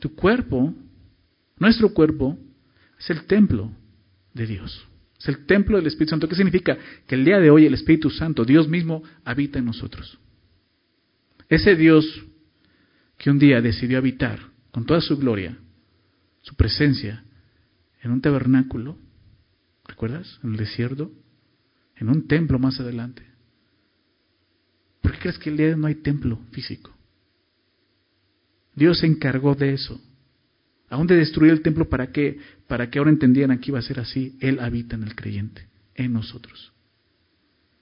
Tu 0.00 0.12
cuerpo, 0.12 0.74
nuestro 1.56 1.94
cuerpo, 1.94 2.36
es 3.04 3.10
el 3.10 3.26
templo 3.26 3.70
de 4.32 4.46
Dios. 4.46 4.86
Es 5.18 5.28
el 5.28 5.44
templo 5.44 5.76
del 5.76 5.86
Espíritu 5.86 6.10
Santo. 6.10 6.28
¿Qué 6.28 6.36
significa? 6.36 6.78
Que 7.06 7.14
el 7.14 7.24
día 7.24 7.38
de 7.38 7.50
hoy 7.50 7.66
el 7.66 7.74
Espíritu 7.74 8.08
Santo, 8.08 8.46
Dios 8.46 8.66
mismo, 8.66 9.02
habita 9.24 9.58
en 9.58 9.66
nosotros. 9.66 10.18
Ese 11.48 11.76
Dios 11.76 12.24
que 13.18 13.30
un 13.30 13.38
día 13.38 13.60
decidió 13.60 13.98
habitar 13.98 14.40
con 14.70 14.86
toda 14.86 15.02
su 15.02 15.18
gloria, 15.18 15.58
su 16.40 16.56
presencia, 16.56 17.24
en 18.02 18.10
un 18.10 18.22
tabernáculo, 18.22 18.98
¿recuerdas? 19.86 20.40
En 20.42 20.52
el 20.52 20.56
desierto, 20.56 21.12
en 21.96 22.08
un 22.08 22.26
templo 22.26 22.58
más 22.58 22.80
adelante. 22.80 23.22
¿Por 25.02 25.12
qué 25.12 25.18
crees 25.18 25.38
que 25.38 25.50
el 25.50 25.58
día 25.58 25.66
de 25.66 25.74
hoy 25.74 25.80
no 25.80 25.86
hay 25.88 25.96
templo 25.96 26.38
físico? 26.52 26.90
Dios 28.74 29.00
se 29.00 29.06
encargó 29.06 29.54
de 29.54 29.74
eso. 29.74 30.00
Aún 30.94 31.08
de 31.08 31.16
destruir 31.16 31.50
el 31.50 31.60
templo, 31.60 31.88
¿para 31.88 32.12
qué? 32.12 32.38
Para 32.68 32.88
que 32.88 33.00
ahora 33.00 33.10
entendieran 33.10 33.58
que 33.58 33.72
iba 33.72 33.80
a 33.80 33.82
ser 33.82 33.98
así. 33.98 34.38
Él 34.38 34.60
habita 34.60 34.94
en 34.94 35.02
el 35.02 35.16
creyente, 35.16 35.66
en 35.96 36.12
nosotros. 36.12 36.72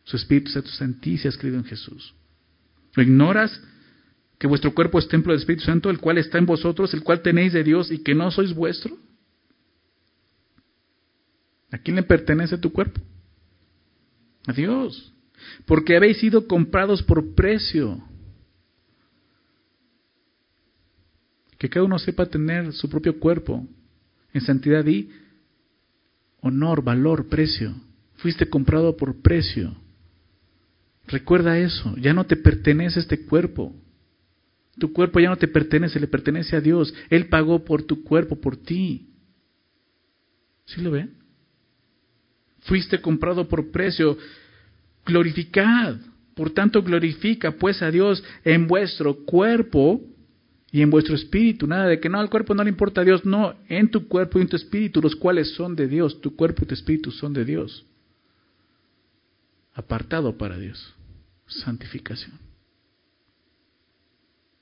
Su 0.04 0.16
Espíritu 0.16 0.50
Santo 0.50 0.70
Santísimo 0.70 1.28
ha 1.28 1.34
escrito 1.34 1.56
en 1.58 1.64
Jesús. 1.64 2.14
¿Lo 2.94 3.02
ignoras? 3.02 3.60
Que 4.38 4.46
vuestro 4.46 4.72
cuerpo 4.72 4.98
es 4.98 5.08
templo 5.08 5.34
del 5.34 5.40
Espíritu 5.40 5.62
Santo, 5.66 5.90
el 5.90 5.98
cual 5.98 6.16
está 6.16 6.38
en 6.38 6.46
vosotros, 6.46 6.94
el 6.94 7.02
cual 7.02 7.20
tenéis 7.20 7.52
de 7.52 7.62
Dios 7.62 7.92
y 7.92 7.98
que 7.98 8.14
no 8.14 8.30
sois 8.30 8.54
vuestro. 8.54 8.96
¿A 11.70 11.76
quién 11.76 11.96
le 11.96 12.04
pertenece 12.04 12.56
tu 12.56 12.72
cuerpo? 12.72 12.98
A 14.46 14.54
Dios. 14.54 15.12
Porque 15.66 15.98
habéis 15.98 16.16
sido 16.16 16.46
comprados 16.46 17.02
por 17.02 17.34
precio. 17.34 18.02
Que 21.62 21.70
cada 21.70 21.86
uno 21.86 21.96
sepa 21.96 22.26
tener 22.26 22.72
su 22.72 22.90
propio 22.90 23.20
cuerpo 23.20 23.64
en 24.34 24.40
santidad 24.40 24.84
y 24.84 25.08
honor, 26.40 26.82
valor, 26.82 27.28
precio. 27.28 27.72
Fuiste 28.16 28.48
comprado 28.48 28.96
por 28.96 29.22
precio. 29.22 29.72
Recuerda 31.06 31.56
eso, 31.60 31.96
ya 31.98 32.14
no 32.14 32.26
te 32.26 32.34
pertenece 32.34 32.98
este 32.98 33.26
cuerpo. 33.26 33.72
Tu 34.76 34.92
cuerpo 34.92 35.20
ya 35.20 35.28
no 35.28 35.36
te 35.36 35.46
pertenece, 35.46 36.00
le 36.00 36.08
pertenece 36.08 36.56
a 36.56 36.60
Dios. 36.60 36.92
Él 37.10 37.28
pagó 37.28 37.64
por 37.64 37.84
tu 37.84 38.02
cuerpo, 38.02 38.40
por 38.40 38.56
ti. 38.56 39.10
¿Sí 40.64 40.80
lo 40.80 40.90
ven? 40.90 41.14
Fuiste 42.62 43.00
comprado 43.00 43.46
por 43.46 43.70
precio. 43.70 44.18
Glorificad. 45.06 45.94
Por 46.34 46.50
tanto, 46.50 46.82
glorifica 46.82 47.52
pues 47.52 47.82
a 47.82 47.92
Dios 47.92 48.24
en 48.42 48.66
vuestro 48.66 49.24
cuerpo 49.24 50.00
y 50.72 50.80
en 50.80 50.88
vuestro 50.88 51.14
espíritu, 51.14 51.66
nada 51.66 51.86
de 51.86 52.00
que 52.00 52.08
no, 52.08 52.18
al 52.18 52.30
cuerpo 52.30 52.54
no 52.54 52.64
le 52.64 52.70
importa 52.70 53.02
a 53.02 53.04
Dios, 53.04 53.26
no, 53.26 53.54
en 53.68 53.90
tu 53.90 54.08
cuerpo 54.08 54.38
y 54.38 54.42
en 54.42 54.48
tu 54.48 54.56
espíritu, 54.56 55.02
los 55.02 55.14
cuales 55.14 55.54
son 55.54 55.76
de 55.76 55.86
Dios, 55.86 56.18
tu 56.22 56.34
cuerpo 56.34 56.64
y 56.64 56.66
tu 56.66 56.72
espíritu 56.72 57.10
son 57.10 57.34
de 57.34 57.44
Dios. 57.44 57.84
Apartado 59.74 60.38
para 60.38 60.56
Dios, 60.56 60.94
santificación. 61.46 62.38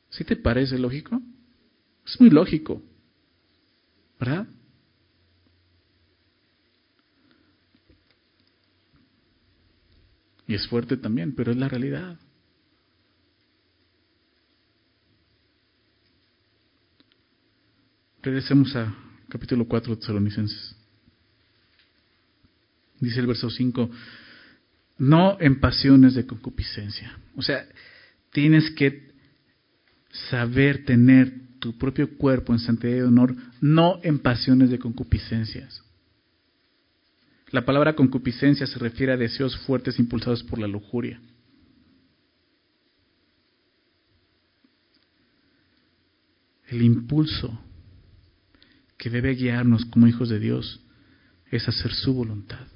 ¿Sí 0.08 0.24
te 0.24 0.34
parece 0.34 0.76
lógico? 0.78 1.22
Es 2.04 2.20
muy 2.20 2.30
lógico, 2.30 2.82
¿verdad? 4.18 4.48
Y 10.48 10.54
es 10.54 10.66
fuerte 10.66 10.96
también, 10.96 11.36
pero 11.36 11.52
es 11.52 11.56
la 11.56 11.68
realidad. 11.68 12.18
Regresemos 18.22 18.76
a 18.76 18.94
capítulo 19.28 19.66
4 19.66 19.94
de 19.94 20.00
Tesalonicenses. 20.00 20.76
Dice 22.98 23.20
el 23.20 23.26
verso 23.26 23.48
5, 23.48 23.90
no 24.98 25.38
en 25.40 25.58
pasiones 25.58 26.14
de 26.14 26.26
concupiscencia. 26.26 27.18
O 27.34 27.42
sea, 27.42 27.66
tienes 28.30 28.70
que 28.72 29.10
saber 30.28 30.84
tener 30.84 31.32
tu 31.60 31.78
propio 31.78 32.18
cuerpo 32.18 32.52
en 32.52 32.58
santidad 32.58 32.96
y 32.96 33.00
honor, 33.00 33.34
no 33.62 34.00
en 34.02 34.18
pasiones 34.18 34.68
de 34.68 34.78
concupiscencias. 34.78 35.82
La 37.52 37.64
palabra 37.64 37.94
concupiscencia 37.94 38.66
se 38.66 38.78
refiere 38.78 39.14
a 39.14 39.16
deseos 39.16 39.56
fuertes 39.60 39.98
impulsados 39.98 40.42
por 40.44 40.58
la 40.58 40.68
lujuria. 40.68 41.20
El 46.68 46.82
impulso 46.82 47.58
que 49.00 49.08
debe 49.08 49.34
guiarnos 49.34 49.86
como 49.86 50.06
hijos 50.06 50.28
de 50.28 50.38
Dios 50.38 50.78
es 51.50 51.66
hacer 51.66 51.90
su 51.94 52.12
voluntad, 52.12 52.66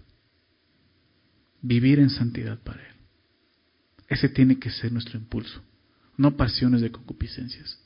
vivir 1.61 1.99
en 1.99 2.09
santidad 2.09 2.59
para 2.61 2.81
Él. 2.81 2.95
Ese 4.09 4.31
tiene 4.31 4.59
que 4.59 4.71
ser 4.71 4.91
nuestro 4.91 5.19
impulso, 5.19 5.61
no 6.17 6.35
pasiones 6.35 6.81
de 6.81 6.91
concupiscencias. 6.91 7.79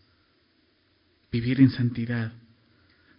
Vivir 1.32 1.60
en 1.60 1.70
santidad. 1.70 2.32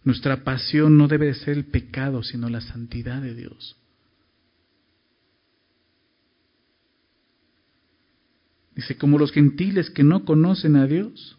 Nuestra 0.05 0.45
pasión 0.45 0.97
no 0.97 1.09
debe 1.09 1.25
de 1.25 1.33
ser 1.33 1.57
el 1.57 1.65
pecado, 1.65 2.23
sino 2.23 2.47
la 2.47 2.61
santidad 2.61 3.21
de 3.21 3.35
Dios. 3.35 3.75
Dice, 8.73 8.97
como 8.97 9.19
los 9.19 9.33
gentiles 9.33 9.89
que 9.89 10.03
no 10.03 10.23
conocen 10.23 10.77
a 10.77 10.87
Dios, 10.87 11.38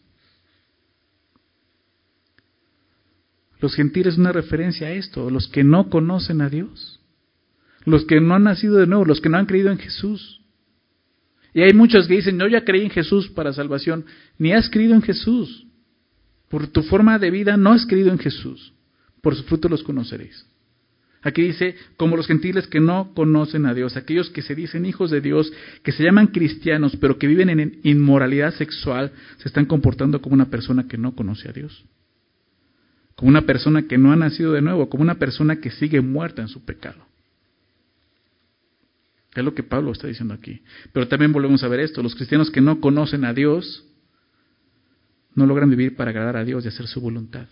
Los 3.60 3.74
gentiles 3.74 4.14
es 4.14 4.18
una 4.18 4.32
referencia 4.32 4.88
a 4.88 4.92
esto, 4.92 5.28
los 5.30 5.48
que 5.48 5.64
no 5.64 5.90
conocen 5.90 6.40
a 6.40 6.48
Dios, 6.48 7.00
los 7.84 8.04
que 8.04 8.20
no 8.20 8.34
han 8.34 8.44
nacido 8.44 8.76
de 8.76 8.86
nuevo, 8.86 9.04
los 9.04 9.20
que 9.20 9.28
no 9.28 9.38
han 9.38 9.46
creído 9.46 9.70
en 9.70 9.78
Jesús. 9.78 10.40
Y 11.52 11.62
hay 11.62 11.74
muchos 11.74 12.06
que 12.06 12.14
dicen, 12.14 12.38
no, 12.38 12.48
ya 12.48 12.64
creí 12.64 12.84
en 12.84 12.90
Jesús 12.90 13.28
para 13.28 13.52
salvación, 13.52 14.06
ni 14.38 14.52
has 14.52 14.70
creído 14.70 14.94
en 14.94 15.02
Jesús. 15.02 15.66
Por 16.48 16.68
tu 16.68 16.82
forma 16.82 17.18
de 17.18 17.30
vida 17.30 17.56
no 17.56 17.72
has 17.72 17.84
creído 17.86 18.10
en 18.10 18.18
Jesús. 18.18 18.72
Por 19.20 19.36
su 19.36 19.42
fruto 19.44 19.68
los 19.68 19.82
conoceréis. 19.82 20.46
Aquí 21.22 21.42
dice, 21.42 21.76
como 21.98 22.16
los 22.16 22.26
gentiles 22.26 22.66
que 22.66 22.80
no 22.80 23.12
conocen 23.14 23.66
a 23.66 23.74
Dios, 23.74 23.94
aquellos 23.96 24.30
que 24.30 24.40
se 24.40 24.54
dicen 24.54 24.86
hijos 24.86 25.10
de 25.10 25.20
Dios, 25.20 25.52
que 25.82 25.92
se 25.92 26.02
llaman 26.02 26.28
cristianos, 26.28 26.96
pero 26.96 27.18
que 27.18 27.26
viven 27.26 27.50
en 27.50 27.80
inmoralidad 27.82 28.54
sexual, 28.54 29.12
se 29.36 29.48
están 29.48 29.66
comportando 29.66 30.22
como 30.22 30.34
una 30.34 30.48
persona 30.48 30.88
que 30.88 30.96
no 30.96 31.14
conoce 31.14 31.50
a 31.50 31.52
Dios 31.52 31.84
como 33.20 33.28
una 33.28 33.42
persona 33.42 33.82
que 33.82 33.98
no 33.98 34.12
ha 34.12 34.16
nacido 34.16 34.52
de 34.54 34.62
nuevo, 34.62 34.88
como 34.88 35.02
una 35.02 35.16
persona 35.16 35.60
que 35.60 35.70
sigue 35.70 36.00
muerta 36.00 36.40
en 36.40 36.48
su 36.48 36.64
pecado. 36.64 37.04
Es 39.34 39.44
lo 39.44 39.54
que 39.54 39.62
Pablo 39.62 39.92
está 39.92 40.06
diciendo 40.06 40.32
aquí. 40.32 40.62
Pero 40.94 41.06
también 41.06 41.30
volvemos 41.30 41.62
a 41.62 41.68
ver 41.68 41.80
esto, 41.80 42.02
los 42.02 42.14
cristianos 42.14 42.50
que 42.50 42.62
no 42.62 42.80
conocen 42.80 43.26
a 43.26 43.34
Dios 43.34 43.84
no 45.34 45.44
logran 45.44 45.68
vivir 45.68 45.96
para 45.96 46.12
agradar 46.12 46.38
a 46.38 46.44
Dios 46.46 46.64
y 46.64 46.68
hacer 46.68 46.86
su 46.86 46.98
voluntad. 47.02 47.46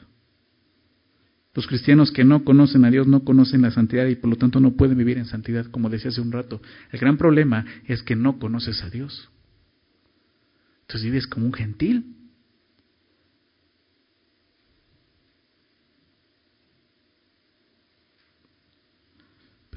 Los 1.52 1.66
cristianos 1.66 2.12
que 2.12 2.24
no 2.24 2.44
conocen 2.44 2.86
a 2.86 2.90
Dios 2.90 3.06
no 3.06 3.22
conocen 3.22 3.60
la 3.60 3.70
santidad 3.70 4.06
y 4.06 4.16
por 4.16 4.30
lo 4.30 4.36
tanto 4.36 4.60
no 4.60 4.70
pueden 4.70 4.96
vivir 4.96 5.18
en 5.18 5.26
santidad, 5.26 5.66
como 5.66 5.90
decía 5.90 6.08
hace 6.08 6.22
un 6.22 6.32
rato. 6.32 6.62
El 6.92 6.98
gran 6.98 7.18
problema 7.18 7.66
es 7.84 8.02
que 8.02 8.16
no 8.16 8.38
conoces 8.38 8.82
a 8.84 8.88
Dios. 8.88 9.28
Entonces 10.86 11.04
vives 11.04 11.26
como 11.26 11.44
un 11.44 11.52
gentil. 11.52 12.14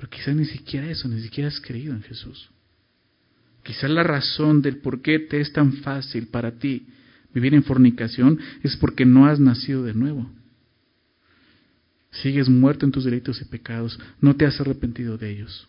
Pero 0.02 0.10
quizás 0.10 0.36
ni 0.36 0.45
siquiera 0.45 0.89
eso, 0.89 1.08
ni 1.08 1.22
siquiera 1.22 1.47
has 1.47 1.62
creído 1.62 1.93
en 1.93 2.02
Jesús. 2.02 2.49
Quizás 3.62 3.88
la 3.91 4.02
razón 4.02 4.64
del 4.64 4.78
por 4.78 5.04
qué 5.04 5.20
te 5.20 5.39
es 5.39 5.54
tan 5.54 5.74
fácil 5.74 6.26
para 6.26 6.54
ti 6.54 6.88
vivir 7.36 7.54
en 7.54 7.64
fornicación 7.64 8.39
es 8.64 8.76
porque 8.78 9.06
no 9.06 9.28
has 9.28 9.39
nacido 9.39 9.84
de 9.84 9.93
nuevo. 9.93 10.28
Sigues 12.10 12.49
muerto 12.49 12.84
en 12.84 12.91
tus 12.91 13.04
delitos 13.04 13.43
y 13.43 13.45
pecados, 13.45 13.99
no 14.20 14.36
te 14.36 14.47
has 14.47 14.60
arrepentido 14.60 15.20
de 15.20 15.30
ellos. 15.30 15.68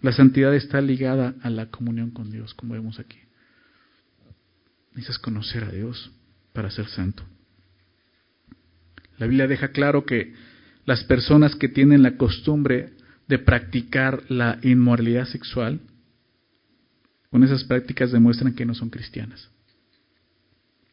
La 0.00 0.12
santidad 0.12 0.54
está 0.54 0.80
ligada 0.80 1.34
a 1.42 1.50
la 1.50 1.66
comunión 1.66 2.10
con 2.10 2.30
Dios, 2.30 2.54
como 2.54 2.72
vemos 2.72 2.98
aquí. 2.98 3.18
Necesitas 4.92 5.18
conocer 5.18 5.62
a 5.62 5.70
Dios 5.70 6.10
para 6.54 6.70
ser 6.70 6.88
santo. 6.88 7.22
La 9.18 9.26
Biblia 9.26 9.46
deja 9.46 9.68
claro 9.68 10.06
que 10.06 10.55
las 10.86 11.04
personas 11.04 11.54
que 11.56 11.68
tienen 11.68 12.02
la 12.02 12.16
costumbre 12.16 12.94
de 13.26 13.38
practicar 13.38 14.22
la 14.30 14.58
inmoralidad 14.62 15.26
sexual, 15.26 15.80
con 17.30 17.42
esas 17.42 17.64
prácticas 17.64 18.12
demuestran 18.12 18.54
que 18.54 18.64
no 18.64 18.72
son 18.72 18.88
cristianas. 18.88 19.50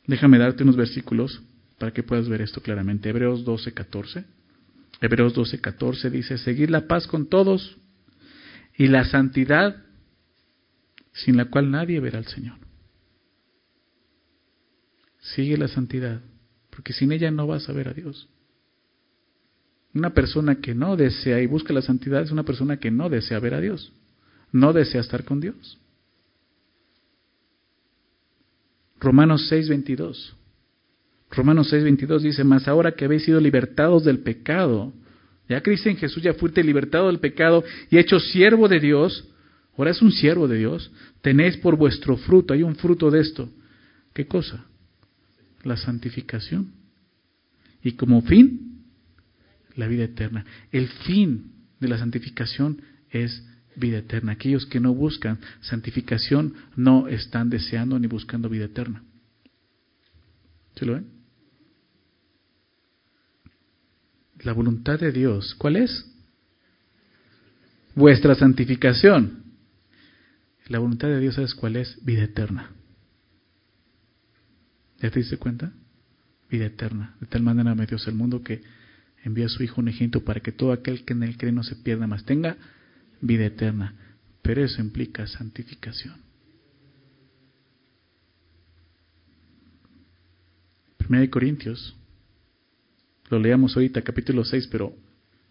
Déjame 0.08 0.40
darte 0.40 0.64
unos 0.64 0.76
versículos 0.76 1.42
para 1.78 1.94
que 1.94 2.04
puedas 2.04 2.28
ver 2.28 2.42
esto 2.42 2.62
claramente. 2.62 3.10
Hebreos 3.10 3.46
12, 3.46 3.72
14. 3.72 4.26
Hebreos 5.00 5.34
12, 5.34 5.62
14 5.62 6.10
dice, 6.10 6.38
seguir 6.38 6.70
la 6.72 6.88
paz 6.88 7.08
con 7.08 7.30
todos 7.30 7.78
y 8.76 8.88
la 8.88 9.06
santidad 9.06 9.78
sin 11.14 11.38
la 11.38 11.46
cual 11.46 11.70
nadie 11.70 12.00
verá 12.00 12.18
al 12.18 12.28
Señor. 12.28 12.58
Sigue 15.20 15.58
la 15.58 15.68
santidad, 15.68 16.22
porque 16.72 16.94
sin 16.94 17.12
ella 17.12 17.32
no 17.32 17.48
vas 17.48 17.70
a 17.70 17.74
ver 17.74 17.88
a 17.88 17.94
Dios. 17.94 18.28
Una 19.94 20.14
persona 20.14 20.56
que 20.56 20.74
no 20.74 20.96
desea 20.96 21.42
y 21.42 21.46
busca 21.46 21.74
la 21.74 21.82
santidad 21.82 22.24
es 22.24 22.32
una 22.32 22.44
persona 22.44 22.78
que 22.78 22.90
no 22.90 23.10
desea 23.10 23.40
ver 23.40 23.54
a 23.54 23.62
Dios, 23.62 23.92
no 24.52 24.74
desea 24.74 25.02
estar 25.02 25.24
con 25.24 25.40
Dios. 25.40 25.78
Romanos 29.00 29.52
6:22. 29.52 30.34
Romanos 31.30 31.72
6:22 31.72 32.22
dice, 32.22 32.44
mas 32.44 32.68
ahora 32.68 32.94
que 32.94 33.06
habéis 33.06 33.24
sido 33.24 33.40
libertados 33.40 34.04
del 34.04 34.20
pecado, 34.20 34.94
ya 35.50 35.62
Cristo 35.62 35.90
en 35.90 35.98
Jesús, 35.98 36.24
ya 36.24 36.34
fuiste 36.34 36.64
libertado 36.64 37.08
del 37.08 37.20
pecado 37.20 37.64
y 37.90 37.98
hecho 37.98 38.20
siervo 38.20 38.68
de 38.68 38.80
Dios, 38.80 39.28
ahora 39.78 39.92
es 39.92 40.02
un 40.02 40.12
siervo 40.12 40.48
de 40.48 40.58
Dios, 40.58 40.92
tenéis 41.22 41.58
por 41.58 41.76
vuestro 41.76 42.18
fruto, 42.18 42.54
hay 42.54 42.64
un 42.64 42.76
fruto 42.76 43.12
de 43.12 43.20
esto. 43.20 43.50
¿Qué 44.14 44.26
cosa? 44.26 44.66
La 45.64 45.76
santificación. 45.76 46.72
Y 47.84 47.94
como 47.94 48.22
fin, 48.22 48.73
la 49.76 49.88
vida 49.88 50.04
eterna. 50.04 50.46
El 50.72 50.88
fin 50.88 51.52
de 51.80 51.88
la 51.88 51.98
santificación 51.98 52.82
es 53.10 53.44
vida 53.76 54.00
eterna. 54.00 54.34
Aquellos 54.34 54.66
que 54.66 54.80
no 54.80 54.94
buscan 54.94 55.40
santificación 55.62 56.54
no 56.76 57.08
están 57.08 57.50
deseando 57.50 58.00
ni 58.00 58.08
buscando 58.08 58.50
vida 58.50 58.66
eterna. 58.66 59.04
¿Se 60.76 60.86
lo 60.86 60.94
ven? 60.94 61.08
La 64.40 64.54
voluntad 64.54 65.00
de 65.00 65.12
Dios, 65.12 65.56
¿cuál 65.56 65.78
es? 65.78 66.06
Vuestra 67.96 68.36
santificación. 68.36 69.44
La 70.68 70.80
voluntad 70.80 71.08
de 71.08 71.20
Dios, 71.20 71.36
¿sabes 71.36 71.54
cuál 71.54 71.76
es? 71.76 72.04
Vida 72.04 72.24
eterna. 72.24 72.72
¿Ya 75.00 75.12
te 75.12 75.20
diste 75.20 75.38
cuenta? 75.38 75.72
Vida 76.50 76.66
eterna. 76.66 77.16
De 77.20 77.28
tal 77.28 77.44
manera 77.44 77.76
me 77.76 77.86
el 77.86 78.16
mundo 78.16 78.42
que 78.42 78.62
envía 79.24 79.46
a 79.46 79.50
su 79.50 79.64
Hijo 79.64 79.82
unigénito 79.82 80.24
para 80.24 80.42
que 80.42 80.52
todo 80.52 80.72
aquel 80.72 81.06
que 81.06 81.14
en 81.14 81.24
él 81.24 81.38
cree 81.38 81.52
no 81.52 81.64
se 81.64 81.76
pierda, 81.78 82.08
más 82.08 82.26
tenga 82.26 82.58
vida 83.22 83.46
eterna. 83.46 83.96
Pero 84.42 84.64
eso 84.64 84.82
implica 84.82 85.26
santificación. 85.26 86.16
Primera 90.98 91.22
de 91.22 91.30
Corintios, 91.30 91.96
lo 93.30 93.40
leamos 93.40 93.76
ahorita, 93.76 94.02
capítulo 94.02 94.44
6, 94.44 94.68
pero 94.68 94.94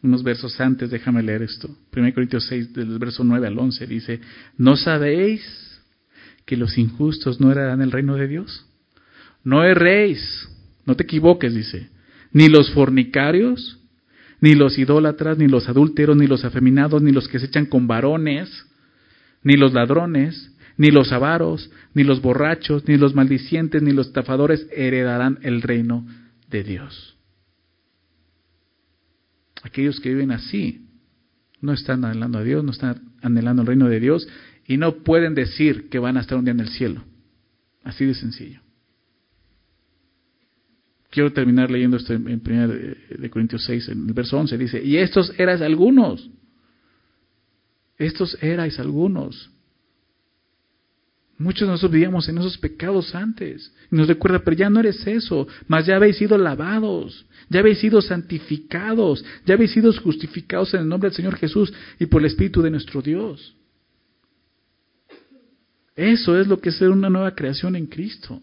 unos 0.02 0.22
versos 0.22 0.58
antes, 0.60 0.90
déjame 0.90 1.22
leer 1.22 1.42
esto. 1.42 1.74
Primera 1.90 2.14
Corintios 2.14 2.46
6, 2.46 2.72
del 2.74 2.98
verso 2.98 3.24
9 3.24 3.46
al 3.46 3.58
11, 3.58 3.86
dice, 3.86 4.20
¿no 4.56 4.76
sabéis 4.76 5.42
que 6.44 6.56
los 6.56 6.76
injustos 6.76 7.40
no 7.40 7.50
heredarán 7.52 7.80
el 7.80 7.92
reino 7.92 8.16
de 8.16 8.28
Dios? 8.28 8.66
No 9.44 9.64
erréis, 9.64 10.48
no 10.84 10.94
te 10.96 11.04
equivoques, 11.04 11.54
dice 11.54 11.90
ni 12.32 12.48
los 12.48 12.70
fornicarios, 12.72 13.78
ni 14.40 14.54
los 14.54 14.78
idólatras, 14.78 15.38
ni 15.38 15.46
los 15.46 15.68
adúlteros, 15.68 16.16
ni 16.16 16.26
los 16.26 16.44
afeminados, 16.44 17.02
ni 17.02 17.12
los 17.12 17.28
que 17.28 17.38
se 17.38 17.46
echan 17.46 17.66
con 17.66 17.86
varones, 17.86 18.66
ni 19.42 19.54
los 19.54 19.72
ladrones, 19.72 20.52
ni 20.76 20.90
los 20.90 21.12
avaros, 21.12 21.70
ni 21.94 22.02
los 22.02 22.22
borrachos, 22.22 22.88
ni 22.88 22.96
los 22.96 23.14
maldicientes, 23.14 23.82
ni 23.82 23.92
los 23.92 24.08
estafadores 24.08 24.66
heredarán 24.72 25.38
el 25.42 25.62
reino 25.62 26.06
de 26.50 26.64
Dios. 26.64 27.16
Aquellos 29.62 30.00
que 30.00 30.08
viven 30.08 30.32
así 30.32 30.88
no 31.60 31.72
están 31.72 32.04
anhelando 32.04 32.38
a 32.38 32.42
Dios, 32.42 32.64
no 32.64 32.72
están 32.72 33.12
anhelando 33.22 33.62
el 33.62 33.68
reino 33.68 33.88
de 33.88 34.00
Dios 34.00 34.26
y 34.66 34.76
no 34.76 35.04
pueden 35.04 35.34
decir 35.34 35.88
que 35.88 35.98
van 36.00 36.16
a 36.16 36.20
estar 36.20 36.36
un 36.36 36.44
día 36.44 36.52
en 36.52 36.60
el 36.60 36.68
cielo. 36.68 37.04
Así 37.84 38.04
de 38.04 38.14
sencillo. 38.14 38.61
Quiero 41.12 41.30
terminar 41.30 41.70
leyendo 41.70 41.98
esto 41.98 42.14
en, 42.14 42.40
1 42.42 42.68
de 42.68 43.30
Corintios 43.30 43.62
6, 43.66 43.90
en 43.90 44.08
el 44.08 44.14
verso 44.14 44.38
11. 44.38 44.56
Dice, 44.56 44.82
y 44.82 44.96
estos 44.96 45.38
erais 45.38 45.60
algunos. 45.60 46.30
Estos 47.98 48.42
erais 48.42 48.80
algunos. 48.80 49.50
Muchos 51.36 51.68
de 51.68 51.72
nosotros 51.72 51.92
vivíamos 51.92 52.26
en 52.30 52.38
esos 52.38 52.56
pecados 52.56 53.14
antes. 53.14 53.74
Y 53.90 53.96
nos 53.96 54.08
recuerda, 54.08 54.38
pero 54.38 54.56
ya 54.56 54.70
no 54.70 54.80
eres 54.80 55.06
eso, 55.06 55.46
mas 55.68 55.84
ya 55.84 55.96
habéis 55.96 56.16
sido 56.16 56.38
lavados, 56.38 57.26
ya 57.50 57.60
habéis 57.60 57.80
sido 57.80 58.00
santificados, 58.00 59.22
ya 59.44 59.52
habéis 59.52 59.72
sido 59.72 59.92
justificados 59.92 60.72
en 60.72 60.80
el 60.80 60.88
nombre 60.88 61.10
del 61.10 61.16
Señor 61.16 61.36
Jesús 61.36 61.74
y 61.98 62.06
por 62.06 62.22
el 62.22 62.28
Espíritu 62.28 62.62
de 62.62 62.70
nuestro 62.70 63.02
Dios. 63.02 63.54
Eso 65.94 66.40
es 66.40 66.46
lo 66.46 66.58
que 66.58 66.70
es 66.70 66.76
ser 66.76 66.88
una 66.88 67.10
nueva 67.10 67.34
creación 67.34 67.76
en 67.76 67.84
Cristo. 67.84 68.40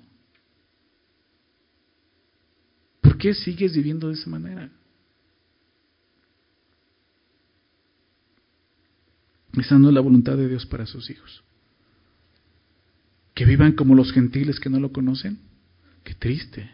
¿Por 3.02 3.09
qué 3.20 3.36
sigues 3.36 3.76
viviendo 3.76 4.08
de 4.08 4.16
esa 4.16 4.30
manera? 4.30 4.72
Esa 9.54 9.78
no 9.78 9.90
es 9.90 9.94
la 9.94 10.02
voluntad 10.02 10.38
de 10.38 10.48
Dios 10.48 10.66
para 10.66 10.86
sus 10.86 11.10
hijos. 11.10 11.44
Que 13.36 13.46
vivan 13.46 13.74
como 13.74 13.94
los 13.94 14.12
gentiles 14.12 14.60
que 14.60 14.70
no 14.70 14.80
lo 14.80 14.92
conocen. 14.92 15.40
Qué 16.04 16.14
triste. 16.16 16.72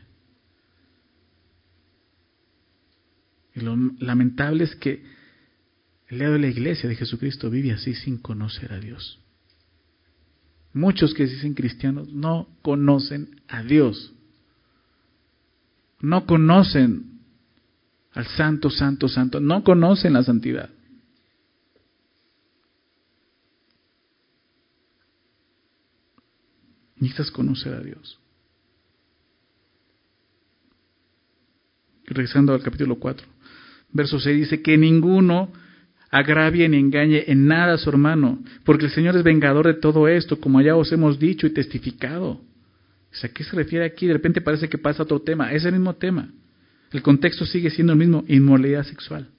Y 3.55 3.61
lo 3.61 3.75
lamentable 3.99 4.63
es 4.65 4.75
que 4.75 5.03
el 6.07 6.19
lado 6.19 6.33
de 6.33 6.39
la 6.39 6.47
iglesia 6.47 6.87
de 6.87 6.95
Jesucristo 6.95 7.49
vive 7.49 7.71
así 7.71 7.95
sin 7.95 8.17
conocer 8.17 8.71
a 8.73 8.79
Dios. 8.79 9.19
Muchos 10.73 11.13
que 11.13 11.25
dicen 11.25 11.53
cristianos 11.53 12.09
no 12.09 12.49
conocen 12.61 13.41
a 13.47 13.63
Dios. 13.63 14.14
No 15.99 16.25
conocen 16.25 17.15
al 18.13 18.25
santo, 18.27 18.69
santo, 18.69 19.07
santo. 19.07 19.39
No 19.39 19.63
conocen 19.63 20.13
la 20.13 20.23
santidad. 20.23 20.69
Necesitas 26.95 27.29
conocer 27.31 27.73
a 27.73 27.81
Dios. 27.81 28.19
Regresando 32.05 32.53
al 32.53 32.61
capítulo 32.61 32.97
4, 32.97 33.27
verso 33.91 34.19
6 34.19 34.37
dice 34.37 34.61
que 34.61 34.77
ninguno 34.77 35.51
agravie 36.11 36.69
ni 36.69 36.77
engañe 36.77 37.25
en 37.27 37.47
nada 37.47 37.73
a 37.73 37.77
su 37.77 37.89
hermano, 37.89 38.39
porque 38.63 38.85
el 38.85 38.91
Señor 38.91 39.17
es 39.17 39.23
vengador 39.23 39.65
de 39.65 39.73
todo 39.73 40.07
esto, 40.07 40.39
como 40.39 40.61
ya 40.61 40.75
os 40.75 40.91
hemos 40.91 41.19
dicho 41.19 41.47
y 41.47 41.49
testificado. 41.53 42.41
¿A 43.23 43.29
qué 43.29 43.43
se 43.43 43.55
refiere 43.55 43.85
aquí? 43.85 44.07
De 44.07 44.13
repente 44.13 44.41
parece 44.41 44.67
que 44.67 44.77
pasa 44.77 45.03
otro 45.03 45.21
tema. 45.21 45.53
Es 45.53 45.63
el 45.65 45.73
mismo 45.73 45.95
tema. 45.95 46.29
El 46.91 47.01
contexto 47.01 47.45
sigue 47.45 47.69
siendo 47.69 47.93
el 47.93 47.99
mismo, 47.99 48.23
inmoralidad 48.27 48.83
sexual. 48.83 49.29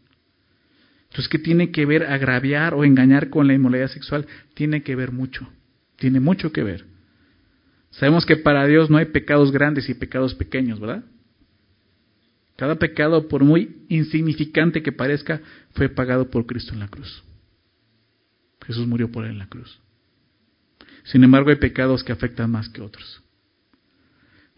Entonces, 1.05 1.29
¿qué 1.29 1.39
tiene 1.39 1.70
que 1.70 1.87
ver 1.87 2.05
agraviar 2.05 2.74
o 2.74 2.85
engañar 2.85 3.31
con 3.31 3.47
la 3.47 3.55
inmoralidad 3.55 3.89
sexual? 3.89 4.27
Tiene 4.55 4.83
que 4.83 4.97
ver 4.97 5.12
mucho. 5.12 5.49
Tiene 5.97 6.20
mucho 6.20 6.53
que 6.53 6.62
ver. 6.62 6.85
Sabemos 7.91 8.27
que 8.27 8.37
para 8.37 8.66
Dios 8.66 8.91
no 8.91 8.99
hay 8.99 9.07
pecados 9.07 9.53
grandes 9.53 9.89
y 9.89 9.95
pecados 9.95 10.35
pequeños, 10.35 10.81
¿verdad? 10.81 11.05
Cada 12.57 12.77
pecado, 12.77 13.29
por 13.29 13.45
muy 13.45 13.85
insignificante 13.89 14.83
que 14.83 14.93
parezca, 14.93 15.41
fue 15.72 15.89
pagado 15.89 16.31
por 16.31 16.47
Cristo 16.47 16.72
en 16.72 16.81
la 16.81 16.89
cruz. 16.89 17.22
Jesús 18.66 18.87
murió 18.87 19.11
por 19.11 19.24
él 19.24 19.33
en 19.33 19.39
la 19.39 19.49
cruz. 19.49 19.81
Sin 21.05 21.22
embargo, 21.22 21.51
hay 21.51 21.57
pecados 21.57 22.03
que 22.03 22.12
afectan 22.12 22.51
más 22.51 22.68
que 22.68 22.83
otros. 22.83 23.22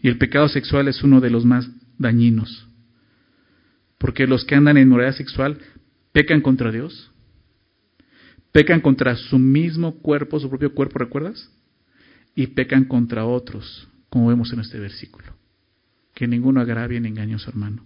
Y 0.01 0.07
el 0.07 0.17
pecado 0.17 0.47
sexual 0.47 0.87
es 0.87 1.03
uno 1.03 1.19
de 1.19 1.29
los 1.29 1.45
más 1.45 1.69
dañinos. 1.97 2.67
Porque 3.97 4.27
los 4.27 4.45
que 4.45 4.55
andan 4.55 4.77
en 4.77 4.83
inmoralidad 4.83 5.17
sexual 5.17 5.59
pecan 6.13 6.41
contra 6.41 6.71
Dios, 6.71 7.11
pecan 8.51 8.81
contra 8.81 9.15
su 9.15 9.37
mismo 9.37 9.99
cuerpo, 9.99 10.39
su 10.39 10.49
propio 10.49 10.73
cuerpo, 10.73 10.99
¿recuerdas? 10.99 11.51
Y 12.33 12.47
pecan 12.47 12.85
contra 12.85 13.25
otros, 13.25 13.89
como 14.09 14.29
vemos 14.29 14.53
en 14.53 14.61
este 14.61 14.79
versículo. 14.79 15.33
Que 16.13 16.27
ninguno 16.27 16.61
agravie 16.61 16.99
ni 17.01 17.09
engañe 17.09 17.35
a 17.35 17.39
su 17.39 17.49
hermano. 17.49 17.83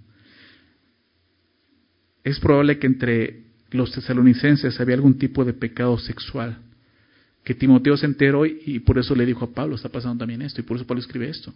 Es 2.24 2.40
probable 2.40 2.78
que 2.78 2.88
entre 2.88 3.44
los 3.72 3.92
tesalonicenses 3.92 4.80
había 4.80 4.96
algún 4.96 5.18
tipo 5.18 5.44
de 5.44 5.54
pecado 5.54 5.98
sexual. 5.98 6.60
Que 7.44 7.56
Timoteo 7.56 7.98
se 7.98 8.06
enteró 8.06 8.46
y 8.46 8.80
por 8.80 9.00
eso 9.00 9.16
le 9.16 9.26
dijo 9.26 9.46
a 9.46 9.54
Pablo, 9.54 9.76
está 9.76 9.90
pasando 9.90 10.20
también 10.20 10.44
esto, 10.44 10.62
y 10.62 10.64
por 10.64 10.78
eso 10.78 10.86
Pablo 10.86 11.02
escribe 11.02 11.28
esto. 11.28 11.54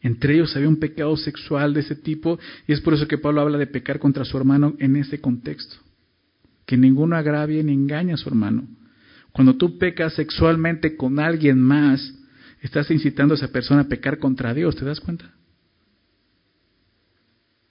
Entre 0.00 0.34
ellos 0.34 0.54
había 0.54 0.68
un 0.68 0.78
pecado 0.78 1.16
sexual 1.16 1.74
de 1.74 1.80
ese 1.80 1.96
tipo 1.96 2.38
y 2.66 2.72
es 2.72 2.80
por 2.80 2.94
eso 2.94 3.08
que 3.08 3.18
Pablo 3.18 3.40
habla 3.40 3.58
de 3.58 3.66
pecar 3.66 3.98
contra 3.98 4.24
su 4.24 4.36
hermano 4.36 4.76
en 4.78 4.96
ese 4.96 5.20
contexto. 5.20 5.76
Que 6.66 6.76
ninguno 6.76 7.16
agravie 7.16 7.64
ni 7.64 7.72
engañe 7.72 8.12
a 8.12 8.16
su 8.16 8.28
hermano. 8.28 8.68
Cuando 9.32 9.56
tú 9.56 9.78
pecas 9.78 10.14
sexualmente 10.14 10.96
con 10.96 11.18
alguien 11.18 11.60
más, 11.60 12.14
estás 12.60 12.90
incitando 12.90 13.34
a 13.34 13.36
esa 13.36 13.48
persona 13.48 13.82
a 13.82 13.88
pecar 13.88 14.18
contra 14.18 14.54
Dios, 14.54 14.76
¿te 14.76 14.84
das 14.84 15.00
cuenta? 15.00 15.34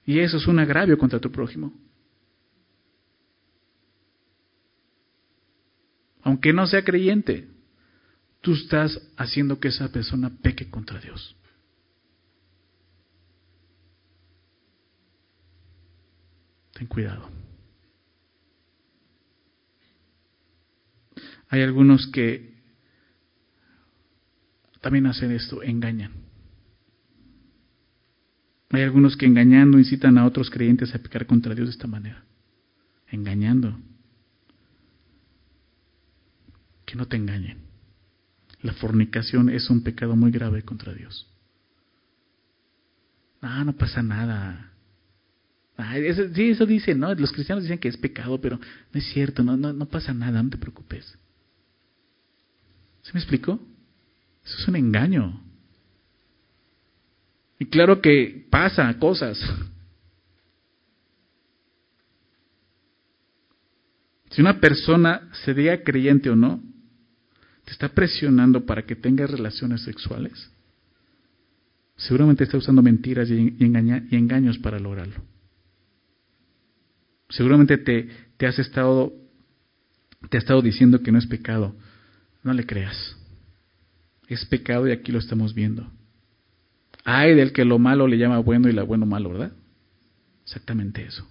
Y 0.06 0.20
eso 0.20 0.38
es 0.38 0.48
un 0.48 0.60
agravio 0.60 0.98
contra 0.98 1.20
tu 1.20 1.32
prójimo. 1.32 1.74
Aunque 6.24 6.52
no 6.52 6.68
sea 6.68 6.84
creyente, 6.84 7.48
tú 8.42 8.54
estás 8.54 9.00
haciendo 9.16 9.62
que 9.62 9.70
esa 9.70 9.90
persona 9.94 10.30
peque 10.42 10.70
contra 10.70 11.00
Dios. 11.00 11.37
Ten 16.78 16.86
cuidado. 16.86 17.28
Hay 21.50 21.62
algunos 21.62 22.06
que 22.08 22.54
también 24.80 25.08
hacen 25.08 25.32
esto, 25.32 25.64
engañan. 25.64 26.12
Hay 28.70 28.84
algunos 28.84 29.18
que 29.18 29.26
engañando 29.26 29.80
incitan 29.80 30.20
a 30.20 30.26
otros 30.26 30.52
creyentes 30.52 30.94
a 30.94 31.00
pecar 31.00 31.26
contra 31.26 31.56
Dios 31.56 31.68
de 31.68 31.72
esta 31.72 31.88
manera. 31.88 32.24
Engañando. 33.08 33.76
Que 36.86 36.96
no 36.96 37.08
te 37.08 37.18
engañen. 37.18 37.58
La 38.62 38.74
fornicación 38.74 39.50
es 39.50 39.70
un 39.72 39.82
pecado 39.82 40.16
muy 40.16 40.30
grave 40.30 40.62
contra 40.62 40.94
Dios. 40.94 41.28
Ah, 43.42 43.64
no 43.64 43.74
pasa 43.74 44.04
nada 44.04 44.77
sí, 46.34 46.50
eso 46.50 46.66
dicen, 46.66 47.00
¿no? 47.00 47.14
Los 47.14 47.32
cristianos 47.32 47.64
dicen 47.64 47.78
que 47.78 47.88
es 47.88 47.98
pecado, 47.98 48.42
pero 48.42 48.58
no 48.58 49.00
es 49.00 49.06
cierto, 49.14 49.44
no 49.44 49.86
pasa 49.86 50.14
nada, 50.14 50.42
no 50.42 50.50
te 50.50 50.58
preocupes. 50.58 51.18
¿Se 53.04 53.14
me 53.14 53.20
explicó? 53.20 53.60
Eso 54.44 54.58
es 54.58 54.68
un 54.68 54.76
engaño. 54.76 55.42
Y 57.60 57.66
claro 57.66 58.02
que 58.02 58.48
pasa 58.50 58.98
cosas. 58.98 59.40
Si 64.32 64.42
una 64.42 64.60
persona 64.60 65.30
se 65.46 65.54
diga 65.54 65.84
creyente 65.84 66.30
o 66.30 66.36
no, 66.36 66.62
te 67.66 67.72
está 67.72 67.90
presionando 67.90 68.66
para 68.66 68.84
que 68.86 68.96
tengas 68.96 69.30
relaciones 69.30 69.82
sexuales, 69.84 70.52
seguramente 71.96 72.44
está 72.44 72.58
usando 72.58 72.82
mentiras 72.82 73.30
y, 73.30 73.56
y 73.60 74.16
engaños 74.16 74.58
para 74.60 74.80
lograrlo. 74.80 75.37
Seguramente 77.30 77.78
te, 77.78 78.10
te 78.38 78.48
has 78.48 78.58
estado, 78.60 79.14
te 80.30 80.38
ha 80.38 80.40
estado 80.40 80.62
diciendo 80.62 81.02
que 81.02 81.12
no 81.12 81.20
es 81.20 81.28
pecado. 81.28 81.76
No 82.44 82.54
le 82.54 82.66
creas. 82.66 83.18
Es 84.28 84.46
pecado 84.46 84.88
y 84.88 84.92
aquí 84.92 85.12
lo 85.12 85.20
estamos 85.20 85.54
viendo. 85.54 85.92
Hay 87.04 87.36
del 87.36 87.54
que 87.54 87.66
lo 87.66 87.80
malo 87.80 88.08
le 88.08 88.18
llama 88.18 88.40
bueno 88.40 88.70
y 88.70 88.74
la 88.74 88.84
bueno 88.84 89.06
malo, 89.06 89.30
¿verdad? 89.30 89.54
Exactamente 90.44 91.06
eso. 91.06 91.28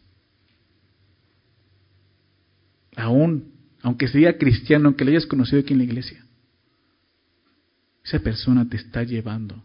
Aún, 2.96 3.52
aunque 3.82 4.08
sea 4.08 4.38
cristiano, 4.38 4.88
aunque 4.88 5.04
le 5.04 5.12
hayas 5.12 5.26
conocido 5.26 5.60
aquí 5.60 5.74
en 5.74 5.78
la 5.78 5.84
iglesia, 5.84 6.24
esa 8.02 8.20
persona 8.20 8.68
te 8.68 8.76
está 8.76 9.02
llevando, 9.02 9.62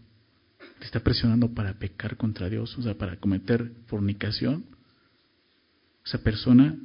te 0.80 0.86
está 0.86 1.00
presionando 1.00 1.54
para 1.54 1.74
pecar 1.76 2.18
contra 2.18 2.50
Dios, 2.50 2.78
o 2.78 2.82
sea, 2.82 2.98
para 2.98 3.18
cometer 3.18 3.72
fornicación 3.88 4.66
esa 6.06 6.24
persona 6.24 6.78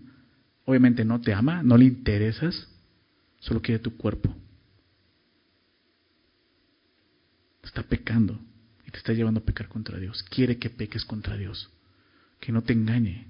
obviamente 0.67 1.05
no 1.05 1.21
te 1.21 1.33
ama, 1.33 1.63
no 1.63 1.77
le 1.79 1.87
interesas, 1.87 2.69
solo 3.39 3.63
quiere 3.63 3.79
tu 3.79 3.97
cuerpo. 3.97 4.37
Está 7.63 7.83
pecando 7.83 8.39
y 8.87 8.91
te 8.91 8.99
está 8.99 9.13
llevando 9.13 9.41
a 9.41 9.45
pecar 9.45 9.69
contra 9.69 9.99
Dios. 9.99 10.23
Quiere 10.25 10.59
que 10.59 10.71
peques 10.71 11.05
contra 11.05 11.37
Dios, 11.37 11.71
que 12.41 12.53
no 12.53 12.63
te 12.63 12.73
engañe. 12.73 13.29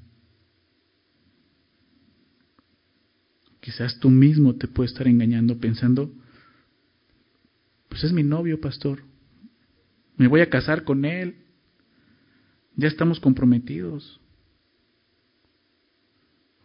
Quizás 3.60 3.98
tú 3.98 4.10
mismo 4.10 4.54
te 4.56 4.68
puedes 4.68 4.92
estar 4.92 5.08
engañando 5.08 5.58
pensando, 5.58 6.12
pues 7.88 8.04
es 8.04 8.12
mi 8.12 8.22
novio, 8.22 8.60
pastor. 8.60 9.02
Me 10.16 10.28
voy 10.28 10.40
a 10.40 10.48
casar 10.48 10.84
con 10.84 11.04
él. 11.04 11.44
Ya 12.76 12.88
estamos 12.88 13.20
comprometidos. 13.20 14.20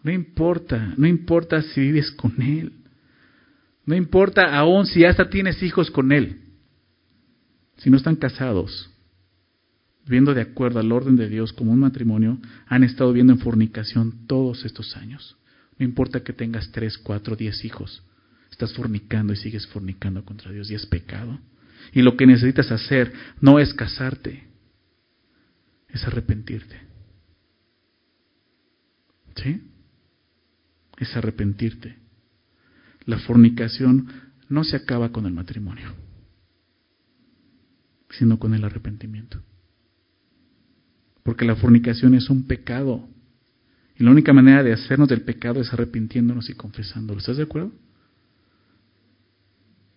No 0.03 0.11
importa, 0.11 0.93
no 0.97 1.07
importa 1.07 1.61
si 1.61 1.81
vives 1.81 2.11
con 2.11 2.41
él. 2.41 2.73
No 3.85 3.95
importa 3.95 4.55
aún 4.55 4.85
si 4.85 5.05
hasta 5.05 5.29
tienes 5.29 5.61
hijos 5.61 5.91
con 5.91 6.11
él. 6.11 6.41
Si 7.77 7.89
no 7.89 7.97
están 7.97 8.15
casados, 8.15 8.89
viviendo 10.05 10.33
de 10.33 10.41
acuerdo 10.41 10.79
al 10.79 10.91
orden 10.91 11.15
de 11.15 11.29
Dios 11.29 11.53
como 11.53 11.71
un 11.71 11.79
matrimonio, 11.79 12.39
han 12.67 12.83
estado 12.83 13.11
viviendo 13.11 13.33
en 13.33 13.39
fornicación 13.39 14.27
todos 14.27 14.65
estos 14.65 14.95
años. 14.97 15.37
No 15.77 15.85
importa 15.85 16.23
que 16.23 16.33
tengas 16.33 16.71
tres, 16.71 16.97
cuatro, 16.97 17.35
diez 17.35 17.63
hijos. 17.65 18.03
Estás 18.51 18.73
fornicando 18.73 19.33
y 19.33 19.37
sigues 19.37 19.65
fornicando 19.67 20.23
contra 20.25 20.51
Dios 20.51 20.69
y 20.69 20.75
es 20.75 20.85
pecado. 20.85 21.39
Y 21.93 22.01
lo 22.01 22.15
que 22.17 22.27
necesitas 22.27 22.71
hacer 22.71 23.11
no 23.39 23.59
es 23.59 23.73
casarte, 23.73 24.47
es 25.89 26.03
arrepentirte. 26.05 26.79
¿Sí? 29.35 29.70
Es 31.01 31.17
arrepentirte. 31.17 31.97
La 33.05 33.17
fornicación 33.17 34.07
no 34.47 34.63
se 34.63 34.75
acaba 34.75 35.11
con 35.11 35.25
el 35.25 35.33
matrimonio, 35.33 35.93
sino 38.11 38.37
con 38.37 38.53
el 38.53 38.63
arrepentimiento. 38.63 39.41
Porque 41.23 41.43
la 41.43 41.55
fornicación 41.55 42.13
es 42.13 42.29
un 42.29 42.45
pecado. 42.45 43.09
Y 43.97 44.03
la 44.03 44.11
única 44.11 44.31
manera 44.31 44.61
de 44.61 44.73
hacernos 44.73 45.09
del 45.09 45.21
pecado 45.21 45.59
es 45.59 45.73
arrepintiéndonos 45.73 46.49
y 46.51 46.53
confesándolo. 46.53 47.19
¿Estás 47.19 47.37
de 47.37 47.43
acuerdo? 47.43 47.71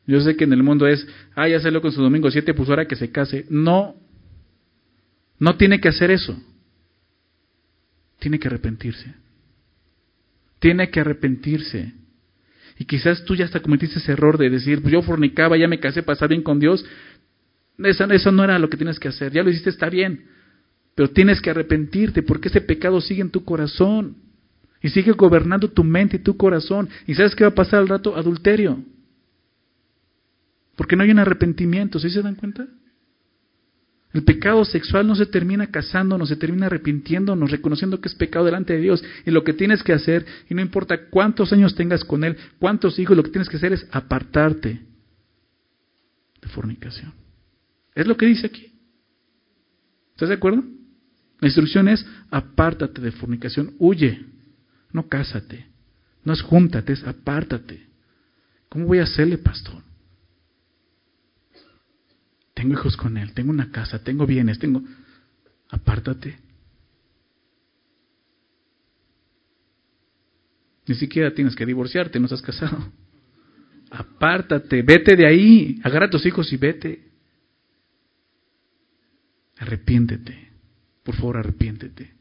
Yo 0.06 0.20
sé 0.20 0.36
que 0.36 0.44
en 0.44 0.54
el 0.54 0.62
mundo 0.62 0.86
es, 0.86 1.06
ah, 1.34 1.48
ya 1.48 1.58
lo 1.70 1.82
con 1.82 1.92
su 1.92 2.00
domingo 2.00 2.30
7, 2.30 2.54
pues 2.54 2.68
ahora 2.70 2.86
que 2.86 2.96
se 2.96 3.10
case. 3.10 3.46
No, 3.50 3.96
no 5.38 5.56
tiene 5.56 5.80
que 5.80 5.88
hacer 5.88 6.10
eso. 6.10 6.34
Tiene 8.18 8.38
que 8.38 8.48
arrepentirse. 8.48 9.23
Tiene 10.64 10.88
que 10.88 11.00
arrepentirse. 11.00 11.92
Y 12.78 12.86
quizás 12.86 13.22
tú 13.26 13.36
ya 13.36 13.44
hasta 13.44 13.60
cometiste 13.60 13.98
ese 13.98 14.12
error 14.12 14.38
de 14.38 14.48
decir, 14.48 14.80
pues 14.80 14.94
yo 14.94 15.02
fornicaba, 15.02 15.58
ya 15.58 15.68
me 15.68 15.78
casé 15.78 16.02
estar 16.08 16.26
bien 16.26 16.40
con 16.40 16.58
Dios. 16.58 16.86
Eso, 17.76 18.04
eso 18.04 18.32
no 18.32 18.44
era 18.44 18.58
lo 18.58 18.70
que 18.70 18.78
tienes 18.78 18.98
que 18.98 19.08
hacer. 19.08 19.30
Ya 19.30 19.42
lo 19.42 19.50
hiciste, 19.50 19.68
está 19.68 19.90
bien. 19.90 20.24
Pero 20.94 21.10
tienes 21.10 21.42
que 21.42 21.50
arrepentirte 21.50 22.22
porque 22.22 22.48
ese 22.48 22.62
pecado 22.62 23.02
sigue 23.02 23.20
en 23.20 23.28
tu 23.28 23.44
corazón. 23.44 24.16
Y 24.80 24.88
sigue 24.88 25.12
gobernando 25.12 25.68
tu 25.70 25.84
mente 25.84 26.16
y 26.16 26.20
tu 26.20 26.38
corazón. 26.38 26.88
¿Y 27.06 27.14
sabes 27.14 27.34
qué 27.34 27.44
va 27.44 27.50
a 27.50 27.54
pasar 27.54 27.80
al 27.80 27.88
rato? 27.88 28.16
Adulterio. 28.16 28.82
Porque 30.76 30.96
no 30.96 31.02
hay 31.02 31.10
un 31.10 31.18
arrepentimiento, 31.18 31.98
¿sí 31.98 32.08
se 32.08 32.22
dan 32.22 32.36
cuenta? 32.36 32.66
El 34.14 34.22
pecado 34.22 34.64
sexual 34.64 35.08
no 35.08 35.16
se 35.16 35.26
termina 35.26 35.66
casándonos, 35.66 36.28
se 36.28 36.36
termina 36.36 36.66
arrepintiéndonos, 36.66 37.50
reconociendo 37.50 38.00
que 38.00 38.08
es 38.08 38.14
pecado 38.14 38.44
delante 38.44 38.72
de 38.72 38.80
Dios. 38.80 39.02
Y 39.26 39.32
lo 39.32 39.42
que 39.42 39.52
tienes 39.52 39.82
que 39.82 39.92
hacer, 39.92 40.24
y 40.48 40.54
no 40.54 40.62
importa 40.62 41.08
cuántos 41.10 41.52
años 41.52 41.74
tengas 41.74 42.04
con 42.04 42.22
Él, 42.22 42.36
cuántos 42.60 42.96
hijos, 43.00 43.16
lo 43.16 43.24
que 43.24 43.32
tienes 43.32 43.48
que 43.48 43.56
hacer 43.56 43.72
es 43.72 43.84
apartarte 43.90 44.80
de 46.40 46.48
fornicación. 46.48 47.12
Es 47.92 48.06
lo 48.06 48.16
que 48.16 48.26
dice 48.26 48.46
aquí. 48.46 48.72
¿Estás 50.12 50.28
de 50.28 50.36
acuerdo? 50.36 50.62
La 51.40 51.48
instrucción 51.48 51.88
es 51.88 52.06
apártate 52.30 53.00
de 53.00 53.10
fornicación, 53.10 53.74
huye, 53.78 54.24
no 54.92 55.08
cásate, 55.08 55.66
no 56.22 56.32
es 56.32 56.40
júntate, 56.40 56.92
es 56.92 57.04
apártate. 57.04 57.88
¿Cómo 58.68 58.86
voy 58.86 59.00
a 59.00 59.02
hacerle, 59.02 59.38
pastor? 59.38 59.82
Tengo 62.64 62.80
hijos 62.80 62.96
con 62.96 63.18
él, 63.18 63.34
tengo 63.34 63.50
una 63.50 63.70
casa, 63.70 64.02
tengo 64.02 64.26
bienes, 64.26 64.58
tengo... 64.58 64.82
Apártate. 65.68 66.38
Ni 70.86 70.94
siquiera 70.94 71.34
tienes 71.34 71.54
que 71.54 71.66
divorciarte, 71.66 72.18
no 72.18 72.24
estás 72.24 72.40
casado. 72.40 72.90
Apártate, 73.90 74.80
vete 74.80 75.14
de 75.14 75.26
ahí, 75.26 75.78
agarra 75.84 76.06
a 76.06 76.10
tus 76.10 76.24
hijos 76.24 76.50
y 76.54 76.56
vete. 76.56 77.12
Arrepiéntete, 79.58 80.52
por 81.02 81.16
favor, 81.16 81.36
arrepiéntete. 81.36 82.13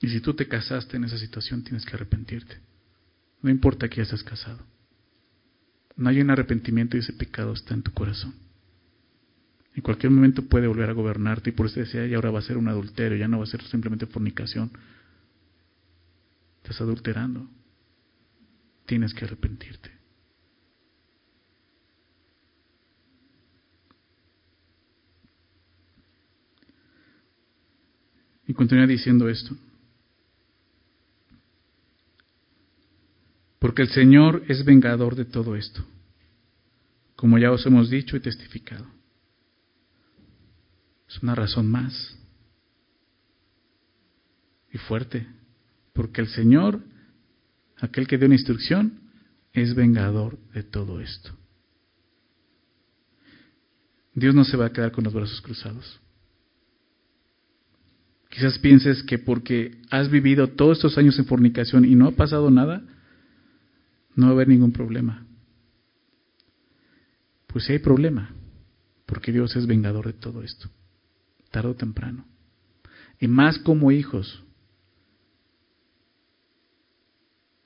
Y 0.00 0.08
si 0.08 0.20
tú 0.20 0.34
te 0.34 0.46
casaste 0.46 0.96
en 0.96 1.04
esa 1.04 1.18
situación, 1.18 1.62
tienes 1.64 1.84
que 1.84 1.94
arrepentirte. 1.94 2.58
No 3.42 3.50
importa 3.50 3.88
que 3.88 3.96
ya 3.96 4.02
estés 4.02 4.22
casado. 4.22 4.64
No 5.96 6.10
hay 6.10 6.20
un 6.20 6.30
arrepentimiento 6.30 6.96
y 6.96 7.00
ese 7.00 7.14
pecado 7.14 7.54
está 7.54 7.74
en 7.74 7.82
tu 7.82 7.92
corazón. 7.92 8.34
En 9.74 9.82
cualquier 9.82 10.10
momento 10.10 10.42
puede 10.42 10.66
volver 10.66 10.90
a 10.90 10.94
gobernarte 10.94 11.50
y 11.50 11.52
por 11.52 11.66
eso 11.66 11.80
decía, 11.80 12.06
y 12.06 12.14
ahora 12.14 12.30
va 12.30 12.38
a 12.38 12.42
ser 12.42 12.56
un 12.56 12.68
adulterio, 12.68 13.18
ya 13.18 13.28
no 13.28 13.38
va 13.38 13.44
a 13.44 13.46
ser 13.46 13.62
simplemente 13.62 14.06
fornicación. 14.06 14.70
Estás 16.62 16.80
adulterando. 16.80 17.48
Tienes 18.86 19.12
que 19.14 19.24
arrepentirte. 19.24 19.90
Y 28.46 28.54
continúa 28.54 28.86
diciendo 28.86 29.28
esto. 29.28 29.56
Porque 33.58 33.82
el 33.82 33.88
Señor 33.88 34.42
es 34.48 34.64
vengador 34.64 35.14
de 35.14 35.24
todo 35.24 35.56
esto, 35.56 35.84
como 37.14 37.38
ya 37.38 37.50
os 37.50 37.64
hemos 37.66 37.90
dicho 37.90 38.16
y 38.16 38.20
testificado. 38.20 38.86
Es 41.08 41.22
una 41.22 41.34
razón 41.34 41.70
más 41.70 42.16
y 44.72 44.78
fuerte, 44.78 45.26
porque 45.92 46.20
el 46.20 46.28
Señor, 46.28 46.80
aquel 47.78 48.06
que 48.06 48.18
dio 48.18 48.26
una 48.26 48.34
instrucción, 48.34 49.00
es 49.52 49.74
vengador 49.74 50.38
de 50.52 50.62
todo 50.62 51.00
esto. 51.00 51.34
Dios 54.14 54.34
no 54.34 54.44
se 54.44 54.56
va 54.56 54.66
a 54.66 54.72
quedar 54.72 54.92
con 54.92 55.04
los 55.04 55.12
brazos 55.12 55.40
cruzados. 55.40 56.00
Quizás 58.30 58.58
pienses 58.58 59.02
que 59.02 59.18
porque 59.18 59.80
has 59.90 60.10
vivido 60.10 60.48
todos 60.48 60.78
estos 60.78 60.98
años 60.98 61.18
en 61.18 61.26
fornicación 61.26 61.84
y 61.84 61.94
no 61.94 62.08
ha 62.08 62.12
pasado 62.12 62.50
nada, 62.50 62.82
no 64.16 64.26
va 64.26 64.30
a 64.30 64.34
haber 64.34 64.48
ningún 64.48 64.72
problema. 64.72 65.24
Pues 67.46 67.64
sí 67.64 67.72
hay 67.72 67.78
problema, 67.78 68.34
porque 69.06 69.30
Dios 69.30 69.54
es 69.56 69.66
vengador 69.66 70.06
de 70.06 70.14
todo 70.14 70.42
esto, 70.42 70.68
tarde 71.50 71.70
o 71.70 71.74
temprano. 71.74 72.26
Y 73.20 73.28
más 73.28 73.58
como 73.58 73.92
hijos. 73.92 74.42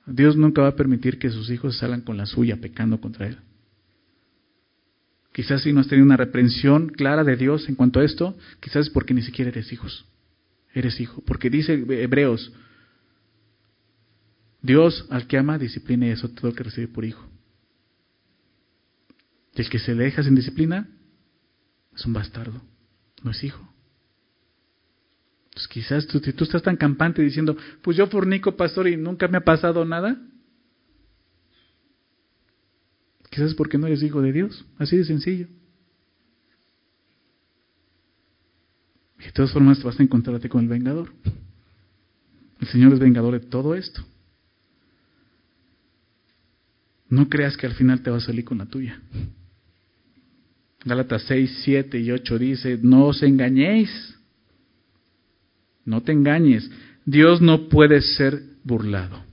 Dios 0.05 0.35
nunca 0.35 0.61
va 0.61 0.69
a 0.69 0.75
permitir 0.75 1.19
que 1.19 1.29
sus 1.29 1.49
hijos 1.49 1.77
salgan 1.77 2.01
con 2.01 2.17
la 2.17 2.25
suya 2.25 2.57
pecando 2.57 2.99
contra 2.99 3.27
Él. 3.27 3.37
Quizás 5.33 5.63
si 5.63 5.71
no 5.71 5.79
has 5.79 5.87
tenido 5.87 6.05
una 6.05 6.17
reprensión 6.17 6.89
clara 6.89 7.23
de 7.23 7.37
Dios 7.37 7.69
en 7.69 7.75
cuanto 7.75 8.01
a 8.01 8.03
esto, 8.03 8.37
quizás 8.59 8.87
es 8.87 8.89
porque 8.89 9.13
ni 9.13 9.21
siquiera 9.21 9.49
eres 9.49 9.71
hijos. 9.71 10.05
Eres 10.73 10.99
hijo. 10.99 11.21
Porque 11.25 11.49
dice 11.49 11.73
Hebreos, 11.73 12.51
Dios 14.61 15.05
al 15.09 15.27
que 15.27 15.37
ama 15.37 15.57
disciplina 15.57 16.07
y 16.07 16.11
eso 16.11 16.29
todo 16.29 16.49
lo 16.49 16.55
que 16.55 16.63
recibe 16.63 16.87
por 16.87 17.05
hijo. 17.05 17.27
Y 19.55 19.61
el 19.61 19.69
que 19.69 19.79
se 19.79 19.95
le 19.95 20.05
deja 20.05 20.23
sin 20.23 20.35
disciplina 20.35 20.87
es 21.95 22.05
un 22.05 22.13
bastardo, 22.13 22.61
no 23.23 23.31
es 23.31 23.43
hijo. 23.43 23.67
Entonces 25.45 25.67
quizás 25.67 26.07
tú, 26.07 26.19
si 26.19 26.31
tú 26.31 26.45
estás 26.45 26.63
tan 26.63 26.77
campante 26.77 27.21
diciendo, 27.21 27.57
pues 27.81 27.97
yo 27.97 28.07
fornico, 28.07 28.55
pastor, 28.55 28.87
y 28.87 28.95
nunca 28.95 29.27
me 29.27 29.37
ha 29.37 29.43
pasado 29.43 29.83
nada, 29.83 30.17
quizás 33.29 33.49
es 33.49 33.55
porque 33.55 33.77
no 33.77 33.87
eres 33.87 34.01
hijo 34.03 34.21
de 34.21 34.31
Dios, 34.31 34.65
así 34.77 34.95
de 34.95 35.03
sencillo. 35.03 35.47
Y 39.19 39.25
de 39.25 39.31
todas 39.33 39.51
formas 39.51 39.83
vas 39.83 39.99
a 39.99 40.03
encontrarte 40.03 40.49
con 40.49 40.61
el 40.61 40.69
vengador. 40.69 41.11
El 42.59 42.67
Señor 42.67 42.93
es 42.93 42.99
vengador 42.99 43.33
de 43.33 43.45
todo 43.45 43.75
esto. 43.75 44.03
No 47.11 47.27
creas 47.27 47.57
que 47.57 47.67
al 47.67 47.73
final 47.73 48.01
te 48.01 48.09
va 48.09 48.17
a 48.17 48.21
salir 48.21 48.45
con 48.45 48.59
la 48.59 48.65
tuya. 48.65 49.01
Gálatas 50.85 51.23
6, 51.27 51.61
7 51.65 51.99
y 51.99 52.09
8 52.09 52.39
dice, 52.39 52.79
no 52.81 53.07
os 53.07 53.21
engañéis, 53.21 54.17
no 55.83 56.01
te 56.01 56.13
engañes, 56.13 56.71
Dios 57.05 57.41
no 57.41 57.67
puede 57.67 57.99
ser 58.01 58.41
burlado. 58.63 59.25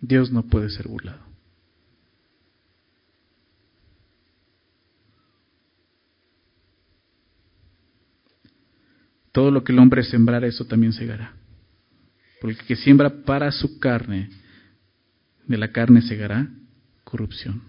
Dios 0.00 0.30
no 0.30 0.44
puede 0.44 0.70
ser 0.70 0.86
burlado. 0.86 1.20
Todo 9.32 9.50
lo 9.50 9.64
que 9.64 9.72
el 9.72 9.80
hombre 9.80 10.04
sembrar, 10.04 10.44
eso 10.44 10.64
también 10.64 10.92
segará. 10.92 11.39
Porque 12.40 12.60
el 12.60 12.66
que 12.66 12.76
siembra 12.76 13.22
para 13.24 13.52
su 13.52 13.78
carne, 13.78 14.30
de 15.46 15.58
la 15.58 15.72
carne 15.72 16.00
segará 16.02 16.48
corrupción. 17.04 17.62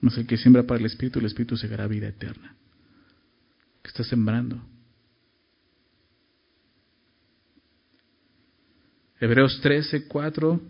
Mas 0.00 0.18
el 0.18 0.26
que 0.26 0.36
siembra 0.36 0.64
para 0.64 0.80
el 0.80 0.86
Espíritu, 0.86 1.18
el 1.18 1.26
Espíritu 1.26 1.56
segará 1.56 1.86
vida 1.86 2.08
eterna. 2.08 2.54
¿Qué 3.82 3.88
está 3.88 4.04
sembrando? 4.04 4.60
Hebreos 9.20 9.60
13, 9.62 10.06
4, 10.06 10.60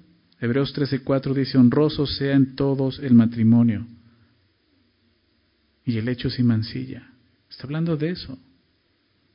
Hebreos 0.40 0.72
13, 0.72 1.02
4 1.02 1.34
dice, 1.34 1.58
honroso 1.58 2.06
sea 2.06 2.34
en 2.34 2.54
todos 2.54 3.00
el 3.00 3.14
matrimonio 3.14 3.86
y 5.84 5.98
el 5.98 6.08
hecho 6.08 6.30
sin 6.30 6.46
mancilla. 6.46 7.10
Está 7.50 7.64
hablando 7.64 7.96
de 7.96 8.10
eso. 8.10 8.38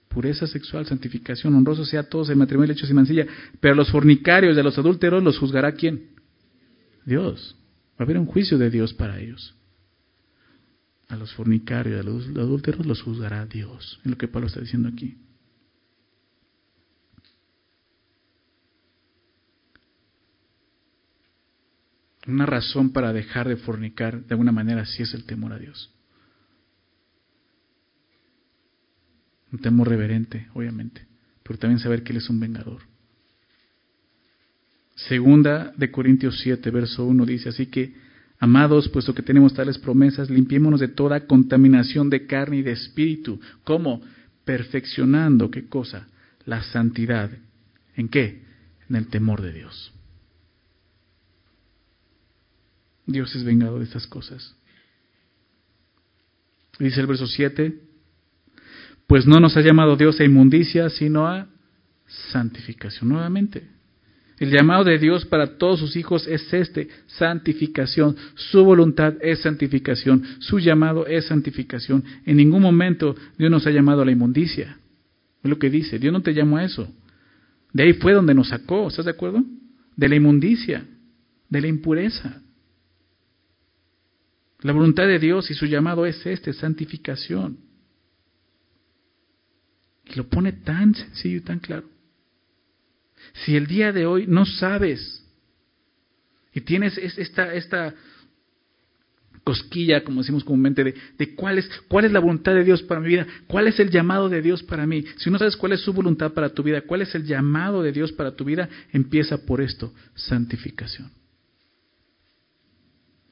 Pureza 0.09 0.47
sexual, 0.47 0.87
santificación, 0.87 1.55
honroso 1.55 1.85
sea 1.85 2.09
todos 2.09 2.29
el 2.29 2.35
matrimonio 2.35 2.73
hecho 2.73 2.87
sin 2.87 2.95
mancilla. 2.95 3.27
Pero 3.59 3.75
a 3.75 3.77
los 3.77 3.91
fornicarios 3.91 4.57
y 4.57 4.59
a 4.59 4.63
los 4.63 4.77
adúlteros 4.77 5.23
los 5.23 5.37
juzgará 5.37 5.71
quién? 5.73 6.09
Dios. 7.05 7.55
Va 7.91 7.99
a 7.99 8.03
haber 8.03 8.17
un 8.17 8.25
juicio 8.25 8.57
de 8.57 8.71
Dios 8.71 8.93
para 8.93 9.19
ellos. 9.19 9.55
A 11.07 11.15
los 11.15 11.33
fornicarios 11.33 11.95
y 11.95 11.99
a 11.99 12.03
los 12.03 12.27
adúlteros 12.29 12.85
los 12.85 13.01
juzgará 13.03 13.45
Dios. 13.45 13.99
Es 14.03 14.09
lo 14.09 14.17
que 14.17 14.27
Pablo 14.27 14.47
está 14.47 14.61
diciendo 14.61 14.89
aquí. 14.89 15.17
Una 22.27 22.45
razón 22.45 22.91
para 22.91 23.13
dejar 23.13 23.47
de 23.47 23.57
fornicar 23.57 24.25
de 24.25 24.33
alguna 24.33 24.51
manera 24.51 24.85
sí 24.85 25.03
es 25.03 25.13
el 25.13 25.25
temor 25.25 25.53
a 25.53 25.59
Dios. 25.59 25.91
Un 29.51 29.59
temor 29.59 29.89
reverente, 29.89 30.47
obviamente, 30.53 31.05
pero 31.43 31.57
también 31.57 31.79
saber 31.79 32.03
que 32.03 32.13
Él 32.13 32.17
es 32.17 32.29
un 32.29 32.39
vengador. 32.39 32.81
Segunda 35.07 35.71
de 35.77 35.91
Corintios 35.91 36.39
7, 36.41 36.69
verso 36.71 37.05
1 37.05 37.25
dice, 37.25 37.49
así 37.49 37.67
que, 37.67 37.95
amados, 38.39 38.89
puesto 38.89 39.13
que 39.13 39.23
tenemos 39.23 39.53
tales 39.53 39.77
promesas, 39.77 40.29
limpiémonos 40.29 40.79
de 40.79 40.89
toda 40.89 41.25
contaminación 41.25 42.09
de 42.09 42.25
carne 42.25 42.57
y 42.57 42.61
de 42.63 42.73
espíritu. 42.73 43.39
¿Cómo? 43.63 44.01
Perfeccionando, 44.43 45.49
¿qué 45.49 45.67
cosa? 45.67 46.07
La 46.45 46.61
santidad. 46.63 47.31
¿En 47.95 48.09
qué? 48.09 48.43
En 48.89 48.97
el 48.97 49.07
temor 49.07 49.41
de 49.41 49.53
Dios. 49.53 49.93
Dios 53.05 53.33
es 53.35 53.43
vengado 53.43 53.79
de 53.79 53.85
estas 53.85 54.05
cosas. 54.05 54.55
Dice 56.77 57.01
el 57.01 57.07
verso 57.07 57.25
7, 57.25 57.88
pues 59.09 59.25
no 59.25 59.39
nos 59.39 59.57
ha 59.57 59.61
llamado 59.61 59.95
Dios 59.95 60.19
a 60.19 60.23
inmundicia, 60.23 60.87
sino 60.91 61.27
a 61.27 61.47
santificación. 62.31 63.09
Nuevamente, 63.09 63.63
el 64.37 64.51
llamado 64.51 64.83
de 64.83 64.99
Dios 64.99 65.25
para 65.25 65.57
todos 65.57 65.79
sus 65.79 65.95
hijos 65.95 66.27
es 66.27 66.53
este, 66.53 66.89
santificación. 67.07 68.15
Su 68.35 68.63
voluntad 68.63 69.15
es 69.19 69.39
santificación, 69.39 70.23
su 70.37 70.59
llamado 70.59 71.07
es 71.07 71.25
santificación. 71.25 72.03
En 72.23 72.37
ningún 72.37 72.61
momento 72.61 73.15
Dios 73.35 73.49
nos 73.49 73.65
ha 73.65 73.71
llamado 73.71 74.03
a 74.03 74.05
la 74.05 74.11
inmundicia. 74.11 74.77
Es 75.43 75.49
lo 75.49 75.57
que 75.57 75.71
dice, 75.71 75.97
Dios 75.97 76.13
no 76.13 76.21
te 76.21 76.35
llamó 76.35 76.57
a 76.57 76.65
eso. 76.65 76.87
De 77.73 77.81
ahí 77.81 77.93
fue 77.93 78.13
donde 78.13 78.35
nos 78.35 78.49
sacó, 78.49 78.89
¿estás 78.89 79.05
de 79.05 79.11
acuerdo? 79.11 79.43
De 79.95 80.07
la 80.07 80.17
inmundicia, 80.17 80.85
de 81.49 81.61
la 81.61 81.67
impureza. 81.67 82.43
La 84.61 84.71
voluntad 84.71 85.07
de 85.07 85.17
Dios 85.17 85.49
y 85.49 85.55
su 85.55 85.65
llamado 85.65 86.05
es 86.05 86.23
este, 86.27 86.53
santificación. 86.53 87.68
Y 90.09 90.15
lo 90.15 90.27
pone 90.27 90.51
tan 90.51 90.95
sencillo 90.95 91.37
y 91.37 91.41
tan 91.41 91.59
claro. 91.59 91.87
Si 93.45 93.55
el 93.55 93.67
día 93.67 93.91
de 93.91 94.05
hoy 94.05 94.25
no 94.27 94.45
sabes 94.45 95.23
y 96.53 96.61
tienes 96.61 96.97
esta, 96.97 97.53
esta 97.53 97.93
cosquilla, 99.43 100.03
como 100.03 100.21
decimos 100.21 100.43
comúnmente, 100.43 100.83
de, 100.83 100.95
de, 101.17 101.35
cuál, 101.35 101.59
es, 101.59 101.69
cuál 101.87 102.05
es 102.05 102.11
la 102.11 102.19
voluntad 102.19 102.53
de 102.53 102.63
Dios 102.63 102.81
para 102.83 103.01
mi 103.01 103.07
vida, 103.07 103.27
cuál 103.47 103.67
es 103.67 103.79
el 103.79 103.89
llamado 103.89 104.29
de 104.29 104.41
Dios 104.41 104.63
para 104.63 104.87
mí. 104.87 105.03
Si 105.17 105.29
no 105.29 105.37
sabes 105.37 105.57
cuál 105.57 105.73
es 105.73 105.81
su 105.81 105.93
voluntad 105.93 106.33
para 106.33 106.49
tu 106.49 106.63
vida, 106.63 106.81
cuál 106.81 107.01
es 107.01 107.13
el 107.13 107.25
llamado 107.25 107.83
de 107.83 107.91
Dios 107.91 108.11
para 108.11 108.35
tu 108.35 108.45
vida, 108.45 108.69
empieza 108.91 109.45
por 109.45 109.61
esto, 109.61 109.93
santificación. 110.15 111.11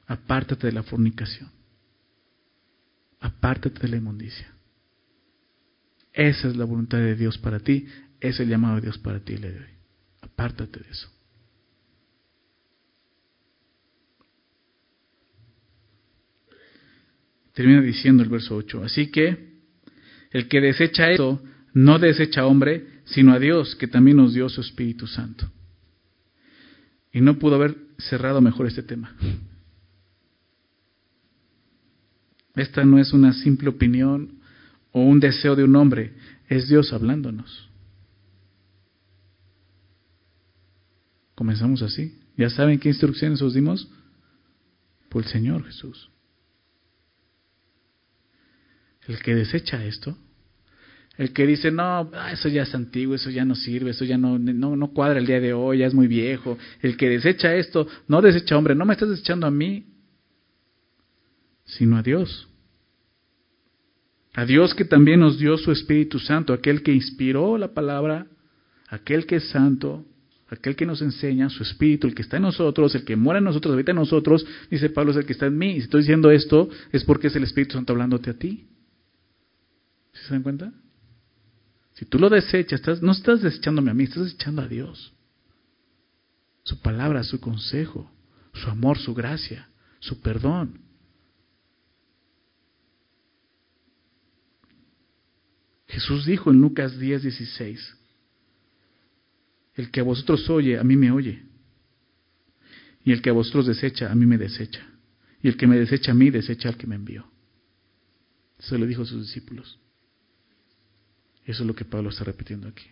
Apártate 0.06 0.68
de 0.68 0.72
la 0.72 0.82
fornicación. 0.82 1.50
Apártate 3.20 3.80
de 3.80 3.88
la 3.88 3.96
inmundicia. 3.96 4.57
Esa 6.18 6.48
es 6.48 6.56
la 6.56 6.64
voluntad 6.64 6.98
de 6.98 7.14
Dios 7.14 7.38
para 7.38 7.60
ti. 7.60 7.86
Es 8.20 8.40
el 8.40 8.48
llamado 8.48 8.74
de 8.74 8.80
Dios 8.80 8.98
para 8.98 9.20
ti 9.20 9.36
le 9.36 9.52
doy. 9.52 9.68
Apártate 10.20 10.80
de 10.80 10.90
eso. 10.90 11.08
Termina 17.54 17.80
diciendo 17.82 18.24
el 18.24 18.28
verso 18.28 18.56
8. 18.56 18.82
Así 18.82 19.12
que 19.12 19.60
el 20.32 20.48
que 20.48 20.60
desecha 20.60 21.08
eso 21.12 21.40
no 21.72 22.00
desecha 22.00 22.40
a 22.40 22.46
hombre, 22.46 23.02
sino 23.04 23.32
a 23.32 23.38
Dios, 23.38 23.76
que 23.76 23.86
también 23.86 24.16
nos 24.16 24.34
dio 24.34 24.48
su 24.48 24.60
Espíritu 24.60 25.06
Santo. 25.06 25.48
Y 27.12 27.20
no 27.20 27.38
pudo 27.38 27.54
haber 27.54 27.76
cerrado 27.98 28.40
mejor 28.40 28.66
este 28.66 28.82
tema. 28.82 29.14
Esta 32.56 32.84
no 32.84 32.98
es 32.98 33.12
una 33.12 33.32
simple 33.34 33.68
opinión 33.68 34.37
o 34.92 35.00
un 35.00 35.20
deseo 35.20 35.56
de 35.56 35.64
un 35.64 35.76
hombre, 35.76 36.14
es 36.48 36.68
Dios 36.68 36.92
hablándonos. 36.92 37.68
Comenzamos 41.34 41.82
así. 41.82 42.18
¿Ya 42.36 42.50
saben 42.50 42.78
qué 42.78 42.88
instrucciones 42.88 43.42
os 43.42 43.54
dimos? 43.54 43.88
Por 45.08 45.22
el 45.24 45.28
Señor 45.28 45.64
Jesús. 45.64 46.10
El 49.06 49.22
que 49.22 49.34
desecha 49.34 49.84
esto, 49.84 50.16
el 51.18 51.32
que 51.32 51.46
dice, 51.46 51.72
no, 51.72 52.10
ah, 52.14 52.30
eso 52.32 52.48
ya 52.48 52.62
es 52.62 52.74
antiguo, 52.74 53.16
eso 53.16 53.28
ya 53.30 53.44
no 53.44 53.56
sirve, 53.56 53.90
eso 53.90 54.04
ya 54.04 54.16
no, 54.16 54.38
no, 54.38 54.76
no 54.76 54.92
cuadra 54.92 55.18
el 55.18 55.26
día 55.26 55.40
de 55.40 55.52
hoy, 55.52 55.78
ya 55.78 55.86
es 55.86 55.94
muy 55.94 56.06
viejo. 56.06 56.56
El 56.80 56.96
que 56.96 57.08
desecha 57.08 57.56
esto, 57.56 57.88
no 58.06 58.22
desecha 58.22 58.56
hombre, 58.56 58.76
no 58.76 58.84
me 58.84 58.92
estás 58.92 59.08
desechando 59.08 59.46
a 59.46 59.50
mí, 59.50 59.86
sino 61.64 61.96
a 61.96 62.02
Dios. 62.02 62.47
A 64.38 64.44
Dios 64.44 64.72
que 64.72 64.84
también 64.84 65.18
nos 65.18 65.36
dio 65.36 65.58
su 65.58 65.72
Espíritu 65.72 66.20
Santo, 66.20 66.52
aquel 66.52 66.84
que 66.84 66.92
inspiró 66.92 67.58
la 67.58 67.74
palabra, 67.74 68.28
aquel 68.86 69.26
que 69.26 69.34
es 69.34 69.48
santo, 69.48 70.06
aquel 70.48 70.76
que 70.76 70.86
nos 70.86 71.02
enseña, 71.02 71.50
su 71.50 71.64
Espíritu, 71.64 72.06
el 72.06 72.14
que 72.14 72.22
está 72.22 72.36
en 72.36 72.44
nosotros, 72.44 72.94
el 72.94 73.04
que 73.04 73.16
muere 73.16 73.38
en 73.38 73.46
nosotros, 73.46 73.74
habita 73.74 73.90
en 73.90 73.96
nosotros, 73.96 74.46
dice 74.70 74.90
Pablo, 74.90 75.10
es 75.10 75.16
el 75.16 75.26
que 75.26 75.32
está 75.32 75.46
en 75.46 75.58
mí. 75.58 75.70
Y 75.70 75.74
si 75.74 75.80
estoy 75.86 76.02
diciendo 76.02 76.30
esto, 76.30 76.68
es 76.92 77.02
porque 77.02 77.26
es 77.26 77.34
el 77.34 77.42
Espíritu 77.42 77.72
Santo 77.72 77.94
hablándote 77.94 78.30
a 78.30 78.34
ti. 78.34 78.68
¿Se 80.12 80.32
dan 80.32 80.44
cuenta? 80.44 80.72
Si 81.94 82.04
tú 82.04 82.20
lo 82.20 82.30
desechas, 82.30 82.78
estás, 82.78 83.02
no 83.02 83.10
estás 83.10 83.42
desechándome 83.42 83.90
a 83.90 83.94
mí, 83.94 84.04
estás 84.04 84.22
desechando 84.22 84.62
a 84.62 84.68
Dios. 84.68 85.14
Su 86.62 86.80
palabra, 86.80 87.24
su 87.24 87.40
consejo, 87.40 88.08
su 88.52 88.70
amor, 88.70 88.98
su 88.98 89.14
gracia, 89.14 89.68
su 89.98 90.20
perdón. 90.20 90.87
Jesús 95.98 96.26
dijo 96.26 96.52
en 96.52 96.60
Lucas 96.60 96.96
10, 96.96 97.24
16, 97.24 97.96
el 99.74 99.90
que 99.90 99.98
a 99.98 100.04
vosotros 100.04 100.48
oye, 100.48 100.78
a 100.78 100.84
mí 100.84 100.96
me 100.96 101.10
oye. 101.10 101.42
Y 103.02 103.10
el 103.10 103.20
que 103.20 103.30
a 103.30 103.32
vosotros 103.32 103.66
desecha, 103.66 104.08
a 104.08 104.14
mí 104.14 104.24
me 104.24 104.38
desecha. 104.38 104.86
Y 105.42 105.48
el 105.48 105.56
que 105.56 105.66
me 105.66 105.76
desecha 105.76 106.12
a 106.12 106.14
mí, 106.14 106.30
desecha 106.30 106.68
al 106.68 106.76
que 106.76 106.86
me 106.86 106.94
envió. 106.94 107.28
Eso 108.60 108.78
le 108.78 108.86
dijo 108.86 109.02
a 109.02 109.06
sus 109.06 109.22
discípulos. 109.22 109.80
Eso 111.44 111.64
es 111.64 111.66
lo 111.66 111.74
que 111.74 111.84
Pablo 111.84 112.10
está 112.10 112.22
repitiendo 112.22 112.68
aquí. 112.68 112.86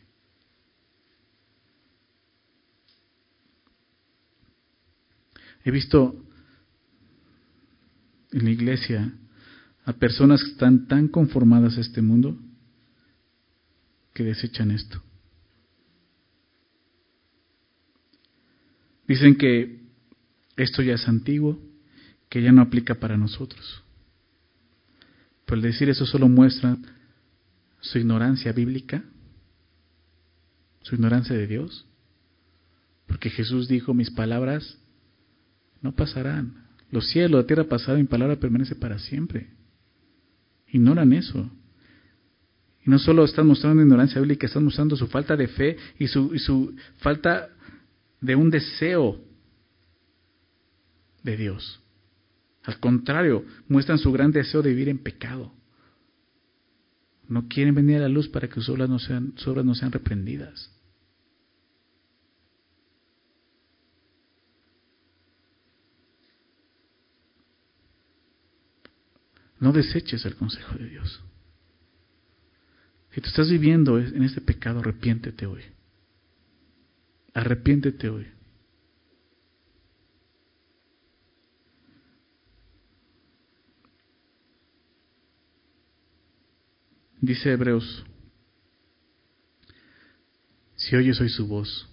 He 5.64 5.70
visto 5.70 6.24
en 8.32 8.44
la 8.44 8.50
iglesia 8.50 9.12
a 9.84 9.92
personas 9.92 10.42
que 10.42 10.50
están 10.50 10.88
tan 10.88 11.06
conformadas 11.06 11.78
a 11.78 11.82
este 11.82 12.02
mundo 12.02 12.36
que 14.16 14.24
desechan 14.24 14.70
esto. 14.70 15.02
Dicen 19.06 19.36
que 19.36 19.82
esto 20.56 20.80
ya 20.82 20.94
es 20.94 21.06
antiguo, 21.06 21.60
que 22.30 22.40
ya 22.40 22.50
no 22.50 22.62
aplica 22.62 22.94
para 22.94 23.18
nosotros. 23.18 23.82
Pero 25.44 25.56
el 25.56 25.62
decir 25.62 25.90
eso 25.90 26.06
solo 26.06 26.30
muestra 26.30 26.78
su 27.80 27.98
ignorancia 27.98 28.52
bíblica, 28.52 29.04
su 30.80 30.94
ignorancia 30.94 31.36
de 31.36 31.46
Dios. 31.46 31.86
Porque 33.06 33.28
Jesús 33.28 33.68
dijo, 33.68 33.92
mis 33.92 34.10
palabras 34.10 34.78
no 35.82 35.94
pasarán. 35.94 36.64
Los 36.90 37.10
cielos, 37.10 37.42
la 37.42 37.46
tierra 37.46 37.64
pasará, 37.64 37.98
mi 37.98 38.04
palabra 38.04 38.36
permanece 38.36 38.74
para 38.76 38.98
siempre. 38.98 39.50
Ignoran 40.68 41.12
eso. 41.12 41.50
Y 42.86 42.90
no 42.90 43.00
solo 43.00 43.24
estás 43.24 43.44
mostrando 43.44 43.82
ignorancia 43.82 44.20
bíblica, 44.20 44.46
estás 44.46 44.62
mostrando 44.62 44.96
su 44.96 45.08
falta 45.08 45.36
de 45.36 45.48
fe 45.48 45.76
y 45.98 46.06
su, 46.06 46.32
y 46.32 46.38
su 46.38 46.76
falta 46.98 47.48
de 48.20 48.36
un 48.36 48.48
deseo 48.48 49.20
de 51.24 51.36
Dios. 51.36 51.80
Al 52.62 52.78
contrario, 52.78 53.44
muestran 53.68 53.98
su 53.98 54.12
gran 54.12 54.30
deseo 54.30 54.62
de 54.62 54.70
vivir 54.70 54.88
en 54.88 54.98
pecado. 54.98 55.52
No 57.28 57.48
quieren 57.48 57.74
venir 57.74 57.96
a 57.96 58.00
la 58.00 58.08
luz 58.08 58.28
para 58.28 58.46
que 58.46 58.54
sus 58.54 58.68
obras 58.68 58.88
no 58.88 59.00
sean, 59.00 59.32
sus 59.36 59.48
obras 59.48 59.64
no 59.64 59.74
sean 59.74 59.90
reprendidas. 59.90 60.70
No 69.58 69.72
deseches 69.72 70.24
el 70.24 70.36
consejo 70.36 70.78
de 70.78 70.88
Dios. 70.88 71.20
Si 73.16 73.22
tú 73.22 73.28
estás 73.28 73.48
viviendo 73.48 73.98
en 73.98 74.24
este 74.24 74.42
pecado, 74.42 74.80
arrepiéntete 74.80 75.46
hoy. 75.46 75.62
Arrepiéntete 77.32 78.10
hoy. 78.10 78.26
Dice 87.22 87.52
Hebreos, 87.52 88.04
si 90.74 90.94
oyes 90.94 91.18
hoy 91.18 91.30
su 91.30 91.46
voz, 91.46 91.88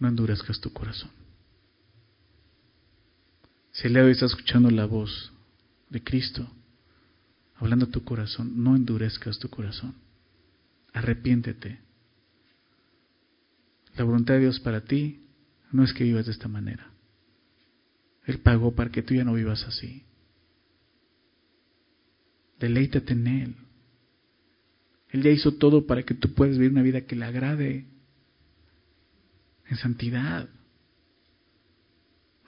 no 0.00 0.08
endurezcas 0.08 0.60
tu 0.60 0.72
corazón. 0.72 1.12
Si 3.70 3.86
hoy 3.86 4.10
estás 4.10 4.32
escuchando 4.32 4.72
la 4.72 4.86
voz 4.86 5.32
de 5.88 6.02
Cristo, 6.02 6.50
hablando 7.56 7.86
a 7.86 7.90
tu 7.90 8.04
corazón, 8.04 8.62
no 8.62 8.76
endurezcas 8.76 9.38
tu 9.38 9.48
corazón. 9.48 9.94
Arrepiéntete. 10.92 11.80
La 13.96 14.04
voluntad 14.04 14.34
de 14.34 14.40
Dios 14.40 14.60
para 14.60 14.82
ti 14.82 15.20
no 15.72 15.84
es 15.84 15.92
que 15.92 16.04
vivas 16.04 16.26
de 16.26 16.32
esta 16.32 16.48
manera. 16.48 16.90
Él 18.26 18.38
pagó 18.38 18.74
para 18.74 18.90
que 18.90 19.02
tú 19.02 19.14
ya 19.14 19.24
no 19.24 19.34
vivas 19.34 19.64
así. 19.64 20.04
Deleítate 22.58 23.12
en 23.12 23.26
Él. 23.26 23.54
Él 25.10 25.22
ya 25.22 25.30
hizo 25.30 25.54
todo 25.54 25.86
para 25.86 26.02
que 26.02 26.14
tú 26.14 26.32
puedas 26.34 26.56
vivir 26.56 26.72
una 26.72 26.82
vida 26.82 27.02
que 27.02 27.16
le 27.16 27.24
agrade 27.24 27.86
en 29.66 29.76
santidad. 29.76 30.48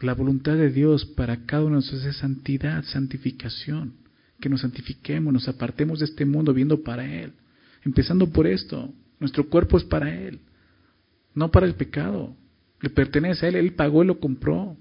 La 0.00 0.14
voluntad 0.14 0.56
de 0.56 0.70
Dios 0.70 1.04
para 1.04 1.46
cada 1.46 1.64
uno 1.64 1.76
de 1.76 1.76
nosotros 1.76 2.04
es 2.04 2.16
santidad, 2.16 2.84
santificación. 2.84 4.05
Que 4.40 4.48
nos 4.48 4.60
santifiquemos, 4.60 5.32
nos 5.32 5.48
apartemos 5.48 5.98
de 5.98 6.04
este 6.06 6.24
mundo 6.24 6.52
viendo 6.52 6.82
para 6.82 7.06
Él. 7.06 7.32
Empezando 7.84 8.28
por 8.28 8.46
esto, 8.46 8.92
nuestro 9.20 9.48
cuerpo 9.48 9.78
es 9.78 9.84
para 9.84 10.14
Él, 10.14 10.40
no 11.34 11.50
para 11.50 11.66
el 11.66 11.74
pecado. 11.74 12.36
Le 12.80 12.90
pertenece 12.90 13.46
a 13.46 13.48
Él, 13.48 13.56
Él 13.56 13.72
pagó 13.74 14.04
y 14.04 14.06
lo 14.06 14.18
compró. 14.18 14.76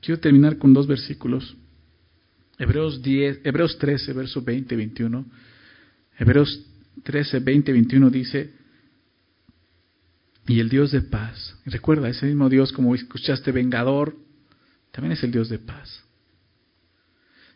Quiero 0.00 0.20
terminar 0.20 0.58
con 0.58 0.72
dos 0.72 0.86
versículos. 0.86 1.56
Hebreos, 2.58 3.02
10, 3.02 3.40
Hebreos 3.44 3.78
13, 3.78 4.12
verso 4.12 4.42
20, 4.42 4.76
21. 4.76 5.26
Hebreos 6.18 6.64
13, 7.02 7.40
20, 7.40 7.72
21 7.72 8.10
dice, 8.10 8.52
y 10.48 10.60
el 10.60 10.68
Dios 10.68 10.92
de 10.92 11.02
paz. 11.02 11.56
recuerda, 11.64 12.08
ese 12.08 12.26
mismo 12.26 12.48
Dios, 12.48 12.72
como 12.72 12.94
escuchaste, 12.94 13.52
vengador, 13.52 14.16
también 14.96 15.12
es 15.12 15.22
el 15.22 15.30
Dios 15.30 15.50
de 15.50 15.58
paz. 15.58 16.02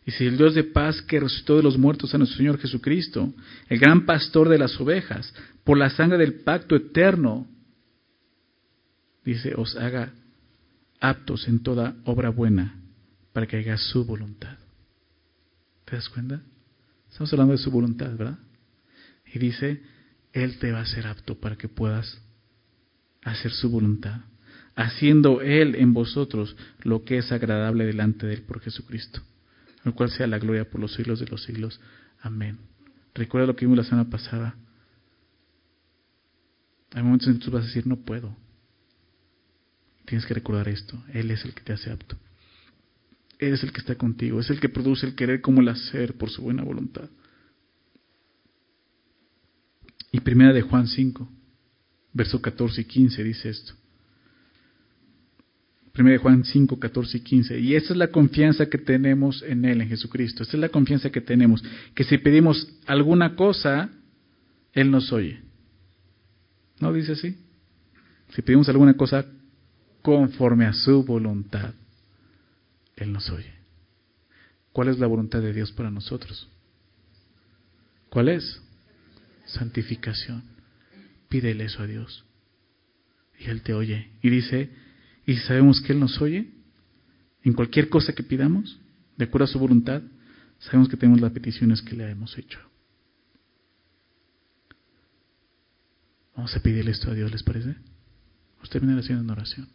Y 0.04 0.10
si 0.10 0.26
el 0.26 0.36
Dios 0.36 0.54
de 0.54 0.62
paz 0.62 1.00
que 1.00 1.18
resucitó 1.18 1.56
de 1.56 1.62
los 1.62 1.78
muertos 1.78 2.14
a 2.14 2.18
nuestro 2.18 2.36
Señor 2.36 2.58
Jesucristo, 2.58 3.32
el 3.70 3.78
gran 3.78 4.04
pastor 4.04 4.50
de 4.50 4.58
las 4.58 4.78
ovejas, 4.78 5.32
por 5.64 5.78
la 5.78 5.88
sangre 5.88 6.18
del 6.18 6.40
pacto 6.40 6.76
eterno, 6.76 7.48
dice, 9.24 9.54
os 9.56 9.74
haga 9.74 10.12
aptos 11.00 11.48
en 11.48 11.62
toda 11.62 11.96
obra 12.04 12.28
buena 12.28 12.78
para 13.32 13.46
que 13.46 13.56
haga 13.56 13.78
su 13.78 14.04
voluntad. 14.04 14.58
¿Te 15.86 15.96
das 15.96 16.10
cuenta? 16.10 16.42
Estamos 17.08 17.32
hablando 17.32 17.52
de 17.52 17.58
su 17.58 17.70
voluntad, 17.70 18.14
¿verdad? 18.18 18.38
Y 19.32 19.38
dice, 19.38 19.80
Él 20.34 20.58
te 20.58 20.72
va 20.72 20.80
a 20.80 20.82
hacer 20.82 21.06
apto 21.06 21.40
para 21.40 21.56
que 21.56 21.68
puedas 21.68 22.20
hacer 23.22 23.50
su 23.50 23.70
voluntad, 23.70 24.20
haciendo 24.76 25.40
Él 25.40 25.74
en 25.74 25.92
vosotros 25.92 26.56
lo 26.82 27.04
que 27.04 27.18
es 27.18 27.32
agradable 27.32 27.84
delante 27.84 28.26
de 28.26 28.34
Él 28.34 28.42
por 28.42 28.60
Jesucristo, 28.60 29.20
el 29.84 29.94
cual 29.94 30.10
sea 30.10 30.26
la 30.26 30.38
gloria 30.38 30.68
por 30.68 30.80
los 30.80 30.94
siglos 30.94 31.20
de 31.20 31.26
los 31.26 31.42
siglos. 31.42 31.80
Amén. 32.20 32.58
Recuerda 33.14 33.46
lo 33.46 33.56
que 33.56 33.64
vimos 33.64 33.78
la 33.78 33.84
semana 33.84 34.08
pasada. 34.08 34.56
Hay 36.92 37.02
momentos 37.02 37.28
en 37.28 37.38
que 37.38 37.44
tú 37.44 37.50
vas 37.50 37.64
a 37.64 37.66
decir, 37.66 37.86
no 37.86 37.96
puedo. 37.96 38.36
Tienes 40.06 40.26
que 40.26 40.34
recordar 40.34 40.68
esto. 40.68 41.02
Él 41.12 41.30
es 41.30 41.44
el 41.44 41.54
que 41.54 41.62
te 41.62 41.72
hace 41.72 41.90
apto. 41.90 42.16
Él 43.38 43.54
es 43.54 43.62
el 43.62 43.72
que 43.72 43.80
está 43.80 43.94
contigo. 43.94 44.40
Es 44.40 44.50
el 44.50 44.60
que 44.60 44.68
produce 44.68 45.06
el 45.06 45.14
querer 45.14 45.40
como 45.40 45.60
el 45.60 45.68
hacer 45.68 46.14
por 46.14 46.30
su 46.30 46.42
buena 46.42 46.62
voluntad. 46.62 47.08
Y 50.12 50.20
primera 50.20 50.52
de 50.52 50.62
Juan 50.62 50.88
5 50.88 51.28
verso 52.12 52.40
14 52.40 52.80
y 52.80 52.84
15 52.84 53.24
dice 53.24 53.48
esto. 53.50 53.74
1 55.98 56.18
Juan 56.18 56.44
5, 56.44 56.78
14 56.78 57.18
y 57.18 57.20
15. 57.20 57.60
Y 57.60 57.74
esa 57.74 57.92
es 57.92 57.96
la 57.96 58.08
confianza 58.08 58.66
que 58.66 58.78
tenemos 58.78 59.42
en 59.42 59.64
Él, 59.64 59.80
en 59.80 59.88
Jesucristo. 59.88 60.42
Esa 60.42 60.56
es 60.56 60.60
la 60.60 60.68
confianza 60.68 61.10
que 61.10 61.20
tenemos. 61.20 61.62
Que 61.94 62.04
si 62.04 62.18
pedimos 62.18 62.68
alguna 62.86 63.34
cosa, 63.34 63.90
Él 64.72 64.90
nos 64.90 65.12
oye. 65.12 65.40
¿No 66.78 66.92
dice 66.92 67.12
así? 67.12 67.36
Si 68.34 68.42
pedimos 68.42 68.68
alguna 68.68 68.94
cosa 68.94 69.26
conforme 70.02 70.66
a 70.66 70.72
su 70.72 71.04
voluntad, 71.04 71.74
Él 72.96 73.12
nos 73.12 73.28
oye. 73.30 73.52
¿Cuál 74.72 74.88
es 74.88 74.98
la 74.98 75.08
voluntad 75.08 75.42
de 75.42 75.52
Dios 75.52 75.72
para 75.72 75.90
nosotros? 75.90 76.48
¿Cuál 78.08 78.28
es? 78.28 78.62
Santificación. 79.46 80.44
Pídele 81.28 81.64
eso 81.64 81.82
a 81.82 81.86
Dios. 81.86 82.24
Y 83.40 83.50
Él 83.50 83.62
te 83.62 83.74
oye. 83.74 84.10
Y 84.22 84.30
dice, 84.30 84.70
y 85.30 85.36
sabemos 85.36 85.80
que 85.80 85.92
Él 85.92 86.00
nos 86.00 86.20
oye, 86.20 86.50
en 87.44 87.52
cualquier 87.52 87.88
cosa 87.88 88.12
que 88.12 88.24
pidamos, 88.24 88.80
de 89.16 89.26
acuerdo 89.26 89.44
a 89.44 89.46
su 89.46 89.60
voluntad, 89.60 90.02
sabemos 90.58 90.88
que 90.88 90.96
tenemos 90.96 91.20
las 91.20 91.30
peticiones 91.30 91.80
que 91.82 91.94
le 91.94 92.10
hemos 92.10 92.36
hecho. 92.36 92.58
Vamos 96.34 96.56
a 96.56 96.60
pedirle 96.60 96.90
esto 96.90 97.12
a 97.12 97.14
Dios, 97.14 97.30
¿les 97.30 97.44
parece? 97.44 97.76
Usted 98.60 98.80
viene 98.80 98.98
haciendo 98.98 99.22
una 99.22 99.34
oración. 99.34 99.68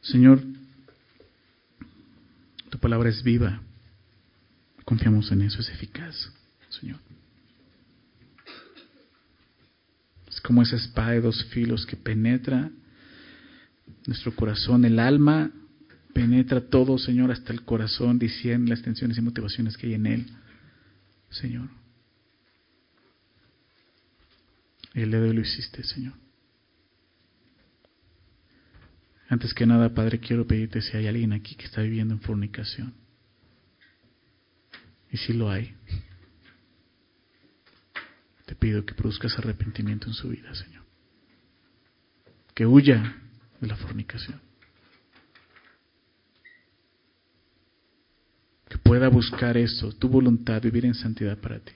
Señor, 0.00 0.42
tu 2.68 2.80
palabra 2.80 3.08
es 3.08 3.22
viva. 3.22 3.62
Confiamos 4.84 5.30
en 5.30 5.42
eso, 5.42 5.60
es 5.60 5.68
eficaz, 5.68 6.32
Señor. 6.70 6.98
como 10.42 10.62
esa 10.62 10.76
espada 10.76 11.10
de 11.10 11.22
dos 11.22 11.44
filos 11.46 11.84
que 11.86 11.96
penetra 11.96 12.70
nuestro 14.06 14.34
corazón, 14.34 14.84
el 14.84 14.98
alma, 14.98 15.50
penetra 16.12 16.60
todo, 16.60 16.96
Señor, 16.98 17.30
hasta 17.30 17.52
el 17.52 17.62
corazón, 17.62 18.18
diciendo 18.18 18.70
las 18.70 18.82
tensiones 18.82 19.18
y 19.18 19.20
motivaciones 19.20 19.76
que 19.76 19.86
hay 19.86 19.94
en 19.94 20.06
él, 20.06 20.26
Señor. 21.30 21.68
El 24.94 25.10
dedo 25.10 25.30
lo 25.32 25.40
hiciste, 25.40 25.82
Señor. 25.84 26.14
Antes 29.28 29.52
que 29.52 29.66
nada, 29.66 29.92
Padre, 29.92 30.20
quiero 30.20 30.46
pedirte 30.46 30.80
si 30.80 30.96
hay 30.96 31.06
alguien 31.06 31.32
aquí 31.32 31.54
que 31.54 31.66
está 31.66 31.82
viviendo 31.82 32.14
en 32.14 32.20
fornicación. 32.20 32.94
Y 35.10 35.18
si 35.18 35.32
lo 35.32 35.50
hay, 35.50 35.74
te 38.46 38.54
pido 38.54 38.86
que 38.86 38.94
produzcas 38.94 39.36
arrepentimiento 39.38 40.06
en 40.06 40.14
su 40.14 40.28
vida, 40.28 40.54
Señor. 40.54 40.84
Que 42.54 42.64
huya 42.64 43.16
de 43.60 43.66
la 43.66 43.76
fornicación. 43.76 44.40
Que 48.68 48.78
pueda 48.78 49.08
buscar 49.08 49.56
esto, 49.56 49.92
tu 49.92 50.08
voluntad, 50.08 50.62
vivir 50.62 50.86
en 50.86 50.94
santidad 50.94 51.38
para 51.38 51.60
ti. 51.60 51.72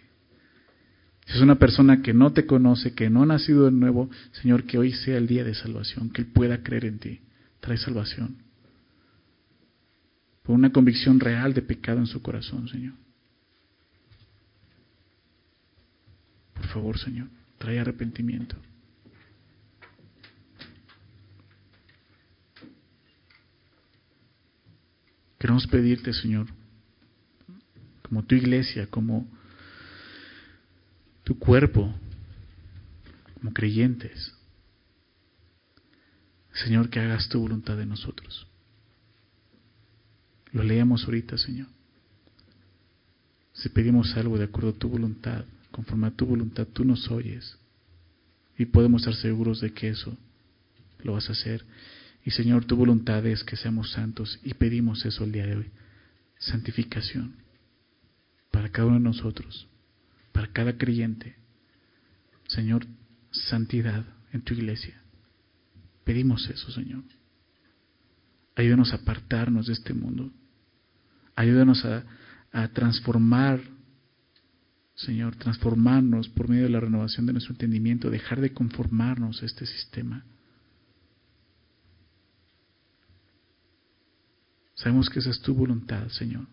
Si 1.27 1.37
es 1.37 1.43
una 1.43 1.57
persona 1.57 2.03
que 2.03 2.13
no 2.13 2.33
te 2.33 2.47
conoce, 2.47 2.95
que 2.95 3.09
no 3.09 3.23
ha 3.23 3.27
nacido 3.27 3.67
de 3.67 3.71
nuevo, 3.71 4.11
Señor, 4.33 4.65
que 4.65 4.79
hoy 4.79 4.93
sea 4.93 5.17
el 5.17 5.29
día 5.29 5.45
de 5.45 5.55
salvación, 5.55 6.11
que 6.11 6.23
Él 6.23 6.29
pueda 6.29 6.63
creer 6.63 6.87
en 6.87 6.99
ti. 6.99 7.21
Trae 7.61 7.77
salvación. 7.77 8.39
Por 10.43 10.57
una 10.57 10.73
convicción 10.73 11.21
real 11.21 11.55
de 11.55 11.63
pecado 11.63 12.01
en 12.01 12.07
su 12.07 12.21
corazón, 12.21 12.69
Señor. 12.69 12.95
Por 16.55 16.67
favor, 16.67 16.99
Señor, 16.99 17.29
trae 17.59 17.79
arrepentimiento. 17.79 18.57
Queremos 25.41 25.67
pedirte, 25.67 26.13
Señor, 26.13 26.49
como 28.03 28.23
tu 28.25 28.35
iglesia, 28.35 28.87
como 28.89 29.27
tu 31.25 31.39
cuerpo, 31.39 31.95
como 33.39 33.55
creyentes. 33.55 34.35
Señor, 36.53 36.91
que 36.91 37.01
hagas 37.01 37.31
tu 37.31 37.41
voluntad 37.41 37.79
de 37.79 37.87
nosotros. 37.87 38.47
Lo 40.53 40.63
leemos 40.63 41.05
ahorita, 41.05 41.39
Señor. 41.39 41.69
Si 43.55 43.71
pedimos 43.71 44.15
algo 44.19 44.37
de 44.37 44.45
acuerdo 44.45 44.71
a 44.71 44.79
tu 44.79 44.91
voluntad, 44.91 45.47
conforme 45.71 46.09
a 46.09 46.11
tu 46.11 46.27
voluntad, 46.27 46.67
tú 46.67 46.85
nos 46.85 47.11
oyes. 47.11 47.57
Y 48.59 48.67
podemos 48.67 49.01
estar 49.01 49.15
seguros 49.15 49.63
de 49.63 49.73
que 49.73 49.89
eso 49.89 50.15
lo 51.03 51.15
vas 51.15 51.31
a 51.31 51.33
hacer. 51.33 51.65
Y 52.25 52.31
Señor, 52.33 52.65
tu 52.65 52.77
voluntad 52.77 53.25
es 53.27 53.45
que 53.45 53.57
seamos 53.57 53.93
santos 53.93 54.39
y 54.45 54.55
pedimos 54.55 55.05
eso 55.05 55.25
el 55.25 55.33
día 55.33 55.47
de 55.47 55.57
hoy. 55.57 55.71
Santificación 56.39 57.37
para 58.51 58.71
cada 58.71 58.89
uno 58.89 58.97
de 58.97 59.05
nosotros, 59.05 59.69
para 60.33 60.49
cada 60.49 60.77
creyente. 60.77 61.37
Señor, 62.49 62.87
santidad 63.31 64.05
en 64.33 64.43
tu 64.43 64.55
iglesia. 64.55 65.01
Pedimos 66.05 66.49
eso, 66.51 66.71
Señor. 66.73 67.05
Ayúdanos 68.57 68.93
a 68.93 68.97
apartarnos 68.97 69.67
de 69.67 69.73
este 69.73 69.95
mundo. 69.95 70.31
Ayúdanos 71.37 71.85
a, 71.85 72.05
a 72.53 72.69
transformar, 72.69 73.61
Señor, 74.95 75.37
transformarnos 75.37 76.29
por 76.29 76.49
medio 76.49 76.65
de 76.65 76.71
la 76.71 76.81
renovación 76.81 77.25
de 77.27 77.33
nuestro 77.33 77.55
entendimiento, 77.55 78.11
dejar 78.11 78.41
de 78.41 78.53
conformarnos 78.53 79.43
a 79.43 79.47
este 79.47 79.65
sistema. 79.65 80.25
Sabemos 84.81 85.11
que 85.11 85.19
esa 85.19 85.29
es 85.29 85.41
tu 85.43 85.55
voluntad, 85.55 86.09
Señor. 86.09 86.47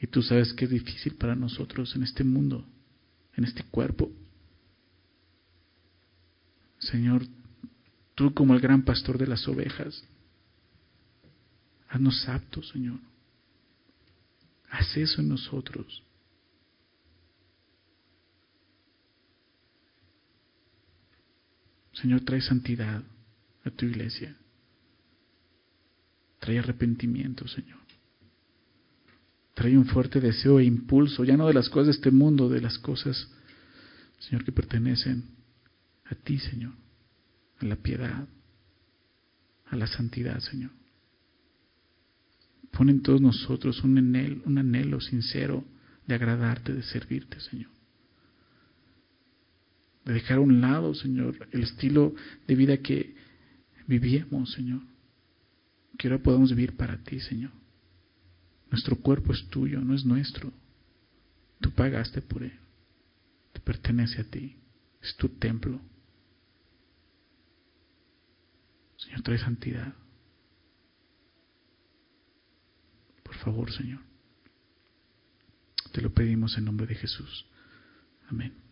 Y 0.00 0.06
tú 0.06 0.22
sabes 0.22 0.54
que 0.54 0.64
es 0.64 0.70
difícil 0.70 1.14
para 1.16 1.34
nosotros 1.34 1.94
en 1.94 2.02
este 2.02 2.24
mundo, 2.24 2.64
en 3.34 3.44
este 3.44 3.64
cuerpo. 3.64 4.10
Señor, 6.78 7.26
tú 8.14 8.32
como 8.32 8.54
el 8.54 8.60
gran 8.60 8.82
pastor 8.82 9.18
de 9.18 9.26
las 9.26 9.46
ovejas, 9.46 10.04
haznos 11.90 12.26
aptos, 12.30 12.70
Señor. 12.70 12.98
Haz 14.70 14.96
eso 14.96 15.20
en 15.20 15.28
nosotros. 15.28 16.02
Señor, 21.92 22.22
trae 22.22 22.40
santidad 22.40 23.02
a 23.64 23.70
tu 23.70 23.84
iglesia. 23.84 24.34
Trae 26.46 26.60
arrepentimiento, 26.60 27.48
Señor. 27.48 27.80
Trae 29.54 29.76
un 29.76 29.84
fuerte 29.86 30.20
deseo 30.20 30.60
e 30.60 30.64
impulso, 30.64 31.24
ya 31.24 31.36
no 31.36 31.48
de 31.48 31.54
las 31.54 31.68
cosas 31.68 31.86
de 31.86 31.92
este 31.94 32.12
mundo, 32.12 32.48
de 32.48 32.60
las 32.60 32.78
cosas, 32.78 33.28
Señor, 34.20 34.44
que 34.44 34.52
pertenecen 34.52 35.24
a 36.04 36.14
ti, 36.14 36.38
Señor, 36.38 36.72
a 37.58 37.64
la 37.64 37.74
piedad, 37.74 38.28
a 39.64 39.76
la 39.76 39.88
santidad, 39.88 40.38
Señor. 40.38 40.70
Pon 42.70 42.90
en 42.90 43.02
todos 43.02 43.20
nosotros 43.20 43.82
un 43.82 43.98
anhelo, 43.98 44.40
un 44.44 44.58
anhelo 44.58 45.00
sincero 45.00 45.64
de 46.06 46.14
agradarte, 46.14 46.72
de 46.74 46.84
servirte, 46.84 47.40
Señor. 47.40 47.72
De 50.04 50.12
dejar 50.12 50.38
a 50.38 50.42
un 50.42 50.60
lado, 50.60 50.94
Señor, 50.94 51.48
el 51.50 51.64
estilo 51.64 52.14
de 52.46 52.54
vida 52.54 52.76
que 52.76 53.16
vivíamos, 53.88 54.52
Señor 54.52 54.95
que 55.96 56.08
ahora 56.08 56.22
podamos 56.22 56.50
vivir 56.50 56.76
para 56.76 56.98
ti, 56.98 57.20
Señor. 57.20 57.50
Nuestro 58.70 58.96
cuerpo 58.96 59.32
es 59.32 59.48
tuyo, 59.48 59.80
no 59.80 59.94
es 59.94 60.04
nuestro. 60.04 60.52
Tú 61.60 61.70
pagaste 61.70 62.20
por 62.20 62.42
él. 62.42 62.58
Te 63.52 63.60
pertenece 63.60 64.20
a 64.20 64.24
ti. 64.24 64.56
Es 65.02 65.16
tu 65.16 65.28
templo. 65.28 65.80
Señor, 68.96 69.22
trae 69.22 69.38
santidad. 69.38 69.94
Por 73.22 73.34
favor, 73.36 73.72
Señor. 73.72 74.00
Te 75.92 76.02
lo 76.02 76.12
pedimos 76.12 76.58
en 76.58 76.64
nombre 76.64 76.86
de 76.86 76.94
Jesús. 76.94 77.46
Amén. 78.28 78.65